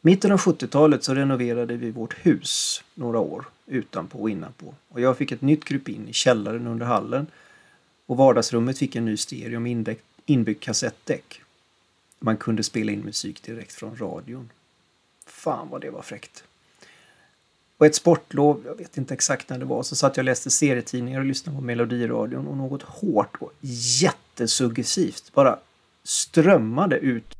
Mitten 0.04 0.32
av 0.32 0.38
70-talet 0.38 1.04
så 1.04 1.14
renoverade 1.14 1.76
vi 1.76 1.90
vårt 1.90 2.26
hus 2.26 2.84
några 2.94 3.18
år 3.18 3.44
utanpå 3.66 4.18
och 4.18 4.30
innanpå. 4.30 4.74
Och 4.88 5.00
jag 5.00 5.18
fick 5.18 5.32
ett 5.32 5.42
nytt 5.42 5.64
krypin 5.64 6.08
i 6.08 6.12
källaren 6.12 6.66
under 6.66 6.86
hallen. 6.86 7.26
Och 8.06 8.16
vardagsrummet 8.16 8.78
fick 8.78 8.96
en 8.96 9.04
ny 9.04 9.16
stereo 9.16 9.60
med 9.60 9.96
inbyggt 10.26 10.64
kassettdäck. 10.64 11.40
Man 12.18 12.36
kunde 12.36 12.62
spela 12.62 12.92
in 12.92 13.00
musik 13.00 13.42
direkt 13.42 13.72
från 13.72 13.96
radion. 13.96 14.50
Fan 15.26 15.68
vad 15.70 15.80
det 15.80 15.90
var 15.90 16.02
fräckt. 16.02 16.44
Och 17.76 17.86
ett 17.86 17.94
sportlov, 17.94 18.62
jag 18.66 18.74
vet 18.74 18.98
inte 18.98 19.14
exakt 19.14 19.48
när 19.48 19.58
det 19.58 19.64
var, 19.64 19.82
så 19.82 19.96
satt 19.96 20.16
jag 20.16 20.22
och 20.22 20.24
läste 20.24 20.50
serietidningar 20.50 21.20
och 21.20 21.26
lyssnade 21.26 21.58
på 21.58 21.64
Melodiradion 21.64 22.46
och 22.46 22.56
något 22.56 22.82
hårt 22.82 23.36
och 23.40 23.52
jättesuggestivt 24.00 25.32
bara 25.34 25.58
strömmade 26.04 26.98
ut 26.98 27.34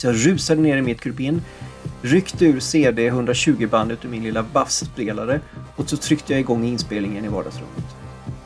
Så 0.00 0.06
jag 0.06 0.26
rusade 0.26 0.60
ner 0.60 0.76
i 0.76 0.82
mitt 0.82 1.00
krypin, 1.00 1.42
ryckte 2.02 2.44
ur 2.46 2.60
CD 2.60 3.10
120-bandet 3.10 4.04
ur 4.04 4.08
min 4.08 4.22
lilla 4.22 4.42
bassspelare 4.42 5.40
och 5.76 5.90
så 5.90 5.96
tryckte 5.96 6.32
jag 6.32 6.40
igång 6.40 6.64
inspelningen 6.64 7.24
i 7.24 7.28
vardagsrummet. 7.28 7.84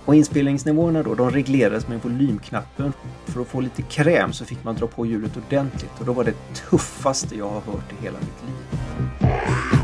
Och 0.04 0.14
inspelningsnivåerna 0.14 1.02
då, 1.02 1.14
de 1.14 1.30
reglerades 1.30 1.88
med 1.88 2.02
volymknappen. 2.02 2.92
För 3.26 3.40
att 3.40 3.48
få 3.48 3.60
lite 3.60 3.82
kräm 3.82 4.32
så 4.32 4.44
fick 4.44 4.64
man 4.64 4.74
dra 4.74 4.86
på 4.86 5.06
ljudet 5.06 5.36
ordentligt 5.36 5.92
och 5.98 6.06
då 6.06 6.12
var 6.12 6.24
det 6.24 6.54
tuffaste 6.70 7.36
jag 7.36 7.48
har 7.48 7.60
hört 7.60 7.92
i 7.92 8.04
hela 8.04 8.18
mitt 8.18 8.42
liv. 8.46 9.83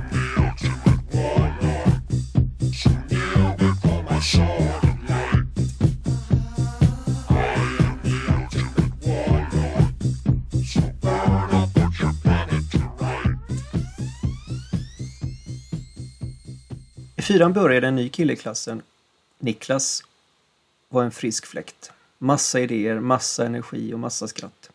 Fyran 17.30 17.52
började 17.52 17.88
en 17.88 17.96
ny 17.96 18.08
kille 18.08 18.32
i 18.32 18.36
klassen, 18.36 18.82
Niklas, 19.38 20.04
var 20.88 21.04
en 21.04 21.10
frisk 21.10 21.46
fläkt. 21.46 21.92
Massa 22.18 22.60
idéer, 22.60 23.00
massa 23.00 23.46
energi 23.46 23.94
och 23.94 23.98
massa 23.98 24.28
skratt. 24.28 24.70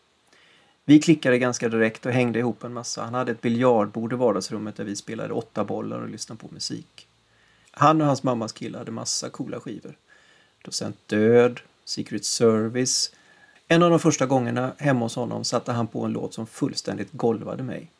Vi 0.85 0.99
klickade 0.99 1.37
ganska 1.37 1.69
direkt 1.69 2.05
och 2.05 2.11
hängde 2.11 2.39
ihop 2.39 2.63
en 2.63 2.73
massa. 2.73 3.03
Han 3.03 3.13
hade 3.13 3.31
ett 3.31 3.41
biljardbord 3.41 4.13
i 4.13 4.15
vardagsrummet 4.15 4.75
där 4.75 4.83
vi 4.83 4.95
spelade 4.95 5.33
åtta 5.33 5.63
bollar 5.63 5.99
och 5.99 6.09
lyssnade 6.09 6.41
på 6.41 6.47
musik. 6.51 7.07
Han 7.71 8.01
och 8.01 8.07
hans 8.07 8.23
mammas 8.23 8.51
kille 8.51 8.77
hade 8.77 8.91
massa 8.91 9.29
coola 9.29 9.59
skivor. 9.59 9.97
Docent 10.63 10.97
Död, 11.07 11.59
Secret 11.85 12.25
Service. 12.25 13.11
En 13.67 13.83
av 13.83 13.89
de 13.89 13.99
första 13.99 14.25
gångerna 14.25 14.73
hemma 14.77 15.05
hos 15.05 15.15
honom 15.15 15.43
satte 15.43 15.71
han 15.71 15.87
på 15.87 16.05
en 16.05 16.11
låt 16.11 16.33
som 16.33 16.47
fullständigt 16.47 17.11
golvade 17.11 17.63
mig. 17.63 17.91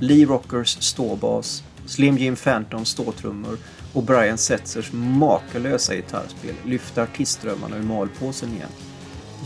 Lee 0.00 0.26
Rockers 0.26 0.82
ståbas, 0.82 1.62
Slim 1.86 2.18
Jim 2.18 2.36
Phantoms 2.36 2.88
ståtrummor 2.88 3.58
och 3.92 4.02
Brian 4.02 4.38
Setzers 4.38 4.92
makalösa 4.92 5.94
gitarrspel 5.94 6.54
lyfte 6.66 7.02
artistdrömmarna 7.02 7.76
ur 7.76 7.82
malpåsen 7.82 8.48
igen. 8.48 8.68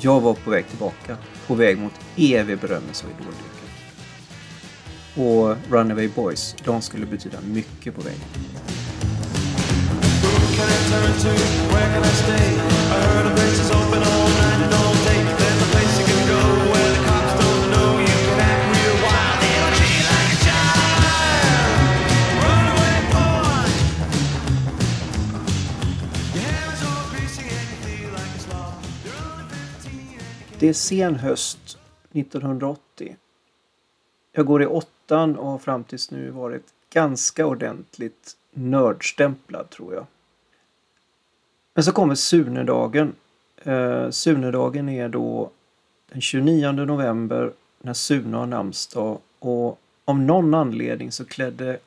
Jag 0.01 0.21
var 0.21 0.35
på 0.35 0.51
väg 0.51 0.69
tillbaka, 0.69 1.17
på 1.47 1.55
väg 1.55 1.79
mot 1.79 1.93
evig 2.17 2.59
berömmelse 2.59 3.07
och 3.07 3.13
idoldyrkan. 3.21 3.65
Och 5.15 5.73
Runaway 5.73 6.09
Boys, 6.09 6.57
de 6.65 6.83
skulle 6.83 7.07
betyda 7.07 7.39
mycket 7.41 7.95
på 7.95 8.01
vägen. 8.01 8.21
Can 10.57 10.69
I 10.69 10.91
turn 10.91 11.13
to? 11.23 11.29
Where 11.75 11.95
can 11.95 12.03
I 12.03 12.07
stay? 12.07 12.35
I 12.35 13.01
heard 13.01 13.27
a 13.27 13.35
place 13.35 13.61
is 13.61 13.71
all 13.71 13.84
Det 30.65 30.69
är 30.69 30.73
sen 30.73 31.15
höst 31.15 31.79
1980. 32.13 33.17
Jag 34.33 34.47
går 34.47 34.63
i 34.63 34.67
åttan 34.67 35.37
och 35.37 35.51
har 35.51 35.59
fram 35.59 35.85
tills 35.85 36.11
nu 36.11 36.31
varit 36.31 36.65
ganska 36.91 37.47
ordentligt 37.47 38.37
nördstämplad 38.51 39.71
tror 39.71 39.95
jag. 39.95 40.07
Men 41.75 41.85
så 41.85 41.93
kommer 41.93 42.15
Sunedagen. 42.15 43.13
Eh, 43.57 44.11
Sunedagen 44.11 44.89
är 44.89 45.09
då 45.09 45.51
den 46.09 46.21
29 46.21 46.73
november 46.73 47.53
när 47.81 47.95
Sune 47.95 48.37
har 48.37 48.47
namnsdag 48.47 49.19
och 49.39 49.81
av 50.05 50.19
någon 50.19 50.55
anledning 50.55 51.13
så 51.13 51.25
klädde 51.25 51.79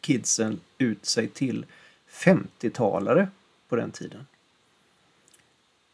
kidsen 0.00 0.60
ut 0.78 1.06
sig 1.06 1.28
till 1.28 1.66
50-talare 2.10 3.28
på 3.68 3.76
den 3.76 3.90
tiden. 3.90 4.26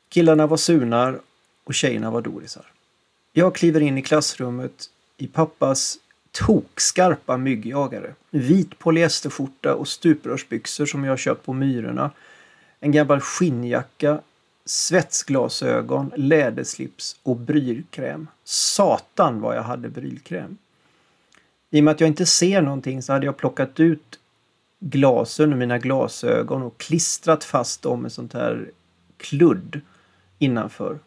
Killarna 0.09 0.47
var 0.47 0.57
Sunar 0.57 1.21
och 1.71 1.75
tjejerna 1.75 2.11
var 2.11 2.23
Dorisar. 2.23 2.67
Jag 3.33 3.55
kliver 3.55 3.81
in 3.81 3.99
i 3.99 4.03
klassrummet 4.03 4.91
i 5.17 5.27
pappas 5.27 5.99
tokskarpa 6.31 7.37
myggjagare. 7.37 8.15
Vit 8.31 8.79
polyesterskjorta 8.79 9.75
och 9.75 9.89
stuprörsbyxor 9.89 10.87
som 10.87 11.05
jag 11.05 11.19
köpt 11.19 11.47
på 11.47 11.53
Myrorna. 11.53 12.11
En 12.81 12.93
gammal 12.93 13.21
skinnjacka, 13.21 14.21
svetsglasögon, 14.65 16.13
läderslips 16.17 17.17
och 17.23 17.37
brylkräm. 17.37 18.27
Satan 18.45 19.41
vad 19.41 19.57
jag 19.57 19.63
hade 19.63 19.89
brylkräm. 19.89 20.57
I 21.71 21.81
och 21.81 21.85
med 21.85 21.93
att 21.93 22.01
jag 22.01 22.09
inte 22.09 22.27
ser 22.27 22.63
någonting 22.63 23.03
så 23.03 23.13
hade 23.13 23.27
jag 23.27 23.37
plockat 23.37 23.81
ut 23.81 24.19
glasen 24.81 25.53
ur 25.53 25.57
mina 25.57 25.79
glasögon 25.79 26.63
och 26.63 26.79
klistrat 26.79 27.45
fast 27.45 27.83
dem 27.83 28.03
med 28.03 28.13
sånt 28.13 28.33
här 28.33 28.71
kludd 29.17 29.81
innanför. 30.39 30.99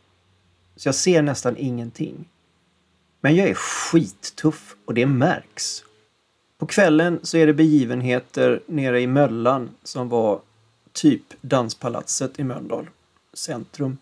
Så 0.75 0.87
jag 0.87 0.95
ser 0.95 1.21
nästan 1.21 1.57
ingenting. 1.57 2.25
Men 3.21 3.35
jag 3.35 3.49
är 3.49 3.53
skittuff 3.53 4.75
och 4.85 4.93
det 4.93 5.05
märks. 5.05 5.83
På 6.57 6.65
kvällen 6.65 7.19
så 7.23 7.37
är 7.37 7.47
det 7.47 7.53
begivenheter 7.53 8.61
nere 8.67 9.01
i 9.01 9.07
Möllan 9.07 9.69
som 9.83 10.09
var 10.09 10.41
typ 10.91 11.23
Danspalatset 11.41 12.39
i 12.39 12.43
Mölndal 12.43 12.89
centrum. 13.33 13.97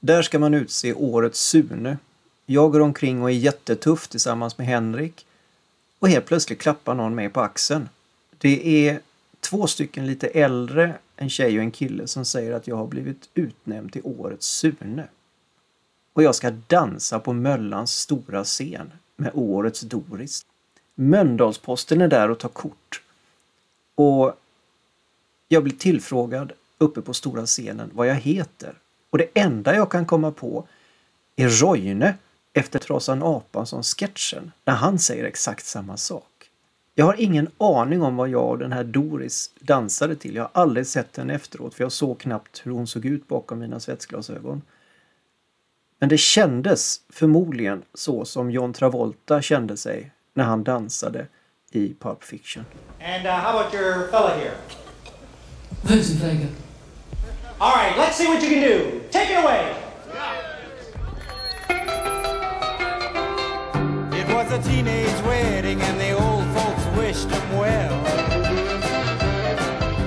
Där 0.00 0.22
ska 0.22 0.38
man 0.38 0.54
utse 0.54 0.94
årets 0.94 1.40
Sune. 1.40 1.98
Jag 2.46 2.72
går 2.72 2.80
omkring 2.80 3.22
och 3.22 3.30
är 3.30 3.34
jättetuff 3.34 4.08
tillsammans 4.08 4.58
med 4.58 4.66
Henrik 4.66 5.26
och 5.98 6.08
helt 6.08 6.26
plötsligt 6.26 6.58
klappar 6.58 6.94
någon 6.94 7.14
mig 7.14 7.28
på 7.28 7.40
axeln. 7.40 7.88
Det 8.38 8.88
är 8.88 9.00
två 9.40 9.66
stycken 9.66 10.06
lite 10.06 10.26
äldre, 10.26 10.94
en 11.16 11.30
tjej 11.30 11.58
och 11.58 11.64
en 11.64 11.70
kille, 11.70 12.06
som 12.06 12.24
säger 12.24 12.52
att 12.52 12.66
jag 12.66 12.76
har 12.76 12.86
blivit 12.86 13.28
utnämnd 13.34 13.92
till 13.92 14.02
årets 14.04 14.46
Sune 14.46 15.08
och 16.18 16.24
jag 16.24 16.34
ska 16.34 16.50
dansa 16.50 17.18
på 17.18 17.32
Möllans 17.32 17.92
stora 17.92 18.44
scen 18.44 18.92
med 19.16 19.30
årets 19.34 19.80
Doris. 19.80 20.46
Mölndalsposten 20.94 22.00
är 22.00 22.08
där 22.08 22.30
och 22.30 22.38
tar 22.38 22.48
kort. 22.48 23.02
Och 23.94 24.34
jag 25.48 25.62
blir 25.62 25.74
tillfrågad 25.74 26.52
uppe 26.78 27.00
på 27.00 27.14
stora 27.14 27.46
scenen 27.46 27.90
vad 27.94 28.06
jag 28.06 28.14
heter. 28.14 28.74
Och 29.10 29.18
det 29.18 29.28
enda 29.34 29.74
jag 29.74 29.90
kan 29.90 30.06
komma 30.06 30.30
på 30.30 30.66
är 31.36 31.48
Roine 31.48 32.12
efter 32.52 32.78
Trasan 32.78 33.22
Apansson-sketchen 33.22 34.52
när 34.64 34.74
han 34.74 34.98
säger 34.98 35.24
exakt 35.24 35.66
samma 35.66 35.96
sak. 35.96 36.50
Jag 36.94 37.04
har 37.04 37.20
ingen 37.20 37.48
aning 37.58 38.02
om 38.02 38.16
vad 38.16 38.28
jag 38.28 38.48
och 38.48 38.58
den 38.58 38.72
här 38.72 38.84
Doris 38.84 39.50
dansade 39.60 40.16
till. 40.16 40.34
Jag 40.34 40.42
har 40.42 40.62
aldrig 40.62 40.86
sett 40.86 41.16
henne 41.16 41.34
efteråt 41.34 41.74
för 41.74 41.84
jag 41.84 41.92
såg 41.92 42.18
knappt 42.18 42.66
hur 42.66 42.72
hon 42.72 42.86
såg 42.86 43.04
ut 43.04 43.28
bakom 43.28 43.58
mina 43.58 43.80
svetsglasögon. 43.80 44.62
Men 45.98 46.08
det 46.08 46.18
kändes 46.18 47.00
förmodligen 47.08 47.84
så 47.94 48.24
som 48.24 48.50
John 48.50 48.72
Travolta 48.72 49.42
kände 49.42 49.76
sig 49.76 50.10
när 50.34 50.44
han 50.44 50.64
dansade 50.64 51.26
i 51.70 51.94
Pulp 51.94 52.24
Fiction. 52.24 52.64
And 53.00 53.26
uh, 53.26 53.32
how 53.32 53.58
about 53.58 53.74
your 53.74 54.08
fella 54.10 54.34
here? 54.36 54.54
Vincent 55.82 56.20
Vega. 56.20 56.46
All 57.58 57.74
right, 57.76 57.96
let's 57.96 58.16
see 58.16 58.28
what 58.28 58.42
you 58.42 58.48
can 58.48 58.62
do. 58.62 59.00
Take 59.10 59.30
it 59.32 59.44
away. 59.44 59.74
It 64.20 64.34
was 64.34 64.52
a 64.52 64.62
teenage 64.62 65.22
wedding 65.26 65.80
and 65.80 66.00
the 66.00 66.12
old 66.12 66.44
folks 66.54 66.86
wished 66.96 67.30
him 67.30 67.58
well. 67.58 67.94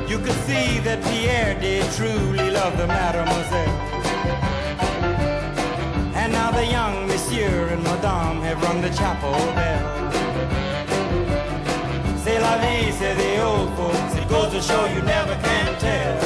You 0.09 0.17
could 0.17 0.39
see 0.45 0.79
that 0.79 1.03
Pierre 1.03 1.59
did 1.59 1.85
truly 1.93 2.51
love 2.51 2.77
the 2.77 2.87
mademoiselle. 2.87 3.90
The 6.61 6.67
young 6.67 7.07
monsieur 7.07 7.73
and 7.73 7.83
madame 7.83 8.41
have 8.41 8.61
rung 8.61 8.81
the 8.81 8.93
chapel 8.93 9.31
bell. 9.55 10.11
C'est 12.23 12.39
la 12.39 12.57
vie, 12.61 12.91
say 12.91 13.15
the 13.15 13.43
old 13.43 13.69
folks. 13.77 14.15
It 14.15 14.29
goes 14.29 14.51
to 14.53 14.61
show 14.61 14.85
you 14.85 15.01
never 15.01 15.35
can 15.43 15.75
tell. 15.79 16.19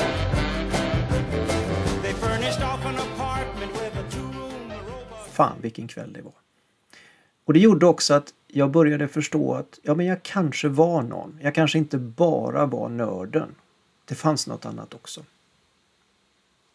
They 2.02 2.14
furnished 2.14 2.62
off 2.62 2.86
an 2.86 2.96
apartment 2.96 3.72
with 3.74 3.98
a 3.98 4.04
two-room 4.12 4.72
robot. 4.72 5.30
Fan 5.32 5.56
vilken 5.62 5.88
kväll 5.88 6.14
det 6.14 6.22
var. 6.22 6.34
Och 7.46 7.54
det 7.54 7.60
gjorde 7.60 7.86
också 7.86 8.14
att 8.14 8.34
jag 8.48 8.72
började 8.72 9.08
förstå 9.08 9.54
att 9.54 9.80
ja, 9.84 9.96
men 9.96 10.06
jag 10.06 10.24
kanske 10.24 10.68
var 10.68 11.02
någon. 11.02 11.40
Jag 11.42 11.56
kanske 11.56 11.78
inte 11.78 11.98
bara 11.98 12.66
var 12.66 12.90
nörden. 12.90 13.56
Det 14.06 14.16
fanns 14.16 14.48
något 14.48 14.66
annat 14.66 14.94
också. 14.94 15.24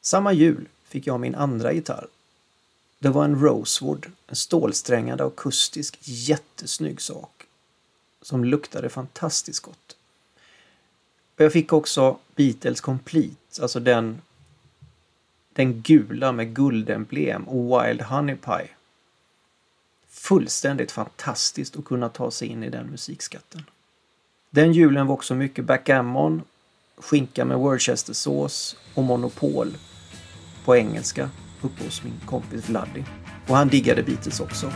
Samma 0.00 0.32
jul 0.32 0.68
fick 0.84 1.06
jag 1.06 1.20
min 1.20 1.34
andra 1.34 1.72
gitarr. 1.72 2.06
Det 3.02 3.08
var 3.08 3.24
en 3.24 3.40
Rosewood, 3.40 4.06
en 4.26 4.36
stålsträngad 4.36 5.20
akustisk 5.20 5.98
jättesnygg 6.00 7.00
sak. 7.00 7.46
Som 8.22 8.44
luktade 8.44 8.88
fantastiskt 8.88 9.60
gott. 9.60 9.96
Och 11.36 11.44
jag 11.44 11.52
fick 11.52 11.72
också 11.72 12.18
Beatles 12.36 12.80
Complete, 12.80 13.62
alltså 13.62 13.80
den, 13.80 14.22
den 15.52 15.82
gula 15.82 16.32
med 16.32 16.54
guldemblem 16.54 17.48
och 17.48 17.84
Wild 17.84 18.02
Honey 18.02 18.36
Pie 18.36 18.68
fullständigt 20.08 20.92
fantastiskt 20.92 21.76
att 21.76 21.84
kunna 21.84 22.08
ta 22.08 22.30
sig 22.30 22.48
in 22.48 22.64
i 22.64 22.70
den 22.70 22.86
musikskatten. 22.86 23.62
Den 24.50 24.72
julen 24.72 25.06
var 25.06 25.14
också 25.14 25.34
mycket 25.34 25.64
backgammon, 25.64 26.42
skinka 26.96 27.44
med 27.44 27.58
Worcestersås 27.58 28.76
och 28.94 29.04
Monopol 29.04 29.76
på 30.64 30.76
engelska 30.76 31.30
uppe 31.62 31.84
hos 31.84 32.04
min 32.04 32.20
kompis 32.26 32.68
Vladdy. 32.68 33.02
Och 33.46 33.56
han 33.56 33.68
diggade 33.68 34.02
Beatles 34.02 34.40
också. 34.40 34.72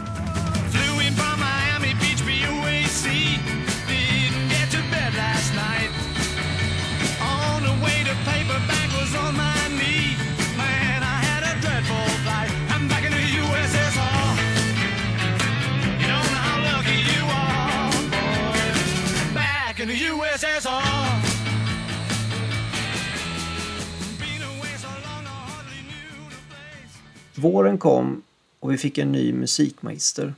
Våren 27.44 27.78
kom 27.78 28.22
och 28.60 28.72
vi 28.72 28.78
fick 28.78 28.98
en 28.98 29.12
ny 29.12 29.32
musikmagister. 29.32 30.34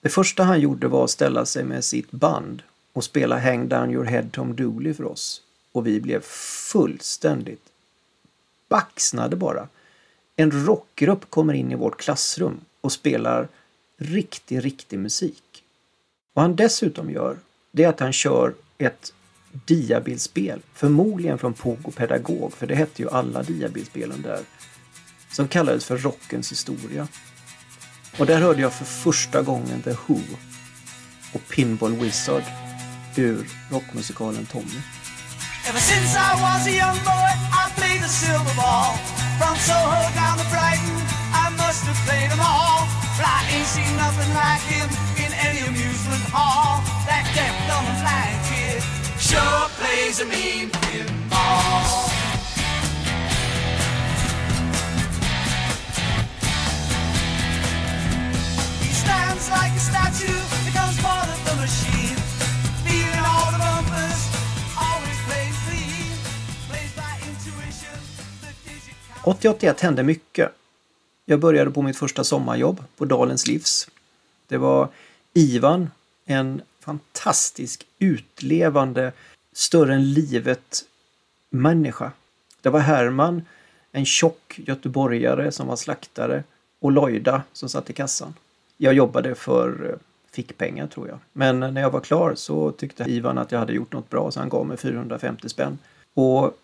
Det 0.00 0.08
första 0.08 0.42
han 0.42 0.60
gjorde 0.60 0.88
var 0.88 1.04
att 1.04 1.10
ställa 1.10 1.46
sig 1.46 1.64
med 1.64 1.84
sitt 1.84 2.10
band 2.10 2.62
och 2.92 3.04
spela 3.04 3.38
Hang 3.38 3.68
Down 3.68 3.90
Your 3.90 4.04
Head 4.04 4.24
Tom 4.32 4.56
Dooley 4.56 4.94
för 4.94 5.04
oss. 5.04 5.42
Och 5.72 5.86
vi 5.86 6.00
blev 6.00 6.20
fullständigt 6.72 7.62
baxnade 8.68 9.36
bara. 9.36 9.68
En 10.36 10.66
rockgrupp 10.66 11.30
kommer 11.30 11.54
in 11.54 11.72
i 11.72 11.74
vårt 11.74 12.00
klassrum 12.00 12.60
och 12.80 12.92
spelar 12.92 13.48
riktig, 13.96 14.64
riktig 14.64 14.98
musik. 14.98 15.64
Vad 16.32 16.42
han 16.42 16.56
dessutom 16.56 17.10
gör, 17.10 17.38
det 17.70 17.84
är 17.84 17.88
att 17.88 18.00
han 18.00 18.12
kör 18.12 18.54
ett 18.78 19.12
diabilspel, 19.52 20.60
förmodligen 20.72 21.38
från 21.38 21.54
Pogo 21.54 21.90
Pedagog, 21.90 22.52
för 22.52 22.66
det 22.66 22.74
hette 22.74 23.02
ju 23.02 23.10
alla 23.10 23.42
diabilspelen 23.42 24.22
där, 24.22 24.40
som 25.34 25.48
kallades 25.48 25.84
för 25.84 25.98
Rockens 25.98 26.52
historia. 26.52 27.08
Och 28.18 28.26
där 28.26 28.40
hörde 28.40 28.62
jag 28.62 28.72
för 28.72 28.84
första 28.84 29.42
gången 29.42 29.82
The 29.82 29.90
Who 30.06 30.20
och 31.32 31.48
Pinball 31.48 31.96
Wizard 31.96 32.42
ur 33.16 33.48
rockmusikalen 33.70 34.46
Tommy. 34.46 34.80
Ever 35.68 35.80
since 35.80 36.16
I 36.16 36.32
was 36.44 36.66
a 36.66 36.70
young 36.70 36.98
boy, 37.12 37.30
I 37.60 37.64
played 37.76 38.00
the 38.02 38.08
silver 38.08 38.54
ball. 38.56 38.92
From 39.40 39.56
Soho 39.56 40.02
down 40.20 40.36
to 40.38 40.46
Brighton, 40.54 40.98
I 41.44 41.46
must 41.62 41.82
have 41.88 42.00
played 42.06 42.30
them 42.30 42.40
all. 42.40 42.80
But 43.16 43.26
I 43.26 43.40
ain't 43.54 43.70
seen 43.76 43.92
nothing 43.96 44.30
like 44.42 44.64
him 44.74 44.88
in 45.24 45.30
any 45.46 45.60
amusement 45.70 46.24
hall. 46.36 46.84
That 47.08 47.24
deaf, 47.34 47.54
dumb, 47.68 47.86
and 47.90 47.98
blind 48.04 48.38
kid 48.50 48.80
sure 49.18 49.68
plays 49.78 50.20
a 50.20 50.26
mean 50.26 50.70
pinball. 50.70 52.13
Stands 59.14 59.48
like 59.50 59.74
a 59.76 59.84
statue, 59.90 60.40
becomes 60.70 60.96
part 61.02 61.28
of 61.34 61.38
the 61.48 61.54
machine. 61.64 62.18
Feeling 62.86 63.24
all 63.32 63.48
the 63.54 63.60
bumpers, 63.66 64.20
always 64.86 65.18
plays 65.26 65.56
clean. 65.66 66.14
Plays 66.68 66.92
by 67.02 67.14
intuition, 67.30 67.98
the 68.44 68.50
digit 68.66 68.96
count. 69.24 69.42
80-81 69.42 69.82
hände 69.82 70.02
mycket. 70.02 70.52
Jag 71.24 71.40
började 71.40 71.70
på 71.70 71.82
mitt 71.82 71.96
första 71.96 72.24
sommarjobb 72.24 72.84
på 72.96 73.04
Dalens 73.04 73.46
Livs. 73.46 73.88
Det 74.46 74.56
var 74.56 74.88
Ivan, 75.34 75.90
en 76.26 76.62
fantastisk 76.80 77.86
utlevande, 77.98 79.12
större 79.52 79.94
än 79.94 80.12
livet 80.12 80.84
människa. 81.50 82.12
Det 82.62 82.70
var 82.70 82.80
Herman, 82.80 83.42
en 83.92 84.04
tjock 84.04 84.58
göteborgare 84.58 85.52
som 85.52 85.66
var 85.66 85.76
slaktare 85.76 86.42
och 86.80 86.92
Lojda 86.92 87.42
som 87.52 87.68
satt 87.68 87.90
i 87.90 87.92
kassan. 87.92 88.34
Jag 88.84 88.94
jobbade 88.94 89.34
för 89.34 89.90
eh, 89.90 89.96
fickpengar 90.30 90.86
tror 90.86 91.08
jag. 91.08 91.18
Men 91.32 91.60
när 91.60 91.80
jag 91.80 91.90
var 91.90 92.00
klar 92.00 92.34
så 92.34 92.72
tyckte 92.72 93.04
Ivan 93.04 93.38
att 93.38 93.52
jag 93.52 93.58
hade 93.58 93.72
gjort 93.72 93.92
något 93.92 94.10
bra 94.10 94.30
så 94.30 94.40
han 94.40 94.48
gav 94.48 94.66
mig 94.66 94.76
450 94.76 95.48
spänn. 95.48 95.78
Och 96.14 96.58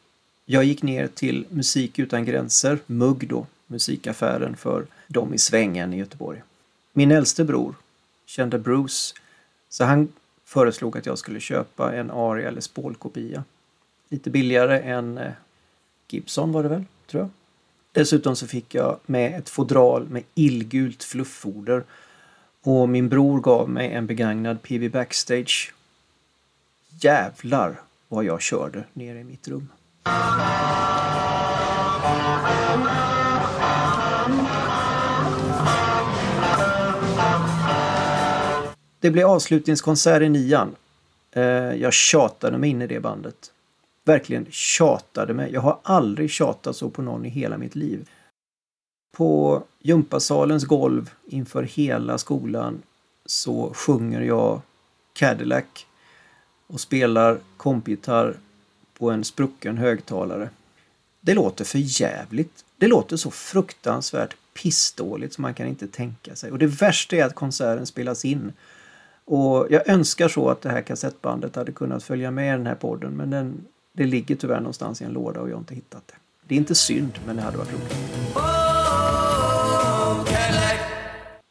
jag 0.46 0.64
gick 0.64 0.82
ner 0.82 1.06
till 1.06 1.46
Musik 1.48 1.98
utan 1.98 2.24
gränser, 2.24 2.78
MUG 2.86 3.28
då, 3.28 3.46
musikaffären 3.66 4.56
för 4.56 4.86
dem 5.06 5.34
i 5.34 5.38
svängen 5.38 5.92
i 5.92 5.98
Göteborg. 5.98 6.42
Min 6.92 7.10
äldste 7.10 7.44
bror 7.44 7.74
kände 8.26 8.58
Bruce 8.58 9.14
så 9.68 9.84
han 9.84 10.08
föreslog 10.44 10.98
att 10.98 11.06
jag 11.06 11.18
skulle 11.18 11.40
köpa 11.40 11.94
en 11.94 12.10
Aria 12.10 12.48
eller 12.48 12.60
spålkopia. 12.60 13.44
Lite 14.08 14.30
billigare 14.30 14.80
än 14.80 15.18
eh, 15.18 15.32
Gibson 16.08 16.52
var 16.52 16.62
det 16.62 16.68
väl, 16.68 16.84
tror 17.06 17.22
jag. 17.22 17.30
Dessutom 17.92 18.36
så 18.36 18.46
fick 18.46 18.74
jag 18.74 18.98
med 19.06 19.38
ett 19.38 19.48
fodral 19.48 20.08
med 20.08 20.22
illgult 20.34 21.04
fluffoder 21.04 21.84
och 22.62 22.88
min 22.88 23.08
bror 23.08 23.40
gav 23.40 23.70
mig 23.70 23.92
en 23.92 24.06
begagnad 24.06 24.62
PV 24.62 24.88
Backstage. 24.88 25.74
Jävlar 27.00 27.80
vad 28.08 28.24
jag 28.24 28.42
körde 28.42 28.84
nere 28.92 29.18
i 29.20 29.24
mitt 29.24 29.48
rum. 29.48 29.68
Det 39.00 39.10
blev 39.10 39.26
avslutningskonsert 39.26 40.22
i 40.22 40.28
nian. 40.28 40.74
Eh, 41.32 41.42
jag 41.74 41.92
tjatade 41.92 42.58
mig 42.58 42.70
in 42.70 42.82
i 42.82 42.86
det 42.86 43.00
bandet. 43.00 43.52
Verkligen 44.04 44.46
tjatade 44.50 45.34
mig. 45.34 45.52
Jag 45.52 45.60
har 45.60 45.78
aldrig 45.82 46.30
tjatat 46.30 46.76
så 46.76 46.90
på 46.90 47.02
någon 47.02 47.26
i 47.26 47.28
hela 47.28 47.58
mitt 47.58 47.74
liv. 47.74 48.08
På 49.12 49.62
gympasalens 49.78 50.64
golv 50.64 51.10
inför 51.26 51.62
hela 51.62 52.18
skolan 52.18 52.82
så 53.26 53.72
sjunger 53.74 54.20
jag 54.20 54.60
Cadillac 55.12 55.64
och 56.66 56.80
spelar 56.80 57.38
kompgitarr 57.56 58.36
på 58.98 59.10
en 59.10 59.24
sprucken 59.24 59.78
högtalare. 59.78 60.50
Det 61.20 61.34
låter 61.34 61.64
för 61.64 61.78
jävligt. 62.00 62.64
Det 62.76 62.86
låter 62.86 63.16
så 63.16 63.30
fruktansvärt 63.30 64.36
pissdåligt 64.54 65.34
som 65.34 65.42
man 65.42 65.54
kan 65.54 65.66
inte 65.66 65.86
tänka 65.86 66.36
sig. 66.36 66.50
Och 66.50 66.58
det 66.58 66.66
värsta 66.66 67.16
är 67.16 67.24
att 67.24 67.34
konserten 67.34 67.86
spelas 67.86 68.24
in. 68.24 68.52
Och 69.24 69.66
jag 69.70 69.88
önskar 69.88 70.28
så 70.28 70.50
att 70.50 70.60
det 70.62 70.70
här 70.70 70.82
kassettbandet 70.82 71.56
hade 71.56 71.72
kunnat 71.72 72.02
följa 72.02 72.30
med 72.30 72.54
i 72.54 72.56
den 72.56 72.66
här 72.66 72.74
podden 72.74 73.12
men 73.12 73.30
den, 73.30 73.64
det 73.92 74.04
ligger 74.04 74.36
tyvärr 74.36 74.60
någonstans 74.60 75.02
i 75.02 75.04
en 75.04 75.12
låda 75.12 75.40
och 75.40 75.48
jag 75.48 75.54
har 75.54 75.60
inte 75.60 75.74
hittat 75.74 76.02
det. 76.06 76.14
Det 76.48 76.54
är 76.54 76.58
inte 76.58 76.74
synd, 76.74 77.18
men 77.26 77.36
det 77.36 77.42
hade 77.42 77.58
varit 77.58 77.72
roligt. 77.72 78.59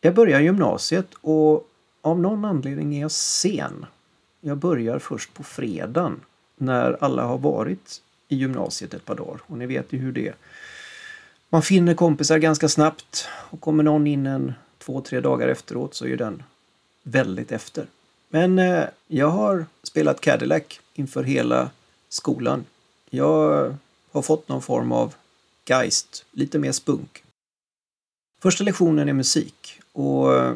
Jag 0.01 0.13
börjar 0.13 0.39
gymnasiet 0.39 1.07
och 1.21 1.69
av 2.01 2.19
någon 2.19 2.45
anledning 2.45 2.95
är 2.95 3.01
jag 3.01 3.11
sen. 3.11 3.85
Jag 4.41 4.57
börjar 4.57 4.99
först 4.99 5.33
på 5.33 5.43
fredagen 5.43 6.19
när 6.57 7.03
alla 7.03 7.23
har 7.23 7.37
varit 7.37 8.01
i 8.27 8.35
gymnasiet 8.35 8.93
ett 8.93 9.05
par 9.05 9.15
dagar. 9.15 9.41
Och 9.45 9.57
ni 9.57 9.65
vet 9.65 9.93
ju 9.93 9.97
hur 9.97 10.11
det 10.11 10.27
är. 10.27 10.35
Man 11.49 11.61
finner 11.61 11.93
kompisar 11.93 12.37
ganska 12.37 12.69
snabbt 12.69 13.27
och 13.49 13.61
kommer 13.61 13.83
någon 13.83 14.07
in 14.07 14.25
en 14.25 14.53
två, 14.77 15.01
tre 15.01 15.19
dagar 15.19 15.47
efteråt 15.47 15.93
så 15.93 16.05
är 16.05 16.17
den 16.17 16.43
väldigt 17.03 17.51
efter. 17.51 17.85
Men 18.29 18.59
eh, 18.59 18.83
jag 19.07 19.29
har 19.29 19.65
spelat 19.83 20.21
Cadillac 20.21 20.63
inför 20.93 21.23
hela 21.23 21.69
skolan. 22.09 22.65
Jag 23.09 23.75
har 24.11 24.21
fått 24.21 24.47
någon 24.47 24.61
form 24.61 24.91
av 24.91 25.13
geist, 25.65 26.25
lite 26.31 26.59
mer 26.59 26.71
spunk. 26.71 27.23
Första 28.39 28.63
lektionen 28.63 29.09
är 29.09 29.13
musik 29.13 29.81
och 29.93 30.35
eh, 30.35 30.53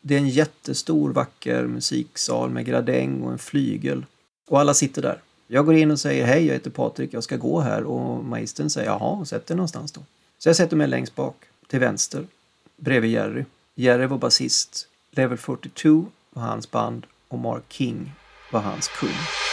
det 0.00 0.14
är 0.14 0.18
en 0.18 0.28
jättestor 0.28 1.10
vacker 1.12 1.66
musiksal 1.66 2.50
med 2.50 2.66
gradäng 2.66 3.22
och 3.22 3.32
en 3.32 3.38
flygel. 3.38 4.06
Och 4.48 4.60
alla 4.60 4.74
sitter 4.74 5.02
där. 5.02 5.18
Jag 5.46 5.66
går 5.66 5.74
in 5.74 5.90
och 5.90 6.00
säger 6.00 6.26
hej, 6.26 6.46
jag 6.46 6.54
heter 6.54 6.70
Patrik, 6.70 7.14
jag 7.14 7.24
ska 7.24 7.36
gå 7.36 7.60
här 7.60 7.82
och 7.84 8.24
magistern 8.24 8.70
säger 8.70 8.90
jaha, 8.90 9.24
sätt 9.24 9.46
dig 9.46 9.56
någonstans 9.56 9.92
då. 9.92 10.00
Så 10.38 10.48
jag 10.48 10.56
sätter 10.56 10.76
mig 10.76 10.88
längst 10.88 11.14
bak, 11.14 11.36
till 11.68 11.80
vänster, 11.80 12.26
bredvid 12.76 13.10
Jerry. 13.10 13.44
Jerry 13.74 14.06
var 14.06 14.18
basist, 14.18 14.88
Level 15.10 15.38
42 15.38 16.06
var 16.30 16.42
hans 16.42 16.70
band 16.70 17.06
och 17.28 17.38
Mark 17.38 17.64
King 17.68 18.12
var 18.52 18.60
hans 18.60 18.88
kung. 18.88 19.43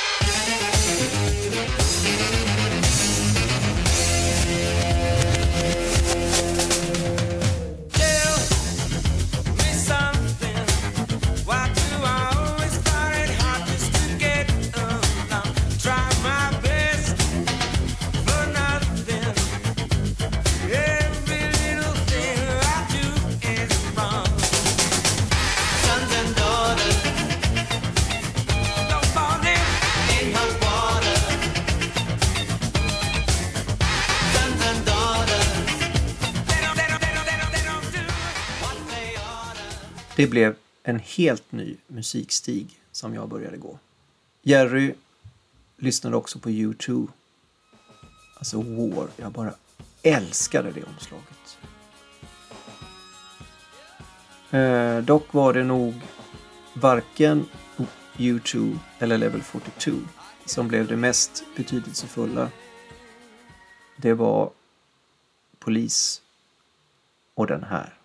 Det 40.21 40.27
blev 40.27 40.55
en 40.83 40.99
helt 40.99 41.51
ny 41.51 41.77
musikstig 41.87 42.79
som 42.91 43.13
jag 43.13 43.29
började 43.29 43.57
gå. 43.57 43.79
Jerry 44.41 44.93
lyssnade 45.77 46.15
också 46.15 46.39
på 46.39 46.49
U2. 46.49 47.07
Alltså 48.37 48.61
War. 48.61 49.07
Jag 49.17 49.31
bara 49.31 49.53
älskade 50.01 50.71
det 50.71 50.83
omslaget. 50.83 51.57
Eh, 54.51 55.05
dock 55.05 55.33
var 55.33 55.53
det 55.53 55.63
nog 55.63 55.93
varken 56.73 57.45
U2 58.17 58.77
eller 58.99 59.17
Level 59.17 59.41
42 59.41 59.91
som 60.45 60.67
blev 60.67 60.87
det 60.87 60.97
mest 60.97 61.43
betydelsefulla. 61.55 62.49
Det 63.97 64.13
var 64.13 64.51
Polis 65.59 66.21
och 67.33 67.47
den 67.47 67.63
här. 67.63 68.00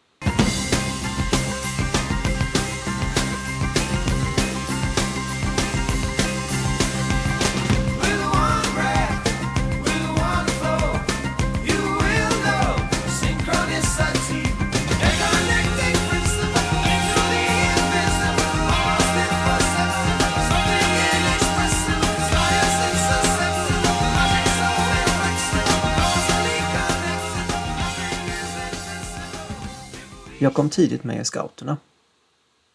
Jag 30.47 30.55
kom 30.55 30.71
tidigt 30.71 31.05
med 31.05 31.21
i 31.21 31.25
scouterna. 31.25 31.77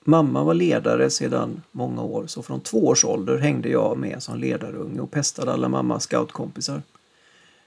Mamma 0.03 0.43
var 0.43 0.53
ledare 0.53 1.09
sedan 1.09 1.61
många 1.71 2.03
år 2.03 2.27
så 2.27 2.43
från 2.43 2.61
två 2.61 2.87
års 2.87 3.05
ålder 3.05 3.37
hängde 3.37 3.69
jag 3.69 3.97
med 3.97 4.23
som 4.23 4.39
ledarunge 4.39 4.99
och 4.99 5.11
pestade 5.11 5.53
alla 5.53 5.69
mammas 5.69 6.03
scoutkompisar. 6.03 6.81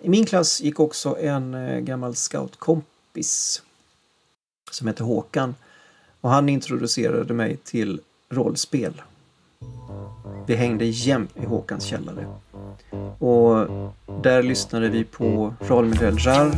I 0.00 0.08
min 0.08 0.26
klass 0.26 0.60
gick 0.60 0.80
också 0.80 1.18
en 1.18 1.54
eh, 1.54 1.78
gammal 1.78 2.14
scoutkompis 2.14 3.62
som 4.70 4.86
hette 4.86 5.04
Håkan 5.04 5.54
och 6.20 6.30
han 6.30 6.48
introducerade 6.48 7.34
mig 7.34 7.56
till 7.56 8.00
rollspel. 8.30 9.02
Vi 10.46 10.54
hängde 10.54 10.84
jämt 10.84 11.36
i 11.36 11.44
Håkans 11.44 11.84
källare. 11.84 12.26
Och 13.18 13.68
där 14.22 14.42
lyssnade 14.42 14.88
vi 14.88 15.04
på 15.04 15.54
rollmodell 15.60 16.16
Jar, 16.18 16.52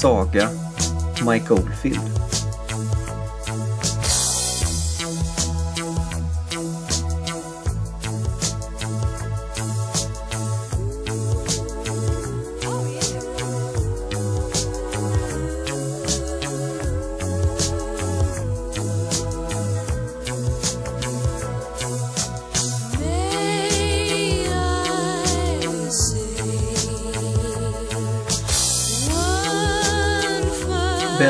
Saga, 0.00 0.48
Mike 1.26 1.54
Oldfield. 1.54 2.20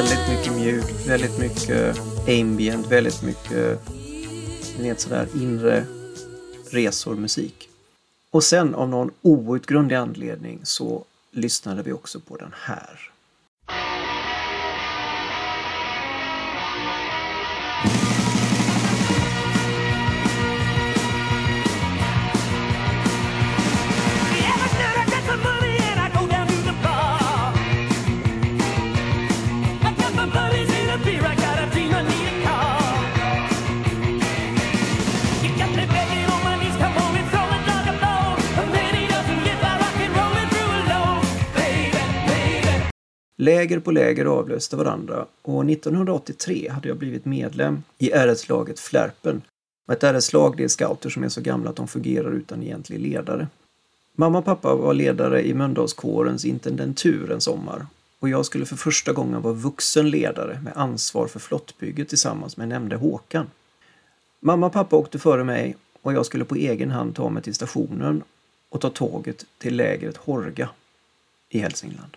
Väldigt 0.00 0.28
mycket 0.28 0.52
mjukt, 0.52 1.06
väldigt 1.06 1.38
mycket 1.38 1.98
ambient, 2.28 2.86
väldigt 2.86 3.22
mycket 3.22 3.80
vet, 4.78 5.00
sådär 5.00 5.28
inre 5.34 5.86
resor 6.70 7.14
musik. 7.16 7.68
Och 8.30 8.44
sen 8.44 8.74
av 8.74 8.88
någon 8.88 9.10
outgrundlig 9.22 9.96
anledning 9.96 10.60
så 10.62 11.04
lyssnade 11.30 11.82
vi 11.82 11.92
också 11.92 12.20
på 12.20 12.36
den 12.36 12.52
här. 12.54 13.10
Läger 43.40 43.80
på 43.80 43.90
läger 43.90 44.24
avlöste 44.24 44.76
varandra 44.76 45.26
och 45.42 45.70
1983 45.70 46.68
hade 46.68 46.88
jag 46.88 46.96
blivit 46.96 47.24
medlem 47.24 47.82
i 47.98 48.10
RS-laget 48.10 48.80
Flärpen. 48.80 49.42
Och 49.86 49.94
ett 49.94 50.02
RS-lag 50.02 50.56
det 50.56 50.64
är 50.64 50.68
scouter 50.68 51.10
som 51.10 51.24
är 51.24 51.28
så 51.28 51.40
gamla 51.40 51.70
att 51.70 51.76
de 51.76 51.88
fungerar 51.88 52.32
utan 52.32 52.62
egentlig 52.62 53.00
ledare. 53.00 53.48
Mamma 54.14 54.38
och 54.38 54.44
pappa 54.44 54.74
var 54.74 54.94
ledare 54.94 55.46
i 55.46 55.54
Mölndalskårens 55.54 56.44
intendentur 56.44 57.32
en 57.32 57.40
sommar 57.40 57.86
och 58.18 58.28
jag 58.28 58.46
skulle 58.46 58.66
för 58.66 58.76
första 58.76 59.12
gången 59.12 59.42
vara 59.42 59.54
vuxen 59.54 60.10
ledare 60.10 60.60
med 60.64 60.72
ansvar 60.76 61.26
för 61.26 61.40
flottbygget 61.40 62.08
tillsammans 62.08 62.56
med 62.56 62.68
nämnde 62.68 62.96
Håkan. 62.96 63.46
Mamma 64.40 64.66
och 64.66 64.72
pappa 64.72 64.96
åkte 64.96 65.18
före 65.18 65.44
mig 65.44 65.76
och 66.02 66.12
jag 66.12 66.26
skulle 66.26 66.44
på 66.44 66.54
egen 66.54 66.90
hand 66.90 67.16
ta 67.16 67.30
mig 67.30 67.42
till 67.42 67.54
stationen 67.54 68.22
och 68.68 68.80
ta 68.80 68.90
tåget 68.90 69.44
till 69.58 69.76
lägret 69.76 70.16
Horga 70.16 70.68
i 71.48 71.58
Hälsingland. 71.58 72.16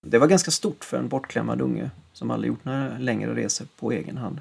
Det 0.00 0.18
var 0.18 0.26
ganska 0.26 0.50
stort 0.50 0.84
för 0.84 0.98
en 0.98 1.08
bortklämmad 1.08 1.60
unge 1.60 1.90
som 2.12 2.30
aldrig 2.30 2.48
gjort 2.48 2.64
några 2.64 2.98
längre 2.98 3.34
resor 3.34 3.66
på 3.76 3.92
egen 3.92 4.16
hand. 4.16 4.40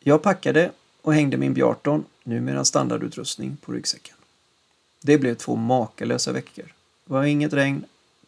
Jag 0.00 0.22
packade 0.22 0.70
och 1.02 1.14
hängde 1.14 1.36
min 1.36 1.54
Bjarton, 1.54 2.04
numera 2.24 2.64
standardutrustning, 2.64 3.56
på 3.56 3.72
ryggsäcken. 3.72 4.16
Det 5.02 5.18
blev 5.18 5.34
två 5.34 5.56
makalösa 5.56 6.32
veckor. 6.32 6.64
Det 7.04 7.12
var 7.12 7.24
inget 7.24 7.52
regn, 7.52 7.84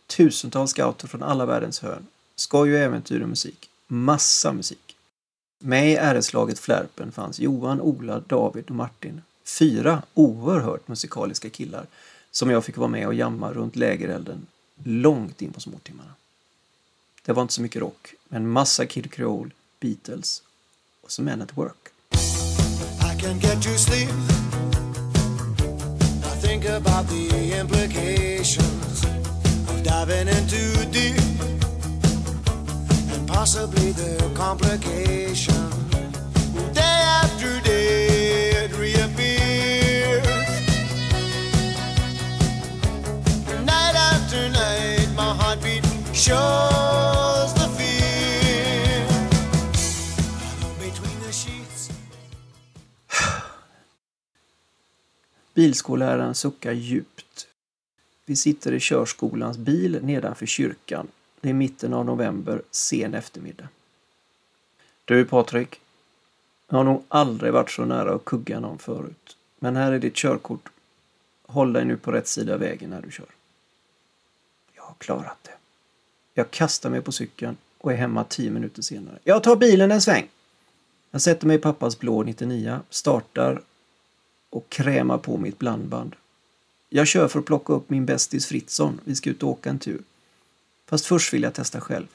tusentals 0.06 0.70
scouter 0.70 1.08
från 1.08 1.22
alla 1.22 1.46
världens 1.46 1.80
hörn, 1.80 2.06
skoj 2.36 2.72
och 2.72 2.78
äventyr 2.78 3.20
och 3.20 3.28
musik. 3.28 3.70
Massa 3.86 4.52
musik. 4.52 4.96
Med 5.58 5.92
i 5.92 5.96
RS-laget 5.96 6.58
Flärpen 6.58 7.12
fanns 7.12 7.40
Johan, 7.40 7.80
Ola, 7.80 8.20
David 8.20 8.64
och 8.68 8.76
Martin. 8.76 9.22
Fyra 9.44 10.02
oerhört 10.14 10.88
musikaliska 10.88 11.50
killar 11.50 11.86
som 12.30 12.50
jag 12.50 12.64
fick 12.64 12.76
vara 12.76 12.88
med 12.88 13.06
och 13.06 13.14
jamma 13.14 13.52
runt 13.52 13.76
lägerelden 13.76 14.46
långt 14.84 15.42
in 15.42 15.52
på 15.52 15.60
småtimmarna. 15.60 16.10
Det 17.24 17.32
var 17.32 17.42
inte 17.42 17.54
så 17.54 17.62
mycket 17.62 17.82
rock, 17.82 18.14
men 18.28 18.48
massa 18.48 18.86
Kid 18.86 19.12
Creole, 19.12 19.50
Beatles 19.80 20.42
och 21.02 21.12
så 21.12 21.22
Men 21.22 21.42
at 21.42 21.56
Work. 21.56 21.76
I 23.00 23.20
can 23.20 23.38
get 23.38 23.66
you 23.66 23.78
sleep. 23.78 24.08
I 26.24 26.46
think 26.46 26.64
about 26.64 27.08
the 27.08 27.60
implications 27.60 29.04
of 29.68 29.82
diving 29.84 30.28
in 30.28 30.48
too 30.48 30.84
deep 30.92 31.40
and 33.14 33.28
possibly 33.28 33.92
the 33.92 34.34
complication. 34.36 35.70
Day 36.74 37.02
after 37.22 37.60
day 37.64 38.64
it 38.64 38.78
reappears. 38.78 40.26
Night 43.64 43.96
after 43.96 44.48
night 44.48 45.08
my 45.16 45.34
heartbeat 45.34 45.84
shows 46.12 47.11
Bilskolläraren 55.62 56.34
suckar 56.34 56.72
djupt. 56.72 57.46
Vi 58.24 58.36
sitter 58.36 58.72
i 58.72 58.80
körskolans 58.80 59.58
bil 59.58 59.98
nedanför 60.02 60.46
kyrkan. 60.46 61.08
Det 61.40 61.48
är 61.50 61.54
mitten 61.54 61.94
av 61.94 62.04
november, 62.04 62.62
sen 62.70 63.14
eftermiddag. 63.14 63.68
Du 65.04 65.24
Patrik, 65.24 65.80
jag 66.68 66.76
har 66.76 66.84
nog 66.84 67.02
aldrig 67.08 67.52
varit 67.52 67.70
så 67.70 67.84
nära 67.84 68.14
att 68.14 68.24
kugga 68.24 68.60
någon 68.60 68.78
förut. 68.78 69.36
Men 69.58 69.76
här 69.76 69.92
är 69.92 69.98
ditt 69.98 70.14
körkort. 70.14 70.68
Håll 71.46 71.72
dig 71.72 71.84
nu 71.84 71.96
på 71.96 72.12
rätt 72.12 72.28
sida 72.28 72.56
vägen 72.56 72.90
när 72.90 73.02
du 73.02 73.10
kör. 73.10 73.26
Jag 74.74 74.82
har 74.82 74.94
klarat 74.98 75.38
det. 75.42 75.54
Jag 76.34 76.50
kastar 76.50 76.90
mig 76.90 77.00
på 77.00 77.12
cykeln 77.12 77.56
och 77.78 77.92
är 77.92 77.96
hemma 77.96 78.24
tio 78.24 78.50
minuter 78.50 78.82
senare. 78.82 79.18
Jag 79.24 79.42
tar 79.42 79.56
bilen 79.56 79.92
en 79.92 80.02
sväng. 80.02 80.28
Jag 81.10 81.22
sätter 81.22 81.46
mig 81.46 81.56
i 81.56 81.60
pappas 81.60 81.98
blå 81.98 82.22
99, 82.22 82.80
startar 82.90 83.62
och 84.52 84.68
krämar 84.68 85.18
på 85.18 85.36
mitt 85.36 85.58
blandband. 85.58 86.16
Jag 86.88 87.06
kör 87.06 87.28
för 87.28 87.38
att 87.38 87.44
plocka 87.44 87.72
upp 87.72 87.90
min 87.90 88.06
bästis 88.06 88.46
Fritzson. 88.46 89.00
Vi 89.04 89.14
ska 89.14 89.30
ut 89.30 89.42
och 89.42 89.48
åka 89.48 89.70
en 89.70 89.78
tur. 89.78 90.02
Fast 90.88 91.06
först 91.06 91.34
vill 91.34 91.42
jag 91.42 91.54
testa 91.54 91.80
själv. 91.80 92.06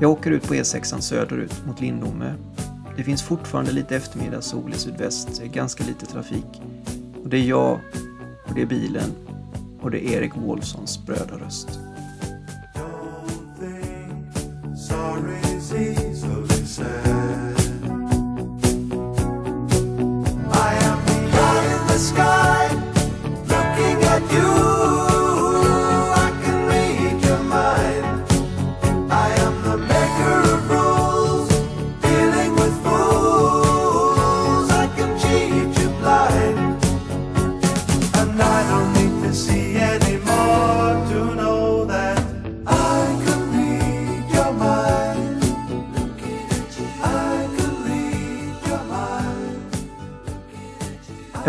Jag 0.00 0.10
åker 0.10 0.30
ut 0.30 0.42
på 0.42 0.54
E6 0.54 1.00
söderut 1.00 1.66
mot 1.66 1.80
Lindome. 1.80 2.34
Det 2.96 3.04
finns 3.04 3.22
fortfarande 3.22 3.72
lite 3.72 3.96
eftermiddagssol 3.96 4.72
i 4.72 4.78
sydväst, 4.78 5.36
det 5.38 5.44
är 5.44 5.48
ganska 5.48 5.84
lite 5.84 6.06
trafik. 6.06 6.62
Och 7.22 7.28
det 7.28 7.36
är 7.36 7.44
jag, 7.44 7.80
och 8.48 8.54
det 8.54 8.62
är 8.62 8.66
bilen, 8.66 9.10
och 9.80 9.90
det 9.90 10.06
är 10.06 10.12
Erik 10.12 10.36
Wåhlsons 10.36 11.06
brödarröst. 11.06 11.68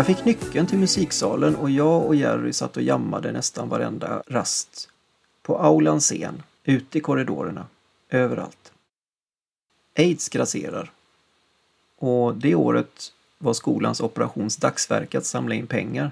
Jag 0.06 0.16
fick 0.16 0.24
nyckeln 0.24 0.66
till 0.66 0.78
musiksalen 0.78 1.56
och 1.56 1.70
jag 1.70 2.06
och 2.06 2.14
Jerry 2.14 2.52
satt 2.52 2.76
och 2.76 2.82
jammade 2.82 3.32
nästan 3.32 3.68
varenda 3.68 4.22
rast. 4.26 4.88
På 5.42 5.58
aulans 5.58 6.04
scen, 6.04 6.42
ute 6.64 6.98
i 6.98 7.00
korridorerna, 7.00 7.66
överallt. 8.10 8.72
Aids 9.96 10.28
grasserar. 10.28 10.92
Och 11.96 12.36
det 12.36 12.54
året 12.54 13.12
var 13.38 13.52
skolans 13.52 14.00
operations 14.00 14.56
dagsverke 14.56 15.18
att 15.18 15.26
samla 15.26 15.54
in 15.54 15.66
pengar. 15.66 16.10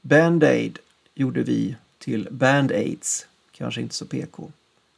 Band-Aid 0.00 0.78
gjorde 1.14 1.42
vi 1.42 1.76
till 1.98 2.28
Band-Aids, 2.30 3.26
kanske 3.52 3.80
inte 3.80 3.94
så 3.94 4.06
PK. 4.06 4.52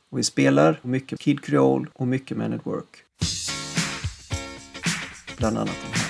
Och 0.09 0.19
vi 0.19 0.23
spelar 0.23 0.81
mycket 0.83 1.21
Kid 1.21 1.45
Creole 1.45 1.87
och 1.93 2.09
mycket 2.09 2.37
Men 2.37 2.53
at 2.53 2.67
Work. 2.67 3.05
Bland 5.37 5.59
annat 5.59 5.77
den 5.83 5.93
här. 5.93 6.06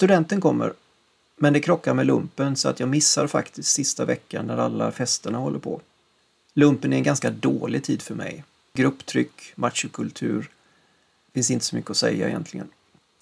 Studenten 0.00 0.40
kommer, 0.40 0.72
men 1.36 1.52
det 1.52 1.60
krockar 1.60 1.94
med 1.94 2.06
lumpen 2.06 2.56
så 2.56 2.68
att 2.68 2.80
jag 2.80 2.88
missar 2.88 3.26
faktiskt 3.26 3.68
sista 3.68 4.04
veckan 4.04 4.46
när 4.46 4.56
alla 4.56 4.92
festerna 4.92 5.38
håller 5.38 5.58
på. 5.58 5.80
Lumpen 6.54 6.92
är 6.92 6.96
en 6.96 7.02
ganska 7.02 7.30
dålig 7.30 7.84
tid 7.84 8.02
för 8.02 8.14
mig. 8.14 8.44
Grupptryck, 8.72 9.52
machokultur. 9.54 10.50
Finns 11.34 11.50
inte 11.50 11.64
så 11.64 11.76
mycket 11.76 11.90
att 11.90 11.96
säga 11.96 12.28
egentligen. 12.28 12.68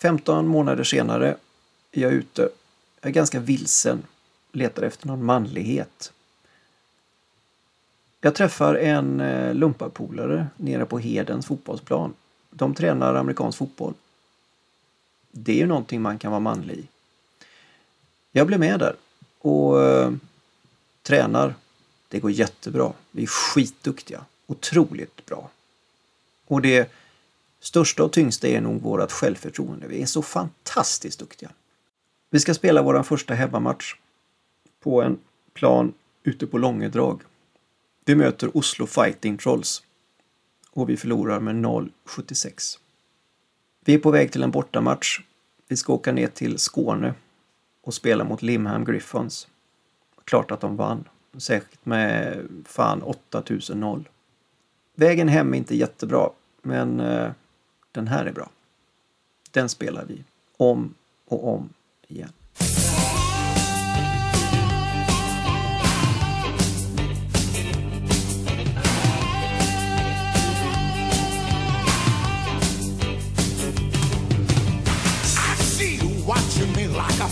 15 0.00 0.48
månader 0.48 0.84
senare 0.84 1.36
är 1.92 2.02
jag 2.02 2.12
ute. 2.12 2.48
Jag 3.00 3.10
är 3.10 3.14
ganska 3.14 3.40
vilsen. 3.40 4.02
Letar 4.52 4.82
efter 4.82 5.06
någon 5.06 5.24
manlighet. 5.24 6.12
Jag 8.20 8.34
träffar 8.34 8.74
en 8.74 9.20
eh, 9.20 9.54
lumparpolare 9.54 10.46
nere 10.56 10.86
på 10.86 10.98
Hedens 10.98 11.46
fotbollsplan. 11.46 12.14
De 12.50 12.74
tränar 12.74 13.14
amerikansk 13.14 13.58
fotboll. 13.58 13.94
Det 15.30 15.52
är 15.52 15.56
ju 15.56 15.66
någonting 15.66 16.02
man 16.02 16.18
kan 16.18 16.30
vara 16.30 16.40
manlig 16.40 16.74
i. 16.74 16.88
Jag 18.32 18.46
blev 18.46 18.60
med 18.60 18.80
där 18.80 18.96
och 19.38 19.82
eh, 19.82 20.12
tränar. 21.02 21.54
Det 22.08 22.20
går 22.20 22.30
jättebra. 22.30 22.92
Vi 23.10 23.22
är 23.22 23.26
skitduktiga. 23.26 24.24
Otroligt 24.46 25.26
bra. 25.26 25.50
Och 26.46 26.62
det 26.62 26.90
största 27.60 28.04
och 28.04 28.12
tyngsta 28.12 28.48
är 28.48 28.60
nog 28.60 28.82
vårt 28.82 29.12
självförtroende. 29.12 29.86
Vi 29.86 30.02
är 30.02 30.06
så 30.06 30.22
fantastiskt 30.22 31.18
duktiga. 31.18 31.50
Vi 32.30 32.40
ska 32.40 32.54
spela 32.54 32.82
vår 32.82 33.02
första 33.02 33.34
hemmamatch 33.34 33.94
på 34.80 35.02
en 35.02 35.18
plan 35.52 35.92
ute 36.22 36.46
på 36.46 36.58
Långedrag. 36.58 37.20
Vi 38.04 38.14
möter 38.14 38.56
Oslo 38.56 38.86
Fighting 38.86 39.38
Trolls 39.38 39.82
och 40.70 40.88
vi 40.88 40.96
förlorar 40.96 41.40
med 41.40 41.54
0-76. 41.54 42.78
Vi 43.88 43.94
är 43.94 43.98
på 43.98 44.10
väg 44.10 44.32
till 44.32 44.42
en 44.42 44.50
bortamatch. 44.50 45.20
Vi 45.68 45.76
ska 45.76 45.92
åka 45.92 46.12
ner 46.12 46.26
till 46.26 46.58
Skåne 46.58 47.14
och 47.82 47.94
spela 47.94 48.24
mot 48.24 48.42
Limham 48.42 48.84
Griffons. 48.84 49.48
Klart 50.24 50.50
att 50.50 50.60
de 50.60 50.76
vann. 50.76 51.04
Säkert 51.38 51.86
med 51.86 52.42
fan 52.64 53.02
8000-0. 53.30 54.04
Vägen 54.94 55.28
hem 55.28 55.54
är 55.54 55.58
inte 55.58 55.76
jättebra, 55.76 56.30
men 56.62 57.00
eh, 57.00 57.30
den 57.92 58.08
här 58.08 58.24
är 58.24 58.32
bra. 58.32 58.50
Den 59.50 59.68
spelar 59.68 60.04
vi 60.04 60.24
om 60.56 60.94
och 61.28 61.54
om 61.54 61.68
igen. 62.08 62.32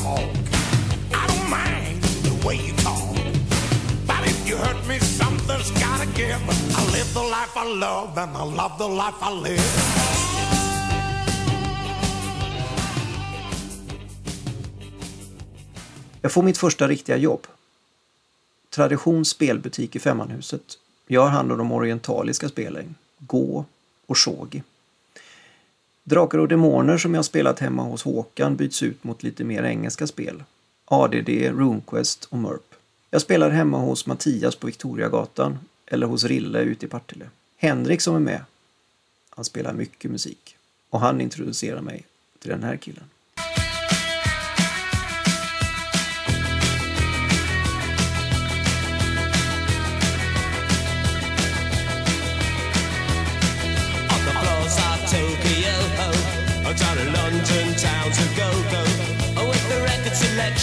I 0.06 1.26
don't 1.30 1.50
mind 1.50 2.02
the 2.22 2.46
way 2.46 2.56
you 2.66 2.72
talk. 2.76 3.16
But 4.06 4.22
if 4.30 4.48
you 4.48 4.56
hurt 4.56 4.86
me, 4.88 4.98
something's 5.00 5.70
gotta 5.70 6.06
give. 6.16 6.40
I 6.78 6.82
live 6.96 7.10
the 7.14 7.26
life 7.36 7.54
I 7.56 7.64
love 7.86 8.18
and 8.18 8.36
I 8.36 8.44
love 8.60 8.78
the 8.78 8.88
life 8.88 9.18
I 9.22 9.32
live. 9.48 9.96
Jag 16.22 16.32
får 16.32 16.42
mitt 16.42 16.58
första 16.58 16.88
riktiga 16.88 17.16
jobb. 17.16 17.46
Tradition 18.70 19.24
spelbutik 19.24 19.96
i 19.96 20.00
Femmanhuset. 20.00 20.78
Jag 21.06 21.20
har 21.20 21.28
hand 21.28 21.52
om 21.52 21.58
de 21.58 21.72
orientaliska 21.72 22.48
spelen. 22.48 22.94
Gå 23.18 23.64
och 24.06 24.18
shogi. 24.18 24.62
Drakar 26.08 26.38
och 26.38 26.48
Demoner 26.48 26.98
som 26.98 27.14
jag 27.14 27.24
spelat 27.24 27.60
hemma 27.60 27.82
hos 27.82 28.02
Håkan 28.02 28.56
byts 28.56 28.82
ut 28.82 29.04
mot 29.04 29.22
lite 29.22 29.44
mer 29.44 29.62
engelska 29.62 30.06
spel. 30.06 30.44
ADD, 30.84 31.28
RuneQuest 31.28 32.24
och 32.24 32.38
Murp. 32.38 32.74
Jag 33.10 33.22
spelar 33.22 33.50
hemma 33.50 33.78
hos 33.78 34.06
Mattias 34.06 34.56
på 34.56 34.66
Victoriagatan 34.66 35.58
eller 35.86 36.06
hos 36.06 36.24
Rille 36.24 36.60
ute 36.60 36.86
i 36.86 36.88
Partille. 36.88 37.30
Henrik 37.56 38.00
som 38.00 38.14
är 38.16 38.20
med, 38.20 38.40
han 39.30 39.44
spelar 39.44 39.72
mycket 39.72 40.10
musik. 40.10 40.56
Och 40.90 41.00
han 41.00 41.20
introducerar 41.20 41.80
mig 41.80 42.06
till 42.38 42.50
den 42.50 42.62
här 42.62 42.76
killen. 42.76 43.04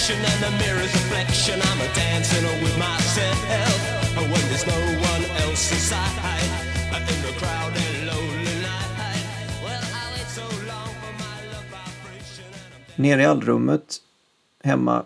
Reflection 0.04 0.34
and 0.34 0.44
the 0.44 0.66
mirror's 0.66 0.94
reflection, 0.94 1.62
I'm 1.62 1.82
a 1.82 1.88
dancing 1.96 2.44
with 2.64 2.78
myself. 2.78 3.40
When 4.16 4.44
there's 4.50 4.68
no 4.68 4.82
one 5.12 5.24
else 5.44 5.72
inside, 5.72 6.10
in 6.92 7.22
the 7.22 7.34
crowded 7.40 8.08
lonely 8.08 8.56
night. 8.62 9.24
Well, 9.64 9.84
I 9.84 10.14
wait 10.14 10.28
so 10.28 10.42
long 10.42 10.90
for 11.02 11.14
my 11.24 11.38
love 11.52 11.68
vibration. 11.72 12.52
Nere 12.96 13.22
i 13.22 13.26
allrummet 13.26 14.02
hemma 14.64 15.06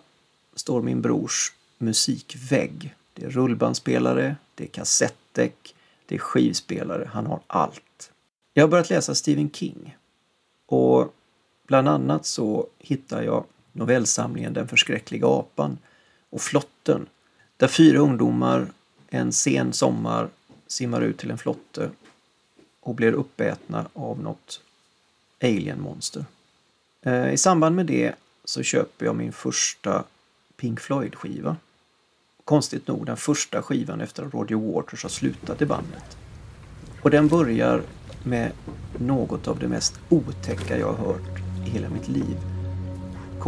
står 0.55 0.81
min 0.81 1.01
brors 1.01 1.53
musikvägg. 1.77 2.95
Det 3.13 3.25
är 3.25 3.29
rullbandspelare, 3.29 4.35
det 4.55 4.63
är 4.63 4.67
kassettdäck, 4.67 5.75
det 6.05 6.15
är 6.15 6.19
skivspelare. 6.19 7.09
Han 7.13 7.25
har 7.25 7.39
allt. 7.47 8.11
Jag 8.53 8.63
har 8.63 8.67
börjat 8.67 8.89
läsa 8.89 9.15
Stephen 9.15 9.51
King. 9.51 9.97
Och 10.65 11.13
bland 11.67 11.87
annat 11.89 12.25
så 12.25 12.67
hittar 12.79 13.21
jag 13.21 13.45
novellsamlingen 13.77 14.53
Den 14.53 14.67
förskräckliga 14.67 15.27
apan 15.27 15.77
och 16.29 16.41
Flotten. 16.41 17.05
Där 17.57 17.67
fyra 17.67 17.99
ungdomar 17.99 18.67
en 19.09 19.33
sen 19.33 19.73
sommar 19.73 20.29
simmar 20.67 21.01
ut 21.01 21.17
till 21.17 21.31
en 21.31 21.37
flotte 21.37 21.89
och 22.79 22.95
blir 22.95 23.13
uppätna 23.13 23.87
av 23.93 24.19
något 24.19 24.61
alienmonster. 25.41 26.25
Eh, 27.01 27.33
I 27.33 27.37
samband 27.37 27.75
med 27.75 27.85
det 27.85 28.15
så 28.45 28.63
köper 28.63 29.05
jag 29.05 29.15
min 29.15 29.31
första 29.31 30.03
Pink 30.57 30.79
Floyd-skiva. 30.79 31.55
Konstigt 32.45 32.87
nog 32.87 33.05
den 33.05 33.17
första 33.17 33.61
skivan 33.61 34.01
efter 34.01 34.23
att 34.23 34.33
Roger 34.33 34.55
Waters 34.55 35.03
har 35.03 35.09
slutat 35.09 35.61
i 35.61 35.65
bandet. 35.65 36.17
Och 37.01 37.09
den 37.09 37.27
börjar 37.27 37.81
med 38.23 38.51
något 38.99 39.47
av 39.47 39.59
det 39.59 39.67
mest 39.67 39.99
otäcka 40.09 40.77
jag 40.77 40.93
har 40.93 41.05
hört 41.05 41.39
i 41.67 41.69
hela 41.69 41.89
mitt 41.89 42.07
liv. 42.07 42.56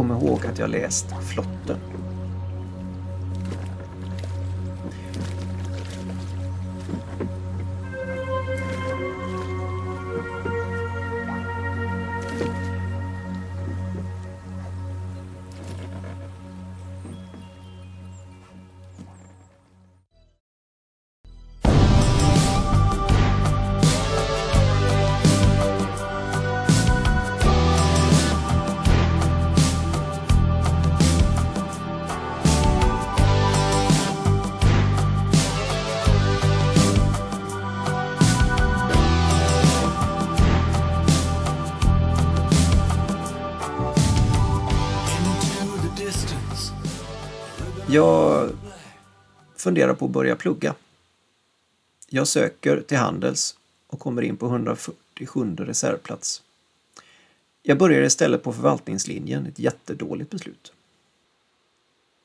Kom 0.00 0.10
ihåg 0.10 0.46
att 0.46 0.58
jag 0.58 0.70
läst 0.70 1.06
Flotten. 1.22 1.76
Funderar 49.60 49.94
på 49.94 50.04
att 50.04 50.10
börja 50.10 50.36
plugga. 50.36 50.74
Jag 52.08 52.28
söker 52.28 52.80
till 52.80 52.96
Handels 52.96 53.56
och 53.86 53.98
kommer 53.98 54.22
in 54.22 54.36
på 54.36 54.46
147 54.46 55.56
reservplats. 55.56 56.42
Jag 57.62 57.78
börjar 57.78 58.02
istället 58.02 58.42
på 58.42 58.52
förvaltningslinjen, 58.52 59.46
ett 59.46 59.58
jättedåligt 59.58 60.30
beslut. 60.30 60.72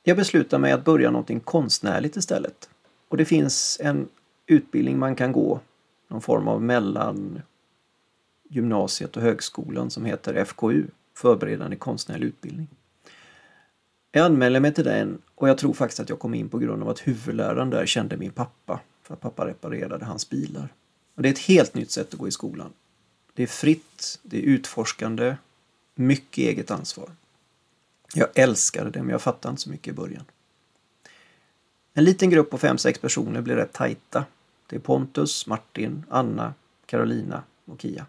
Jag 0.03 0.17
beslutar 0.17 0.57
mig 0.59 0.71
att 0.71 0.85
börja 0.85 1.11
någonting 1.11 1.39
konstnärligt 1.39 2.15
istället. 2.15 2.69
Och 3.07 3.17
det 3.17 3.25
finns 3.25 3.77
en 3.83 4.07
utbildning 4.47 4.99
man 4.99 5.15
kan 5.15 5.31
gå, 5.31 5.59
någon 6.07 6.21
form 6.21 6.47
av 6.47 6.61
mellan 6.61 7.41
gymnasiet 8.49 9.17
och 9.17 9.23
högskolan 9.23 9.91
som 9.91 10.05
heter 10.05 10.45
FKU, 10.45 10.87
Förberedande 11.13 11.75
konstnärlig 11.75 12.27
utbildning. 12.27 12.67
Jag 14.17 14.25
anmälde 14.25 14.59
mig 14.59 14.73
till 14.73 14.83
den 14.83 15.21
och 15.35 15.49
jag 15.49 15.57
tror 15.57 15.73
faktiskt 15.73 15.99
att 15.99 16.09
jag 16.09 16.19
kom 16.19 16.33
in 16.33 16.49
på 16.49 16.57
grund 16.57 16.83
av 16.83 16.89
att 16.89 16.99
huvudläraren 16.99 17.69
där 17.69 17.85
kände 17.85 18.17
min 18.17 18.31
pappa. 18.31 18.79
För 19.03 19.13
att 19.13 19.21
pappa 19.21 19.47
reparerade 19.47 20.05
hans 20.05 20.29
bilar. 20.29 20.73
Och 21.15 21.21
det 21.21 21.29
är 21.29 21.33
ett 21.33 21.39
helt 21.39 21.73
nytt 21.73 21.91
sätt 21.91 22.13
att 22.13 22.19
gå 22.19 22.27
i 22.27 22.31
skolan. 22.31 22.73
Det 23.33 23.43
är 23.43 23.47
fritt, 23.47 24.19
det 24.23 24.37
är 24.37 24.41
utforskande, 24.41 25.35
mycket 25.95 26.37
eget 26.37 26.71
ansvar. 26.71 27.09
Jag 28.13 28.27
älskade 28.35 28.89
det 28.89 28.99
men 28.99 29.09
jag 29.09 29.21
fattade 29.21 29.51
inte 29.51 29.61
så 29.61 29.69
mycket 29.69 29.87
i 29.87 29.95
början. 29.95 30.25
En 31.93 32.03
liten 32.03 32.29
grupp 32.29 32.49
på 32.49 32.57
fem 32.57 32.77
sex 32.77 32.99
personer 32.99 33.41
blir 33.41 33.55
rätt 33.55 33.73
tajta. 33.73 34.25
Det 34.67 34.75
är 34.75 34.79
Pontus, 34.79 35.47
Martin, 35.47 36.03
Anna, 36.09 36.53
Carolina 36.85 37.43
och 37.65 37.81
Kia. 37.81 38.05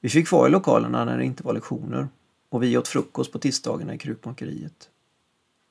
Vi 0.00 0.08
fick 0.08 0.32
vara 0.32 0.48
i 0.48 0.50
lokalerna 0.50 1.04
när 1.04 1.18
det 1.18 1.24
inte 1.24 1.42
var 1.42 1.52
lektioner 1.52 2.08
och 2.56 2.62
vi 2.62 2.76
åt 2.78 2.88
frukost 2.88 3.32
på 3.32 3.38
tisdagarna 3.38 3.94
i 3.94 3.98
krukmakeriet. 3.98 4.88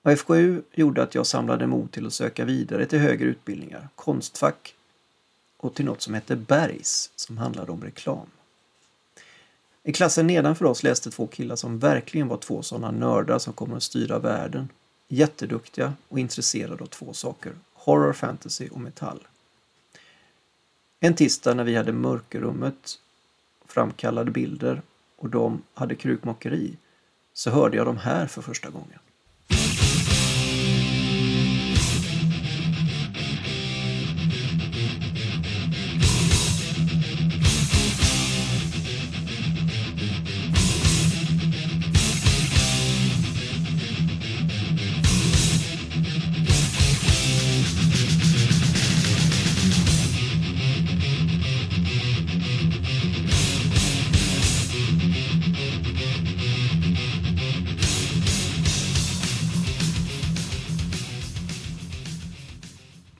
Och 0.01 0.19
FKU 0.19 0.61
gjorde 0.73 1.03
att 1.03 1.15
jag 1.15 1.27
samlade 1.27 1.67
mod 1.67 1.91
till 1.91 2.07
att 2.07 2.13
söka 2.13 2.45
vidare 2.45 2.85
till 2.85 2.99
högre 2.99 3.25
utbildningar, 3.25 3.89
Konstfack 3.95 4.75
och 5.57 5.73
till 5.73 5.85
något 5.85 6.01
som 6.01 6.13
hette 6.13 6.35
Bergs 6.35 7.11
som 7.15 7.37
handlade 7.37 7.71
om 7.71 7.83
reklam. 7.83 8.27
I 9.83 9.93
klassen 9.93 10.27
nedanför 10.27 10.65
oss 10.65 10.83
läste 10.83 11.11
två 11.11 11.27
killar 11.27 11.55
som 11.55 11.79
verkligen 11.79 12.27
var 12.27 12.37
två 12.37 12.61
sådana 12.61 12.91
nördar 12.91 13.39
som 13.39 13.53
kommer 13.53 13.77
att 13.77 13.83
styra 13.83 14.19
världen. 14.19 14.69
Jätteduktiga 15.07 15.93
och 16.07 16.19
intresserade 16.19 16.83
av 16.83 16.87
två 16.87 17.13
saker, 17.13 17.53
horror, 17.73 18.13
fantasy 18.13 18.69
och 18.69 18.81
metall. 18.81 19.27
En 20.99 21.15
tisdag 21.15 21.53
när 21.53 21.63
vi 21.63 21.75
hade 21.75 21.91
mörkerrummet 21.91 22.99
framkallade 23.65 24.31
bilder 24.31 24.81
och 25.15 25.29
de 25.29 25.61
hade 25.73 25.95
krukmakeri 25.95 26.77
så 27.33 27.51
hörde 27.51 27.77
jag 27.77 27.85
dem 27.85 27.97
här 27.97 28.27
för 28.27 28.41
första 28.41 28.69
gången. 28.69 28.99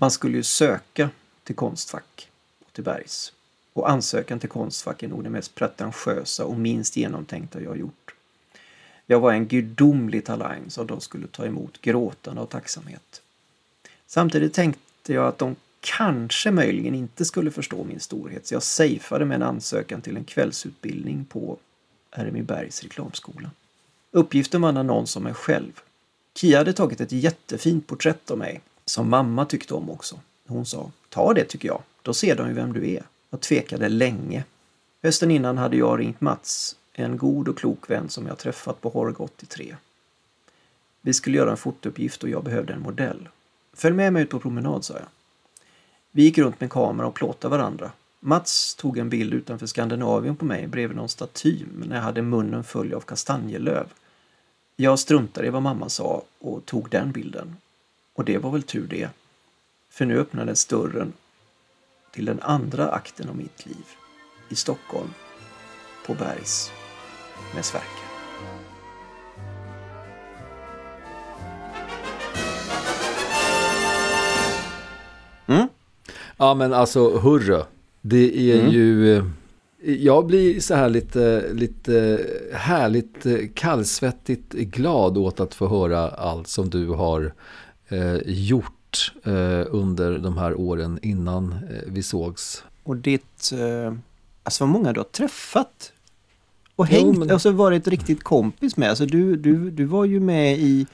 Man 0.05 0.11
skulle 0.11 0.37
ju 0.37 0.43
söka 0.43 1.09
till 1.43 1.55
Konstfack 1.55 2.29
och 2.65 2.73
till 2.73 2.83
Bergs. 2.83 3.33
Och 3.73 3.89
ansökan 3.89 4.39
till 4.39 4.49
Konstfack 4.49 5.03
är 5.03 5.07
nog 5.07 5.23
det 5.23 5.29
mest 5.29 5.55
pretentiösa 5.55 6.45
och 6.45 6.59
minst 6.59 6.97
genomtänkta 6.97 7.61
jag 7.61 7.77
gjort. 7.77 8.15
Jag 9.05 9.19
var 9.19 9.33
en 9.33 9.47
gudomlig 9.47 10.25
talang 10.25 10.69
som 10.69 10.87
de 10.87 11.01
skulle 11.01 11.27
ta 11.27 11.45
emot 11.45 11.81
gråtande 11.81 12.41
av 12.41 12.45
tacksamhet. 12.45 13.21
Samtidigt 14.07 14.53
tänkte 14.53 15.13
jag 15.13 15.27
att 15.27 15.37
de 15.37 15.55
kanske 15.79 16.51
möjligen 16.51 16.95
inte 16.95 17.25
skulle 17.25 17.51
förstå 17.51 17.83
min 17.83 17.99
storhet 17.99 18.47
så 18.47 18.53
jag 18.53 18.63
safeade 18.63 19.25
med 19.25 19.35
en 19.35 19.43
ansökan 19.43 20.01
till 20.01 20.17
en 20.17 20.23
kvällsutbildning 20.23 21.25
på 21.25 21.57
RMI 22.11 22.41
Bergs 22.41 22.83
reklamskola. 22.83 23.51
Uppgiften 24.11 24.61
var 24.61 24.69
en 24.69 24.77
annons 24.77 25.15
om 25.15 25.23
mig 25.23 25.33
själv. 25.33 25.81
Kia 26.35 26.57
hade 26.57 26.73
tagit 26.73 27.01
ett 27.01 27.11
jättefint 27.11 27.87
porträtt 27.87 28.31
av 28.31 28.37
mig 28.37 28.61
som 28.85 29.09
mamma 29.09 29.45
tyckte 29.45 29.73
om 29.73 29.89
också. 29.89 30.19
Hon 30.47 30.65
sa, 30.65 30.91
ta 31.09 31.33
det 31.33 31.43
tycker 31.43 31.67
jag, 31.67 31.81
då 32.01 32.13
ser 32.13 32.35
de 32.35 32.47
ju 32.47 32.53
vem 32.53 32.73
du 32.73 32.91
är. 32.91 33.03
Jag 33.29 33.41
tvekade 33.41 33.89
länge. 33.89 34.43
Hösten 35.03 35.31
innan 35.31 35.57
hade 35.57 35.77
jag 35.77 35.99
ringt 35.99 36.21
Mats, 36.21 36.75
en 36.93 37.17
god 37.17 37.47
och 37.47 37.57
klok 37.57 37.89
vän 37.89 38.09
som 38.09 38.27
jag 38.27 38.37
träffat 38.37 38.81
på 38.81 38.89
Horg 38.89 39.15
83. 39.17 39.75
Vi 41.01 41.13
skulle 41.13 41.37
göra 41.37 41.51
en 41.51 41.57
fotouppgift 41.57 42.23
och 42.23 42.29
jag 42.29 42.43
behövde 42.43 42.73
en 42.73 42.81
modell. 42.81 43.29
Följ 43.73 43.95
med 43.95 44.13
mig 44.13 44.23
ut 44.23 44.29
på 44.29 44.39
promenad, 44.39 44.85
sa 44.85 44.93
jag. 44.93 45.07
Vi 46.11 46.23
gick 46.23 46.37
runt 46.37 46.61
med 46.61 46.71
kamera 46.71 47.07
och 47.07 47.13
plåtade 47.13 47.57
varandra. 47.57 47.91
Mats 48.19 48.75
tog 48.75 48.97
en 48.97 49.09
bild 49.09 49.33
utanför 49.33 49.67
Skandinavien 49.67 50.35
på 50.35 50.45
mig 50.45 50.67
bredvid 50.67 50.97
någon 50.97 51.09
staty 51.09 51.65
när 51.87 51.95
jag 51.95 52.03
hade 52.03 52.21
munnen 52.21 52.63
full 52.63 52.93
av 52.93 53.01
kastanjelöv. 53.01 53.85
Jag 54.75 54.99
struntade 54.99 55.47
i 55.47 55.49
vad 55.49 55.61
mamma 55.61 55.89
sa 55.89 56.23
och 56.39 56.65
tog 56.65 56.89
den 56.89 57.11
bilden. 57.11 57.55
Och 58.15 58.25
det 58.25 58.37
var 58.37 58.51
väl 58.51 58.63
tur 58.63 58.87
det. 58.87 59.09
För 59.89 60.05
nu 60.05 60.19
öppnades 60.19 60.65
dörren 60.65 61.13
till 62.11 62.25
den 62.25 62.39
andra 62.41 62.89
akten 62.89 63.29
av 63.29 63.35
mitt 63.37 63.65
liv. 63.65 63.85
I 64.49 64.55
Stockholm. 64.55 65.09
På 66.05 66.13
Bergs. 66.13 66.71
Med 67.55 67.65
Sverker. 67.65 68.05
Mm? 75.47 75.67
Ja 76.37 76.53
men 76.53 76.73
alltså 76.73 77.17
hurra. 77.17 77.65
Det 78.01 78.51
är 78.51 78.59
Mm. 78.59 78.71
ju... 78.71 79.17
eh, 79.17 79.23
Jag 79.87 80.25
blir 80.25 80.59
så 80.59 80.75
här 80.75 80.89
lite, 80.89 81.53
lite 81.53 82.19
härligt 82.53 83.25
eh, 83.25 83.37
kallsvettigt 83.53 84.51
glad 84.53 85.17
åt 85.17 85.39
att 85.39 85.53
få 85.55 85.67
höra 85.67 86.09
allt 86.09 86.47
som 86.47 86.69
du 86.69 86.87
har 86.89 87.33
eh, 87.89 88.15
gjort 88.25 89.13
eh, 89.23 89.63
under 89.69 90.17
de 90.17 90.37
här 90.37 90.59
åren 90.59 90.99
innan 91.01 91.51
eh, 91.51 91.81
vi 91.87 92.03
sågs. 92.03 92.63
Och 92.83 92.97
ditt... 92.97 93.51
Eh, 93.53 93.93
alltså 94.43 94.63
vad 94.63 94.69
många 94.69 94.93
du 94.93 94.99
har 94.99 95.05
träffat. 95.05 95.91
Och 96.75 96.87
Jo, 96.89 96.95
hängt, 96.97 97.17
men- 97.17 97.31
alltså 97.31 97.51
varit 97.51 97.87
riktigt 97.87 98.23
kompis 98.23 98.77
med. 98.77 98.89
Alltså 98.89 99.05
du, 99.05 99.35
du, 99.35 99.71
du 99.71 99.85
var 99.85 100.05
ju 100.05 100.19
med 100.19 100.59
i, 100.59 100.87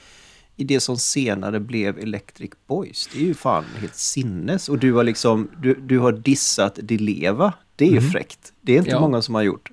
i 0.56 0.64
det 0.64 0.80
som 0.80 0.96
senare 0.98 1.60
blev 1.60 1.98
Electric 1.98 2.50
Boys. 2.66 3.08
Det 3.12 3.18
är 3.18 3.24
ju 3.24 3.34
fan 3.34 3.64
helt 3.80 3.94
sinnes. 3.94 4.68
Och 4.68 4.78
du 4.78 4.92
har 4.92 5.04
liksom, 5.04 5.48
du, 5.62 5.74
du 5.74 5.98
har 5.98 6.12
dissat 6.12 6.78
Di 6.82 6.98
Leva. 6.98 7.52
Det 7.76 7.84
är 7.86 7.90
ju 7.92 8.00
fräckt. 8.00 8.52
Det 8.60 8.72
är 8.74 8.78
inte 8.78 8.90
Ja. 8.90 9.00
många 9.00 9.22
som 9.22 9.34
har 9.34 9.42
gjort. 9.42 9.70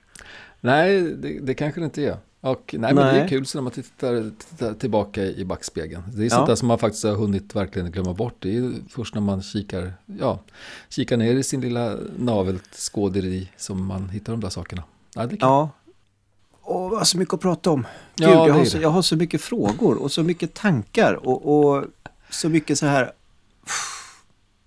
Nej, 0.62 1.02
det, 1.02 1.40
det 1.40 1.54
kanske 1.54 1.82
det 1.82 1.86
inte 1.86 2.04
är. 2.06 2.18
Och, 2.42 2.76
nej, 2.78 2.94
men 2.94 3.14
det 3.16 3.22
är 3.22 3.28
kul 3.28 3.46
så 3.46 3.58
när 3.58 3.64
man 3.64 3.72
tittar, 3.72 4.32
tittar 4.50 4.74
tillbaka 4.74 5.24
i 5.26 5.46
backspegeln. 5.46 6.04
Det 6.14 6.22
är 6.22 6.24
Ja. 6.24 6.30
sånt 6.30 6.48
där 6.48 6.56
som 6.56 6.68
man 6.68 6.80
faktiskt 6.80 7.04
har 7.04 7.16
hunnit 7.16 7.56
verkligen 7.56 7.92
glömma 7.92 8.14
bort. 8.14 8.36
Det 8.40 8.58
är 8.58 8.74
först 8.90 9.14
när 9.14 9.22
man 9.22 9.42
kikar, 9.42 9.94
ja, 10.20 10.40
kikar 10.90 11.18
ner 11.18 11.36
i 11.36 11.44
sin 11.44 11.62
lilla 11.62 11.96
navelskåderi 12.18 13.50
som 13.58 13.86
man 13.86 14.10
hittar 14.10 14.34
de 14.34 14.40
där 14.42 14.50
sakerna. 14.50 14.84
Ja, 15.16 15.22
det 15.22 15.26
är 15.28 15.30
kul. 15.30 15.38
Ja. 15.42 15.70
Och 16.62 16.90
vad 16.90 17.08
så 17.08 17.18
mycket 17.18 17.34
att 17.34 17.40
prata 17.42 17.72
om. 17.72 17.88
Ja, 18.16 18.28
Gud, 18.28 18.38
det 18.38 18.48
jag, 18.48 18.54
har 18.54 18.66
så, 18.66 18.78
jag 18.78 18.90
har 18.90 19.02
så 19.02 19.16
mycket 19.16 19.42
frågor 19.42 19.98
och 19.98 20.12
så 20.12 20.24
mycket 20.24 20.54
tankar 20.54 21.14
och, 21.14 21.68
och 21.76 21.86
så 22.30 22.50
mycket 22.50 22.78
så 22.80 22.86
här... 22.86 23.12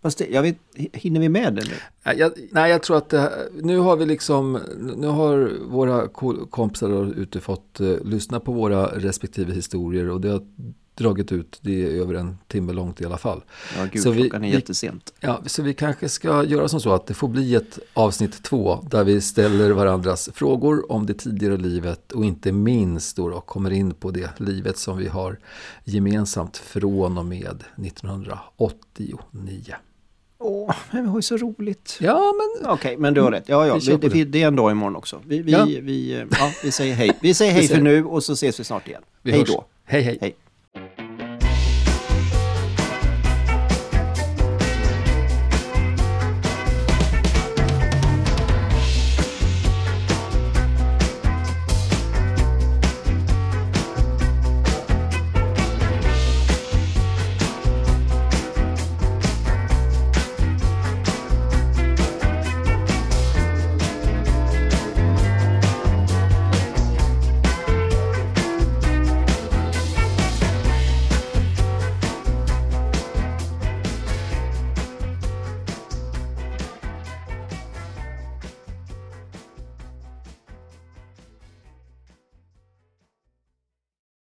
Fast 0.03 0.19
det, 0.19 0.27
jag 0.31 0.43
vet, 0.43 0.57
hinner 0.93 1.21
vi 1.21 1.29
med 1.29 1.55
det 1.55 1.65
nu? 1.65 2.13
Jag, 2.19 2.33
nej, 2.51 2.71
jag 2.71 2.83
tror 2.83 2.97
att 2.97 3.09
det, 3.09 3.49
nu 3.63 3.79
har 3.79 3.97
vi 3.97 4.07
liksom, 4.07 4.59
nu 4.97 5.07
har 5.07 5.51
våra 5.71 6.09
ko- 6.09 6.47
kompisar 6.51 7.15
ute 7.19 7.41
fått 7.41 7.81
eh, 7.81 7.87
lyssna 8.05 8.41
på 8.41 8.53
våra 8.53 8.87
respektive 8.87 9.53
historier 9.55 10.11
och 10.11 10.21
det 10.21 10.29
har 10.29 10.43
dragit 10.95 11.33
ut, 11.33 11.59
det 11.63 11.83
är 11.87 11.91
över 12.01 12.15
en 12.15 12.39
timme 12.49 12.73
långt 12.73 13.01
i 13.01 13.05
alla 13.05 13.19
fall. 13.19 13.43
Ja, 13.77 13.85
gud, 13.93 14.03
Så 14.03 14.11
vi- 14.11 14.21
klockan 14.23 14.45
är 14.45 14.49
vi- 14.49 14.55
jättesent. 14.55 15.13
Ja, 15.21 15.43
så 15.47 15.63
vi 15.63 15.75
kanske 15.75 16.09
ska 16.09 16.45
göra 16.45 16.69
som 16.69 16.81
så 16.81 16.93
att 16.93 17.07
det 17.07 17.15
får 17.15 17.29
bli 17.29 17.55
ett 17.55 17.79
avsnitt 17.95 18.43
två 18.43 18.79
där 18.91 19.05
vi 19.05 19.21
ställer 19.21 19.71
varandras 19.71 20.31
frågor 20.35 20.93
om 20.93 21.07
det 21.07 21.15
tidigare 21.15 21.57
livet 21.57 22.13
och 22.13 22.25
inte 22.25 22.53
minst 22.53 23.17
då, 23.17 23.29
då 23.29 23.41
kommer 23.41 23.71
in 23.71 23.95
på 23.95 24.11
det 24.11 24.31
livet 24.41 24.79
som 24.79 24.97
vi 24.99 25.09
har 25.09 25.39
gemensamt 25.85 26.57
från 26.57 27.19
och 27.19 27.25
med 27.27 27.65
1989. 27.77 29.75
Åh, 30.43 30.75
men 30.91 31.03
vi 31.03 31.09
har 31.09 31.19
ju 31.19 31.23
så 31.23 31.37
roligt. 31.37 31.99
Ja, 32.01 32.33
men 32.61 32.71
Okej, 32.71 32.97
men 32.97 33.15
du 33.15 33.21
har 33.21 33.31
rätt. 33.31 33.45
Ja, 33.49 33.67
ja, 33.67 33.75
Vi 33.75 33.97
det, 34.09 34.25
det, 34.25 34.43
är 34.43 34.47
en 34.47 34.57
dag 34.57 34.71
imorgon 34.71 34.97
också. 34.97 35.21
Vi, 35.27 35.43
vi, 35.43 35.53
Ja. 35.53 35.65
vi, 35.65 36.13
eh, 36.13 36.19
ja, 36.31 36.51
vi 36.65 36.73
säger 36.73 36.95
hej. 36.95 37.19
Vi 37.21 37.35
säger 37.35 37.53
hej 37.57 37.61
Vi 37.63 37.69
för 37.69 37.75
säger- 37.75 37.85
nu 37.85 38.05
och 38.05 38.25
så 38.25 38.33
ses 38.33 38.61
vi 38.61 38.65
snart 38.65 38.89
igen. 38.89 39.03
vi 39.23 39.31
hej 39.31 39.41
hörs. 39.41 39.49
då. 39.49 39.65
Hej, 39.85 40.03
hej. 40.03 40.19
Hej. 40.21 40.35